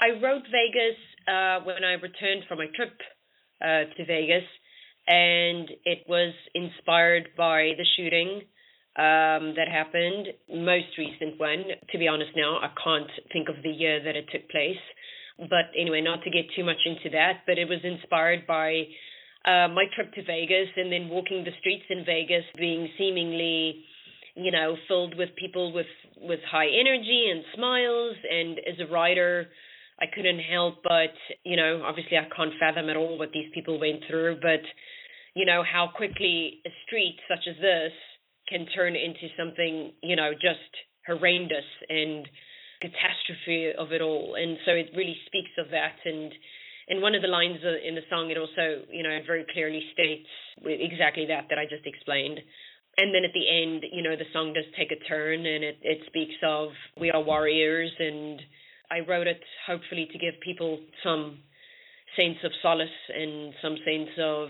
I 0.00 0.18
wrote 0.18 0.42
Vegas 0.50 0.98
uh, 1.28 1.64
when 1.64 1.84
I 1.84 1.94
returned 1.94 2.44
from 2.48 2.58
my 2.58 2.66
trip 2.74 2.96
uh, 3.62 3.86
to 3.94 4.04
Vegas, 4.06 4.46
and 5.06 5.70
it 5.84 6.04
was 6.08 6.34
inspired 6.54 7.30
by 7.36 7.72
the 7.76 7.86
shooting 7.96 8.42
um, 8.98 9.54
that 9.56 9.68
happened, 9.70 10.28
most 10.50 10.90
recent 10.98 11.38
one. 11.38 11.64
To 11.92 11.98
be 11.98 12.08
honest, 12.08 12.30
now 12.36 12.58
I 12.58 12.70
can't 12.82 13.10
think 13.32 13.48
of 13.48 13.62
the 13.62 13.70
year 13.70 14.02
that 14.02 14.16
it 14.16 14.26
took 14.32 14.48
place. 14.50 14.82
But 15.38 15.72
anyway, 15.78 16.00
not 16.02 16.22
to 16.24 16.30
get 16.30 16.46
too 16.54 16.64
much 16.64 16.82
into 16.84 17.10
that, 17.10 17.42
but 17.46 17.58
it 17.58 17.68
was 17.68 17.80
inspired 17.84 18.46
by 18.46 18.84
uh, 19.44 19.68
my 19.68 19.86
trip 19.94 20.12
to 20.14 20.22
Vegas 20.22 20.68
and 20.76 20.92
then 20.92 21.08
walking 21.08 21.44
the 21.44 21.56
streets 21.60 21.84
in 21.90 22.04
Vegas 22.04 22.44
being 22.56 22.88
seemingly 22.98 23.84
you 24.34 24.50
know, 24.50 24.76
filled 24.88 25.16
with 25.16 25.30
people 25.36 25.72
with 25.72 25.86
with 26.20 26.40
high 26.50 26.68
energy 26.68 27.28
and 27.30 27.44
smiles. 27.54 28.16
And 28.30 28.58
as 28.58 28.80
a 28.80 28.92
writer, 28.92 29.46
I 30.00 30.06
couldn't 30.12 30.40
help 30.40 30.82
but, 30.82 31.14
you 31.44 31.56
know, 31.56 31.82
obviously 31.84 32.16
I 32.16 32.26
can't 32.34 32.52
fathom 32.58 32.88
at 32.88 32.96
all 32.96 33.18
what 33.18 33.32
these 33.32 33.50
people 33.54 33.78
went 33.78 34.02
through, 34.08 34.38
but 34.40 34.62
you 35.34 35.46
know 35.46 35.62
how 35.62 35.88
quickly 35.94 36.60
a 36.66 36.70
street 36.86 37.16
such 37.28 37.46
as 37.48 37.56
this 37.60 37.92
can 38.48 38.66
turn 38.74 38.96
into 38.96 39.28
something, 39.38 39.92
you 40.02 40.16
know, 40.16 40.32
just 40.32 40.72
horrendous 41.06 41.64
and 41.88 42.28
catastrophe 42.80 43.72
of 43.78 43.92
it 43.92 44.02
all. 44.02 44.34
And 44.36 44.58
so 44.66 44.72
it 44.72 44.90
really 44.96 45.16
speaks 45.26 45.52
of 45.58 45.70
that 45.70 45.96
and 46.04 46.32
in 46.88 47.00
one 47.00 47.14
of 47.14 47.22
the 47.22 47.28
lines 47.28 47.58
in 47.62 47.94
the 47.94 48.02
song, 48.10 48.30
it 48.30 48.36
also, 48.36 48.82
you 48.90 49.02
know, 49.02 49.16
very 49.24 49.46
clearly 49.52 49.82
states 49.92 50.28
exactly 50.66 51.26
that 51.26 51.46
that 51.48 51.58
I 51.58 51.64
just 51.64 51.86
explained 51.86 52.40
and 52.98 53.14
then 53.14 53.24
at 53.24 53.32
the 53.32 53.48
end, 53.48 53.84
you 53.90 54.02
know, 54.02 54.16
the 54.16 54.28
song 54.32 54.52
does 54.52 54.68
take 54.76 54.92
a 54.92 55.02
turn 55.08 55.46
and 55.46 55.64
it, 55.64 55.78
it 55.82 56.00
speaks 56.06 56.34
of 56.44 56.70
we 57.00 57.10
are 57.10 57.22
warriors 57.22 57.90
and 57.98 58.40
I 58.90 59.00
wrote 59.00 59.26
it 59.26 59.40
hopefully 59.66 60.08
to 60.12 60.18
give 60.18 60.34
people 60.44 60.78
some 61.02 61.38
sense 62.16 62.36
of 62.44 62.52
solace 62.60 63.00
and 63.08 63.54
some 63.62 63.76
sense 63.84 64.12
of 64.20 64.48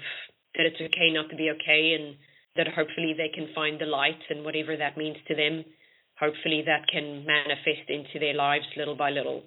that 0.55 0.67
it's 0.67 0.81
okay 0.81 1.15
not 1.15 1.31
to 1.31 1.37
be 1.37 1.51
okay 1.55 1.95
and 1.95 2.17
that 2.57 2.67
hopefully 2.67 3.15
they 3.17 3.31
can 3.33 3.55
find 3.55 3.81
the 3.81 3.87
light 3.87 4.21
and 4.29 4.45
whatever 4.45 4.77
that 4.77 4.97
means 4.97 5.17
to 5.29 5.35
them. 5.35 5.65
Hopefully 6.19 6.63
that 6.67 6.87
can 6.91 7.25
manifest 7.25 7.89
into 7.89 8.19
their 8.19 8.35
lives 8.35 8.67
little 8.77 8.97
by 8.97 9.11
little. 9.11 9.43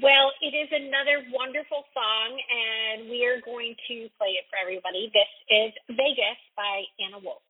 Well, 0.00 0.32
it 0.40 0.56
is 0.56 0.68
another 0.72 1.20
wonderful 1.32 1.84
song, 1.92 2.30
and 2.32 3.10
we 3.10 3.26
are 3.28 3.40
going 3.44 3.76
to 3.88 4.08
play 4.16 4.40
it 4.40 4.48
for 4.48 4.56
everybody. 4.56 5.12
This 5.12 5.28
is 5.52 5.72
Vegas 5.88 6.40
by 6.56 6.84
Anna 6.96 7.20
Wolf. 7.20 7.44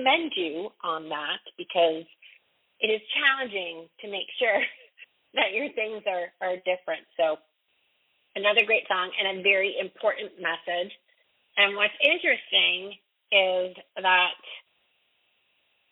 commend 0.00 0.32
you 0.36 0.70
on 0.82 1.08
that 1.08 1.44
because 1.58 2.04
it 2.80 2.88
is 2.88 3.00
challenging 3.12 3.88
to 4.00 4.10
make 4.10 4.26
sure 4.38 4.60
that 5.34 5.52
your 5.52 5.68
things 5.72 6.02
are, 6.08 6.32
are 6.40 6.56
different. 6.64 7.04
So 7.16 7.36
another 8.34 8.64
great 8.64 8.88
song 8.88 9.10
and 9.20 9.40
a 9.40 9.42
very 9.42 9.76
important 9.78 10.32
message. 10.40 10.92
And 11.56 11.76
what's 11.76 11.96
interesting 12.00 12.96
is 13.30 13.76
that 14.00 14.40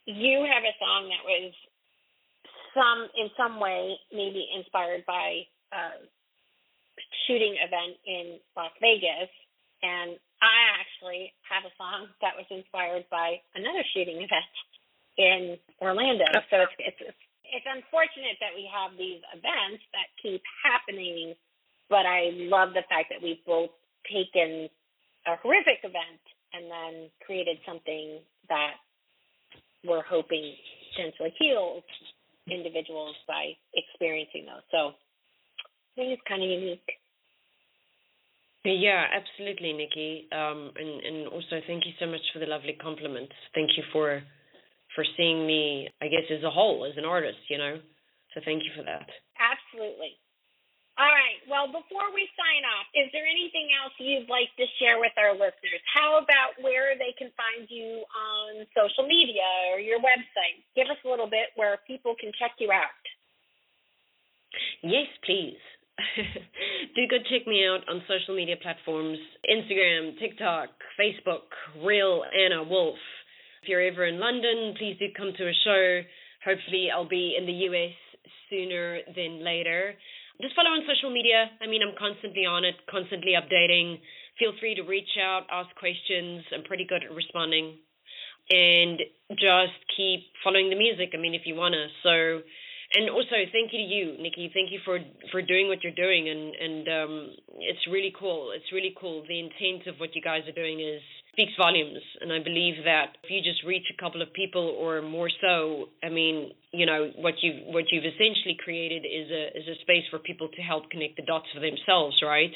you 0.07 0.41
have 0.41 0.65
a 0.65 0.75
song 0.81 1.13
that 1.13 1.25
was 1.29 1.53
some 2.73 3.09
in 3.17 3.29
some 3.37 3.61
way 3.61 3.97
maybe 4.13 4.49
inspired 4.57 5.05
by 5.07 5.45
a 5.73 6.01
shooting 7.27 7.57
event 7.61 7.97
in 8.07 8.39
Las 8.57 8.73
Vegas 8.81 9.31
and 9.83 10.17
I 10.41 10.79
actually 10.79 11.35
have 11.51 11.67
a 11.67 11.75
song 11.75 12.09
that 12.23 12.39
was 12.39 12.47
inspired 12.51 13.07
by 13.11 13.43
another 13.55 13.83
shooting 13.95 14.23
event 14.23 14.55
in 15.19 15.59
Orlando. 15.83 16.25
Oh, 16.35 16.45
so 16.51 16.57
it's 16.63 16.77
it's 16.79 17.03
it's 17.49 17.67
unfortunate 17.67 18.39
that 18.41 18.55
we 18.55 18.69
have 18.71 18.93
these 18.97 19.21
events 19.35 19.83
that 19.97 20.07
keep 20.23 20.43
happening, 20.63 21.35
but 21.89 22.07
I 22.07 22.31
love 22.47 22.71
the 22.75 22.87
fact 22.89 23.11
that 23.11 23.23
we've 23.23 23.43
both 23.47 23.71
taken 24.07 24.69
a 25.27 25.37
horrific 25.43 25.81
event 25.83 26.23
and 26.53 26.71
then 26.71 27.11
created 27.25 27.59
something 27.67 28.21
that 28.49 28.79
we're 29.85 30.05
hoping 30.05 30.55
potentially 30.93 31.35
heals 31.39 31.83
individuals 32.51 33.17
by 33.27 33.53
experiencing 33.75 34.47
those. 34.47 34.65
So 34.71 34.89
I 34.89 35.95
think 35.97 36.13
it's 36.13 36.29
kind 36.29 36.43
of 36.43 36.49
unique. 36.49 36.98
Yeah, 38.65 39.05
absolutely, 39.15 39.73
Nicki. 39.73 40.29
Um, 40.33 40.73
and 40.77 41.01
and 41.05 41.29
also 41.29 41.61
thank 41.67 41.87
you 41.87 41.93
so 41.99 42.07
much 42.07 42.23
for 42.33 42.39
the 42.39 42.47
lovely 42.47 42.77
compliments. 42.81 43.33
Thank 43.55 43.77
you 43.77 43.85
for 43.93 44.23
for 44.95 45.05
seeing 45.17 45.47
me, 45.47 45.89
I 46.03 46.09
guess, 46.09 46.27
as 46.31 46.43
a 46.43 46.51
whole, 46.51 46.85
as 46.85 46.97
an 46.97 47.05
artist. 47.05 47.39
You 47.49 47.59
know, 47.59 47.79
so 48.35 48.41
thank 48.45 48.65
you 48.65 48.71
for 48.77 48.83
that. 48.83 49.07
Absolutely. 49.39 50.19
All 50.99 51.07
right. 51.07 51.39
Well, 51.47 51.71
before 51.71 52.11
we 52.11 52.27
sign 52.35 52.67
off, 52.67 52.91
is 52.91 53.07
there 53.15 53.23
anything 53.23 53.71
else 53.71 53.95
you'd 54.03 54.27
like 54.27 54.51
to 54.59 54.67
share 54.83 54.99
with 54.99 55.15
our 55.15 55.31
listeners? 55.31 55.79
How 55.95 56.19
about 56.19 56.59
where 56.59 56.99
they 56.99 57.15
can 57.15 57.31
find 57.39 57.71
you 57.71 58.03
on 58.03 58.67
social 58.75 59.07
media 59.07 59.47
or 59.71 59.79
your 59.79 60.03
website? 60.03 60.59
Give 60.75 60.91
us 60.91 60.99
a 61.07 61.09
little 61.09 61.31
bit 61.31 61.55
where 61.55 61.79
people 61.87 62.19
can 62.19 62.35
check 62.35 62.59
you 62.59 62.75
out. 62.75 62.99
Yes, 64.83 65.07
please. 65.23 65.63
Do 66.95 67.03
go 67.11 67.17
check 67.31 67.47
me 67.47 67.67
out 67.67 67.89
on 67.89 68.03
social 68.09 68.37
media 68.37 68.57
platforms 68.61 69.19
Instagram, 69.51 70.19
TikTok, 70.19 70.71
Facebook, 70.99 71.51
Real 71.85 72.23
Anna 72.33 72.63
Wolf. 72.63 72.99
If 73.63 73.69
you're 73.69 73.83
ever 73.83 74.07
in 74.07 74.21
London, 74.21 74.75
please 74.79 74.97
do 74.99 75.07
come 75.17 75.33
to 75.37 75.49
a 75.49 75.53
show. 75.65 76.01
Hopefully, 76.45 76.89
I'll 76.95 77.09
be 77.09 77.37
in 77.39 77.47
the 77.47 77.53
US 77.53 77.95
sooner 78.49 79.01
than 79.15 79.45
later 79.45 79.95
just 80.41 80.55
follow 80.55 80.71
on 80.71 80.87
social 80.87 81.11
media. 81.11 81.51
I 81.61 81.67
mean, 81.67 81.83
I'm 81.83 81.99
constantly 81.99 82.47
on 82.47 82.65
it, 82.65 82.77
constantly 82.89 83.35
updating. 83.35 83.99
Feel 84.39 84.53
free 84.61 84.75
to 84.77 84.83
reach 84.83 85.19
out, 85.19 85.47
ask 85.51 85.75
questions. 85.75 86.45
I'm 86.55 86.63
pretty 86.63 86.87
good 86.87 87.03
at 87.03 87.11
responding. 87.11 87.75
And 88.51 89.03
just 89.35 89.77
keep 89.97 90.31
following 90.45 90.71
the 90.71 90.79
music. 90.79 91.11
I 91.13 91.19
mean, 91.19 91.35
if 91.35 91.43
you 91.45 91.55
want 91.55 91.75
to. 91.75 91.87
So, 92.03 92.47
and 92.95 93.11
also 93.11 93.37
thank 93.53 93.73
you 93.73 93.81
to 93.81 93.89
you, 93.89 94.05
Nicki. 94.23 94.51
Thank 94.55 94.73
you 94.73 94.81
for 94.85 94.99
for 95.31 95.43
doing 95.43 95.69
what 95.69 95.85
you're 95.85 95.97
doing, 95.97 96.29
and 96.29 96.55
and 96.55 96.85
um, 96.89 97.15
it's 97.61 97.85
really 97.91 98.13
cool. 98.19 98.53
It's 98.55 98.73
really 98.73 98.95
cool. 98.99 99.25
The 99.29 99.39
intent 99.39 99.87
of 99.87 100.01
what 100.01 100.15
you 100.15 100.23
guys 100.23 100.43
are 100.49 100.57
doing 100.57 100.81
is 100.81 101.03
speaks 101.39 101.53
volumes. 101.57 102.03
And 102.21 102.33
I 102.33 102.43
believe 102.43 102.83
that 102.85 103.15
if 103.23 103.31
you 103.31 103.41
just 103.41 103.63
reach 103.63 103.87
a 103.95 104.03
couple 104.03 104.23
of 104.23 104.33
people 104.33 104.75
or 104.77 105.01
more 105.03 105.31
so, 105.41 105.87
I 106.03 106.09
mean, 106.09 106.51
you 106.73 106.85
know, 106.85 107.13
what 107.17 107.35
you 107.43 107.63
what 107.71 107.85
you've 107.93 108.05
essentially 108.05 108.59
created 108.63 109.07
is 109.07 109.31
a 109.31 109.57
is 109.57 109.69
a 109.69 109.81
space 109.83 110.05
for 110.11 110.19
people 110.19 110.49
to 110.49 110.63
help 110.63 110.91
connect 110.91 111.17
the 111.17 111.23
dots 111.23 111.47
for 111.55 111.61
themselves, 111.61 112.17
right? 112.25 112.53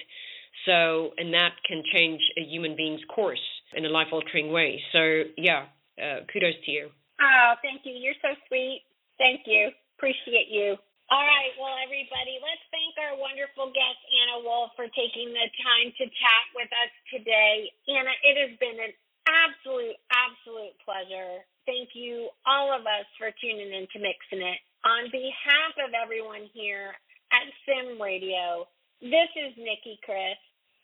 So, 0.67 1.13
and 1.17 1.33
that 1.33 1.53
can 1.67 1.83
change 1.95 2.21
a 2.37 2.43
human 2.43 2.77
being's 2.77 3.01
course 3.09 3.43
in 3.75 3.85
a 3.87 3.89
life 3.89 4.09
altering 4.13 4.53
way. 4.53 4.83
So, 4.93 5.23
yeah, 5.39 5.65
uh, 5.97 6.27
kudos 6.31 6.55
to 6.67 6.71
you. 6.71 6.89
Oh, 7.21 7.55
thank 7.63 7.83
you. 7.85 7.93
You're 7.93 8.19
so 8.21 8.35
sweet. 8.49 8.83
Thank 9.17 9.43
you. 9.47 9.71
Appreciate 10.03 10.51
you. 10.51 10.75
All 11.15 11.23
right, 11.23 11.55
well, 11.63 11.79
everybody, 11.79 12.43
let's 12.43 12.67
thank 12.75 12.99
our 12.99 13.15
wonderful 13.15 13.71
guest, 13.71 14.03
Anna 14.11 14.43
Wolf, 14.43 14.75
for 14.75 14.91
taking 14.99 15.31
the 15.31 15.47
time 15.63 15.95
to 15.95 16.05
chat 16.11 16.45
with 16.59 16.67
us 16.75 16.91
today. 17.15 17.71
Anna, 17.87 18.11
it 18.27 18.35
has 18.35 18.51
been 18.59 18.83
an 18.83 18.91
absolute, 19.31 19.95
absolute 20.11 20.75
pleasure. 20.83 21.47
Thank 21.71 21.95
you, 21.95 22.35
all 22.43 22.75
of 22.75 22.83
us, 22.83 23.07
for 23.15 23.31
tuning 23.39 23.71
in 23.71 23.87
to 23.95 24.03
Mixing 24.03 24.43
It. 24.43 24.59
On 24.83 25.07
behalf 25.15 25.79
of 25.87 25.95
everyone 25.95 26.51
here 26.51 26.99
at 27.31 27.47
Sim 27.63 28.03
Radio, 28.03 28.67
this 28.99 29.31
is 29.39 29.55
Nicki 29.55 30.03
Kris. 30.03 30.35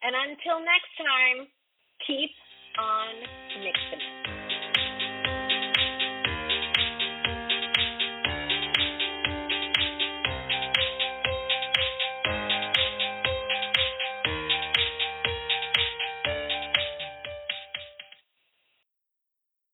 And 0.07 0.14
until 0.14 0.62
next 0.62 0.95
time, 0.95 1.51
keep 2.07 2.31
on 2.79 3.19
mixing 3.66 3.99
it. 3.99 4.28